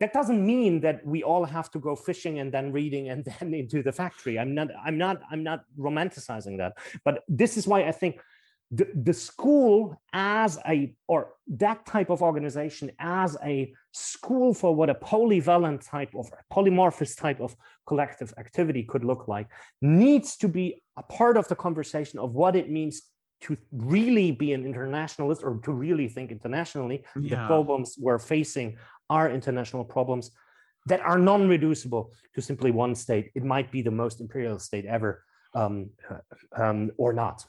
that 0.01 0.13
doesn't 0.13 0.45
mean 0.45 0.81
that 0.81 1.05
we 1.07 1.23
all 1.23 1.45
have 1.45 1.71
to 1.71 1.79
go 1.79 1.97
fishing 1.97 2.39
and 2.39 2.53
then 2.53 2.73
reading 2.73 3.09
and 3.09 3.25
then 3.41 3.55
into 3.55 3.83
the 3.83 3.93
factory. 3.93 4.39
I'm 4.39 4.55
not, 4.55 4.69
I'm 4.85 4.99
not, 4.99 5.23
I'm 5.31 5.43
not 5.43 5.65
romanticizing 5.79 6.59
that. 6.59 6.75
But 7.05 7.23
this 7.29 7.57
is 7.57 7.67
why 7.67 7.85
I 7.85 7.93
think 7.93 8.21
the, 8.71 8.89
the 8.95 9.15
school 9.15 10.01
as 10.13 10.59
a 10.67 10.93
or 11.07 11.35
that 11.47 11.87
type 11.87 12.11
of 12.11 12.21
organization 12.21 12.91
as 12.99 13.37
a 13.45 13.73
school 13.93 14.53
for 14.53 14.75
what 14.75 14.91
a 14.91 14.95
polyvalent 14.95 15.89
type 15.89 16.13
of 16.17 16.29
polymorphous 16.53 17.17
type 17.17 17.41
of 17.41 17.57
collective 17.87 18.35
activity 18.39 18.83
could 18.83 19.05
look 19.05 19.29
like 19.29 19.47
needs 19.83 20.37
to 20.37 20.49
be 20.49 20.83
a 20.97 21.03
part 21.05 21.37
of 21.37 21.47
the 21.47 21.55
conversation 21.55 22.19
of 22.19 22.33
what 22.33 22.57
it 22.57 22.69
means 22.69 23.03
to 23.43 23.57
really 23.71 24.33
be 24.33 24.53
an 24.53 24.65
internationalist 24.65 25.43
or 25.45 25.61
to 25.63 25.73
really 25.73 26.09
think 26.09 26.33
internationally 26.33 27.05
yeah. 27.21 27.43
the 27.43 27.47
problems 27.47 27.97
we're 28.01 28.19
facing 28.19 28.77
are 29.11 29.31
international 29.31 29.85
problems 29.85 30.31
that 30.87 31.01
are 31.01 31.19
non-reducible 31.19 32.13
to 32.35 32.41
simply 32.41 32.71
one 32.71 32.95
state. 32.95 33.31
It 33.35 33.45
might 33.45 33.71
be 33.73 33.83
the 33.83 33.91
most 33.91 34.21
imperial 34.21 34.59
state 34.59 34.85
ever 34.85 35.25
um, 35.55 35.91
um, 36.57 36.91
or 36.97 37.13
not. 37.13 37.45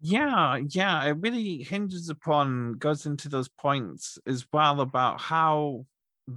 Yeah, 0.00 0.58
yeah, 0.68 1.04
it 1.04 1.16
really 1.20 1.62
hinges 1.62 2.10
upon 2.10 2.74
goes 2.74 3.06
into 3.06 3.28
those 3.28 3.48
points 3.48 4.18
as 4.26 4.46
well 4.52 4.80
about 4.80 5.20
how 5.20 5.86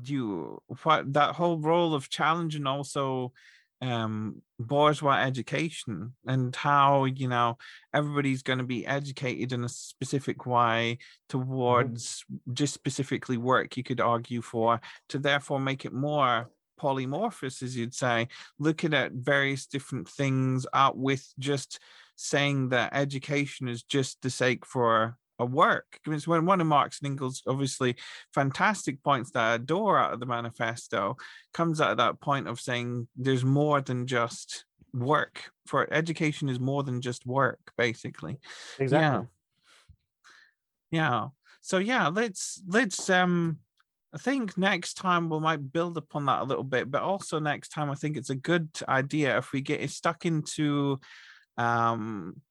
you 0.03 0.61
what 0.83 1.13
that 1.13 1.35
whole 1.35 1.59
role 1.59 1.93
of 1.93 2.09
challenge 2.09 2.55
and 2.55 2.67
also 2.67 3.33
um 3.81 4.41
bourgeois 4.57 5.17
education 5.17 6.13
and 6.25 6.55
how 6.55 7.05
you 7.05 7.27
know 7.27 7.57
everybody's 7.93 8.41
going 8.41 8.57
to 8.57 8.65
be 8.65 8.87
educated 8.87 9.53
in 9.53 9.63
a 9.63 9.69
specific 9.69 10.47
way 10.47 10.97
mm-hmm. 10.99 11.39
towards 11.39 12.23
mm-hmm. 12.23 12.53
just 12.53 12.73
specifically 12.73 13.37
work 13.37 13.77
you 13.77 13.83
could 13.83 14.01
argue 14.01 14.41
for 14.41 14.81
to 15.09 15.19
therefore 15.19 15.59
make 15.59 15.85
it 15.85 15.93
more 15.93 16.49
polymorphous 16.81 17.61
as 17.61 17.75
you'd 17.77 17.93
say 17.93 18.27
looking 18.57 18.93
at 18.93 19.11
various 19.11 19.67
different 19.67 20.07
things 20.07 20.65
out 20.73 20.97
with 20.97 21.31
just 21.37 21.79
saying 22.15 22.69
that 22.69 22.93
education 22.93 23.67
is 23.67 23.83
just 23.83 24.19
the 24.21 24.29
sake 24.29 24.65
for 24.65 25.17
a 25.39 25.45
work. 25.45 25.99
I 26.05 26.09
mean, 26.09 26.17
it's 26.17 26.27
when 26.27 26.45
one 26.45 26.61
of 26.61 26.67
Marx 26.67 26.99
and 26.99 27.07
Engels' 27.07 27.43
obviously 27.47 27.95
fantastic 28.33 29.03
points 29.03 29.31
that 29.31 29.43
I 29.43 29.53
adore 29.55 29.97
out 29.97 30.13
of 30.13 30.19
the 30.19 30.25
manifesto 30.25 31.17
comes 31.53 31.81
out 31.81 31.91
of 31.91 31.97
that 31.97 32.19
point 32.19 32.47
of 32.47 32.59
saying 32.59 33.07
there's 33.15 33.45
more 33.45 33.81
than 33.81 34.07
just 34.07 34.65
work. 34.93 35.51
For 35.65 35.91
education 35.93 36.49
is 36.49 36.59
more 36.59 36.83
than 36.83 37.01
just 37.01 37.25
work, 37.25 37.59
basically. 37.77 38.39
Exactly. 38.79 39.27
Yeah. 40.91 41.09
yeah. 41.09 41.27
So 41.61 41.77
yeah, 41.77 42.07
let's 42.07 42.61
let's 42.67 43.09
um 43.09 43.59
I 44.13 44.17
think 44.17 44.57
next 44.57 44.93
time 44.95 45.29
we 45.29 45.39
might 45.39 45.71
build 45.73 45.97
upon 45.97 46.25
that 46.25 46.41
a 46.41 46.45
little 46.45 46.63
bit, 46.63 46.89
but 46.89 47.01
also 47.01 47.39
next 47.39 47.69
time 47.69 47.89
I 47.91 47.95
think 47.95 48.15
it's 48.15 48.29
a 48.29 48.35
good 48.35 48.69
idea 48.87 49.37
if 49.37 49.51
we 49.51 49.61
get 49.61 49.87
stuck 49.89 50.25
into 50.25 50.99
um, 51.57 52.41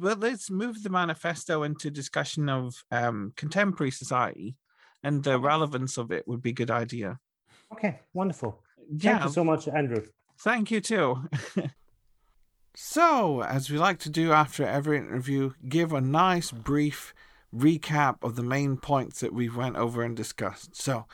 but 0.00 0.20
let's 0.20 0.50
move 0.50 0.82
the 0.82 0.90
manifesto 0.90 1.62
into 1.62 1.90
discussion 1.90 2.48
of 2.48 2.84
um, 2.90 3.32
contemporary 3.36 3.90
society 3.90 4.56
and 5.02 5.22
the 5.22 5.38
relevance 5.38 5.96
of 5.96 6.10
it 6.10 6.26
would 6.26 6.42
be 6.42 6.50
a 6.50 6.54
good 6.54 6.70
idea. 6.70 7.18
Okay, 7.72 8.00
wonderful. 8.12 8.62
Yeah. 8.90 9.12
Thank 9.12 9.24
you 9.24 9.30
so 9.30 9.44
much, 9.44 9.68
Andrew. 9.68 10.04
Thank 10.40 10.70
you 10.70 10.80
too. 10.80 11.28
so, 12.74 13.42
as 13.42 13.70
we 13.70 13.78
like 13.78 13.98
to 14.00 14.10
do 14.10 14.32
after 14.32 14.66
every 14.66 14.98
interview, 14.98 15.52
give 15.68 15.92
a 15.92 16.00
nice 16.00 16.50
brief 16.50 17.14
recap 17.54 18.16
of 18.22 18.36
the 18.36 18.42
main 18.42 18.76
points 18.76 19.20
that 19.20 19.32
we 19.32 19.48
went 19.48 19.76
over 19.76 20.02
and 20.02 20.16
discussed. 20.16 20.76
So, 20.76 21.06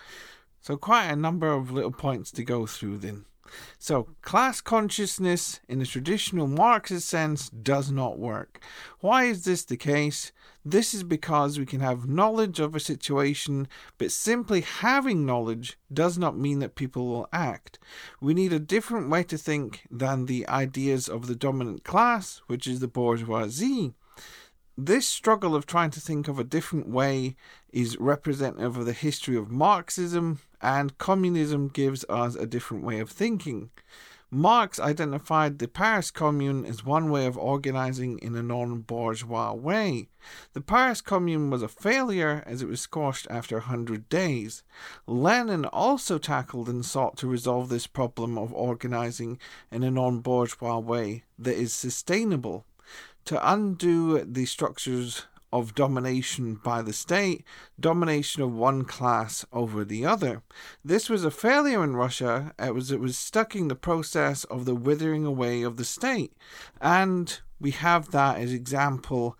so 0.60 0.76
quite 0.76 1.06
a 1.06 1.16
number 1.16 1.52
of 1.52 1.70
little 1.70 1.92
points 1.92 2.30
to 2.32 2.44
go 2.44 2.66
through 2.66 2.98
then. 2.98 3.24
So, 3.78 4.08
class 4.22 4.60
consciousness 4.60 5.60
in 5.68 5.78
the 5.78 5.86
traditional 5.86 6.46
Marxist 6.46 7.08
sense 7.08 7.50
does 7.50 7.90
not 7.90 8.18
work. 8.18 8.60
Why 9.00 9.24
is 9.24 9.44
this 9.44 9.64
the 9.64 9.76
case? 9.76 10.32
This 10.64 10.94
is 10.94 11.02
because 11.02 11.58
we 11.58 11.66
can 11.66 11.80
have 11.80 12.08
knowledge 12.08 12.58
of 12.58 12.74
a 12.74 12.80
situation, 12.80 13.68
but 13.98 14.10
simply 14.10 14.62
having 14.62 15.26
knowledge 15.26 15.78
does 15.92 16.16
not 16.16 16.38
mean 16.38 16.60
that 16.60 16.74
people 16.74 17.06
will 17.06 17.28
act. 17.32 17.78
We 18.20 18.32
need 18.32 18.52
a 18.52 18.58
different 18.58 19.10
way 19.10 19.24
to 19.24 19.36
think 19.36 19.82
than 19.90 20.24
the 20.24 20.48
ideas 20.48 21.08
of 21.08 21.26
the 21.26 21.36
dominant 21.36 21.84
class, 21.84 22.40
which 22.46 22.66
is 22.66 22.80
the 22.80 22.88
bourgeoisie. 22.88 23.92
This 24.76 25.06
struggle 25.06 25.54
of 25.54 25.66
trying 25.66 25.90
to 25.90 26.00
think 26.00 26.26
of 26.26 26.38
a 26.38 26.44
different 26.44 26.88
way 26.88 27.36
is 27.70 27.96
representative 27.98 28.76
of 28.76 28.86
the 28.86 28.92
history 28.92 29.36
of 29.36 29.50
Marxism, 29.50 30.40
and 30.64 30.96
communism 30.96 31.68
gives 31.68 32.06
us 32.08 32.34
a 32.34 32.46
different 32.46 32.82
way 32.84 32.98
of 32.98 33.10
thinking. 33.10 33.70
Marx 34.30 34.80
identified 34.80 35.58
the 35.58 35.68
Paris 35.68 36.10
Commune 36.10 36.64
as 36.64 36.84
one 36.84 37.10
way 37.10 37.26
of 37.26 37.36
organizing 37.36 38.18
in 38.18 38.34
a 38.34 38.42
non 38.42 38.80
bourgeois 38.80 39.52
way. 39.52 40.08
The 40.54 40.62
Paris 40.62 41.02
Commune 41.02 41.50
was 41.50 41.62
a 41.62 41.68
failure 41.68 42.42
as 42.46 42.62
it 42.62 42.68
was 42.68 42.80
squashed 42.80 43.28
after 43.30 43.58
a 43.58 43.68
hundred 43.72 44.08
days. 44.08 44.64
Lenin 45.06 45.66
also 45.66 46.18
tackled 46.18 46.68
and 46.68 46.84
sought 46.84 47.18
to 47.18 47.28
resolve 47.28 47.68
this 47.68 47.86
problem 47.86 48.38
of 48.38 48.52
organizing 48.54 49.38
in 49.70 49.82
a 49.82 49.90
non 49.90 50.20
bourgeois 50.20 50.78
way 50.78 51.24
that 51.38 51.56
is 51.56 51.74
sustainable. 51.74 52.64
To 53.26 53.52
undo 53.52 54.24
the 54.24 54.46
structures 54.46 55.26
of 55.54 55.72
domination 55.76 56.56
by 56.56 56.82
the 56.82 56.92
state, 56.92 57.44
domination 57.78 58.42
of 58.42 58.52
one 58.52 58.84
class 58.84 59.46
over 59.52 59.84
the 59.84 60.04
other. 60.04 60.42
This 60.84 61.08
was 61.08 61.24
a 61.24 61.30
failure 61.30 61.84
in 61.84 61.94
Russia 61.94 62.52
it 62.58 62.74
was 62.74 62.90
it 62.90 62.98
was 62.98 63.16
stuck 63.16 63.54
in 63.54 63.68
the 63.68 63.76
process 63.76 64.42
of 64.44 64.64
the 64.64 64.74
withering 64.74 65.24
away 65.24 65.62
of 65.62 65.76
the 65.76 65.84
state. 65.84 66.32
And 66.80 67.38
we 67.60 67.70
have 67.70 68.10
that 68.10 68.38
as 68.38 68.52
example 68.52 69.38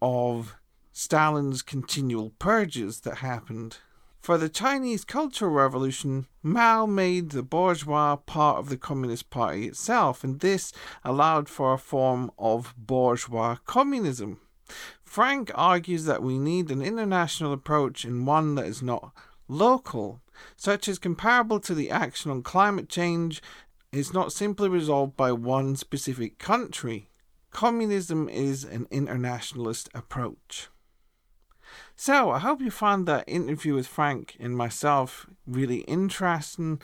of 0.00 0.54
Stalin's 0.92 1.60
continual 1.60 2.30
purges 2.38 3.00
that 3.00 3.16
happened. 3.16 3.78
For 4.20 4.38
the 4.38 4.48
Chinese 4.48 5.04
Cultural 5.04 5.50
Revolution, 5.50 6.26
Mao 6.40 6.86
made 6.86 7.30
the 7.30 7.42
bourgeois 7.42 8.14
part 8.14 8.58
of 8.58 8.68
the 8.68 8.76
Communist 8.76 9.28
Party 9.28 9.66
itself, 9.66 10.22
and 10.22 10.38
this 10.38 10.72
allowed 11.04 11.48
for 11.48 11.72
a 11.72 11.78
form 11.78 12.30
of 12.38 12.74
bourgeois 12.76 13.56
communism. 13.66 14.40
Frank 15.16 15.50
argues 15.54 16.04
that 16.04 16.22
we 16.22 16.38
need 16.38 16.70
an 16.70 16.82
international 16.82 17.54
approach 17.54 18.04
and 18.04 18.26
one 18.26 18.54
that 18.56 18.66
is 18.66 18.82
not 18.82 19.14
local, 19.48 20.20
such 20.58 20.88
as 20.88 20.98
comparable 20.98 21.58
to 21.58 21.74
the 21.74 21.90
action 21.90 22.30
on 22.30 22.42
climate 22.42 22.90
change 22.90 23.40
is 23.92 24.12
not 24.12 24.30
simply 24.30 24.68
resolved 24.68 25.16
by 25.16 25.32
one 25.32 25.74
specific 25.74 26.38
country. 26.38 27.08
Communism 27.50 28.28
is 28.28 28.62
an 28.62 28.86
internationalist 28.90 29.88
approach. 29.94 30.68
So, 31.94 32.30
I 32.30 32.38
hope 32.40 32.60
you 32.60 32.70
found 32.70 33.08
that 33.08 33.24
interview 33.26 33.72
with 33.72 33.86
Frank 33.86 34.36
and 34.38 34.54
myself 34.54 35.26
really 35.46 35.78
interesting. 35.84 36.78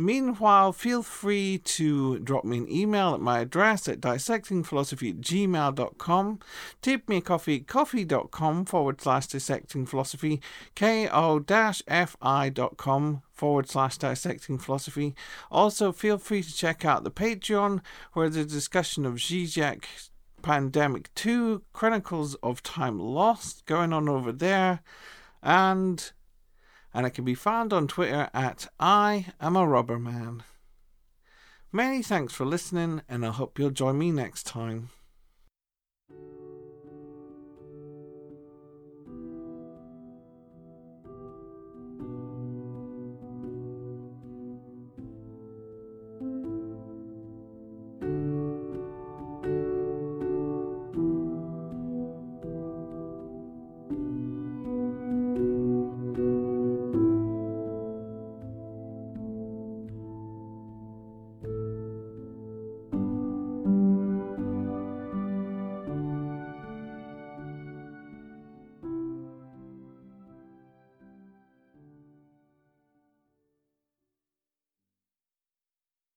Meanwhile, 0.00 0.74
feel 0.74 1.02
free 1.02 1.58
to 1.58 2.20
drop 2.20 2.44
me 2.44 2.58
an 2.58 2.70
email 2.70 3.14
at 3.14 3.20
my 3.20 3.40
address 3.40 3.88
at 3.88 4.00
dissectingphilosophy 4.00 5.20
at. 5.20 6.38
Tip 6.80 7.08
me 7.08 7.16
a 7.16 7.20
coffee 7.20 7.56
at 7.56 7.66
ko-fi.com 7.66 8.64
forward 8.64 9.00
slash 9.00 9.26
dissecting 9.26 9.86
philosophy, 9.86 10.40
ko-fi.com 10.76 12.12
forward 13.32 13.68
slash 13.68 13.98
dissecting 13.98 14.58
philosophy. 14.58 15.16
Also, 15.50 15.90
feel 15.90 16.16
free 16.18 16.44
to 16.44 16.54
check 16.54 16.84
out 16.84 17.02
the 17.02 17.10
Patreon 17.10 17.80
where 18.12 18.28
a 18.36 18.44
discussion 18.44 19.04
of 19.04 19.14
Zizek 19.14 19.84
Pandemic 20.42 21.12
2 21.16 21.62
Chronicles 21.72 22.36
of 22.36 22.62
Time 22.62 23.00
Lost 23.00 23.66
going 23.66 23.92
on 23.92 24.08
over 24.08 24.30
there. 24.30 24.80
And 25.42 26.12
and 26.92 27.06
it 27.06 27.10
can 27.10 27.24
be 27.24 27.34
found 27.34 27.72
on 27.72 27.86
Twitter 27.86 28.28
at 28.32 28.68
I 28.78 29.26
am 29.40 29.56
a 29.56 29.66
rubber 29.66 29.98
man. 29.98 30.42
Many 31.70 32.02
thanks 32.02 32.32
for 32.32 32.46
listening, 32.46 33.02
and 33.08 33.26
I 33.26 33.30
hope 33.30 33.58
you'll 33.58 33.70
join 33.70 33.98
me 33.98 34.10
next 34.10 34.44
time. 34.46 34.90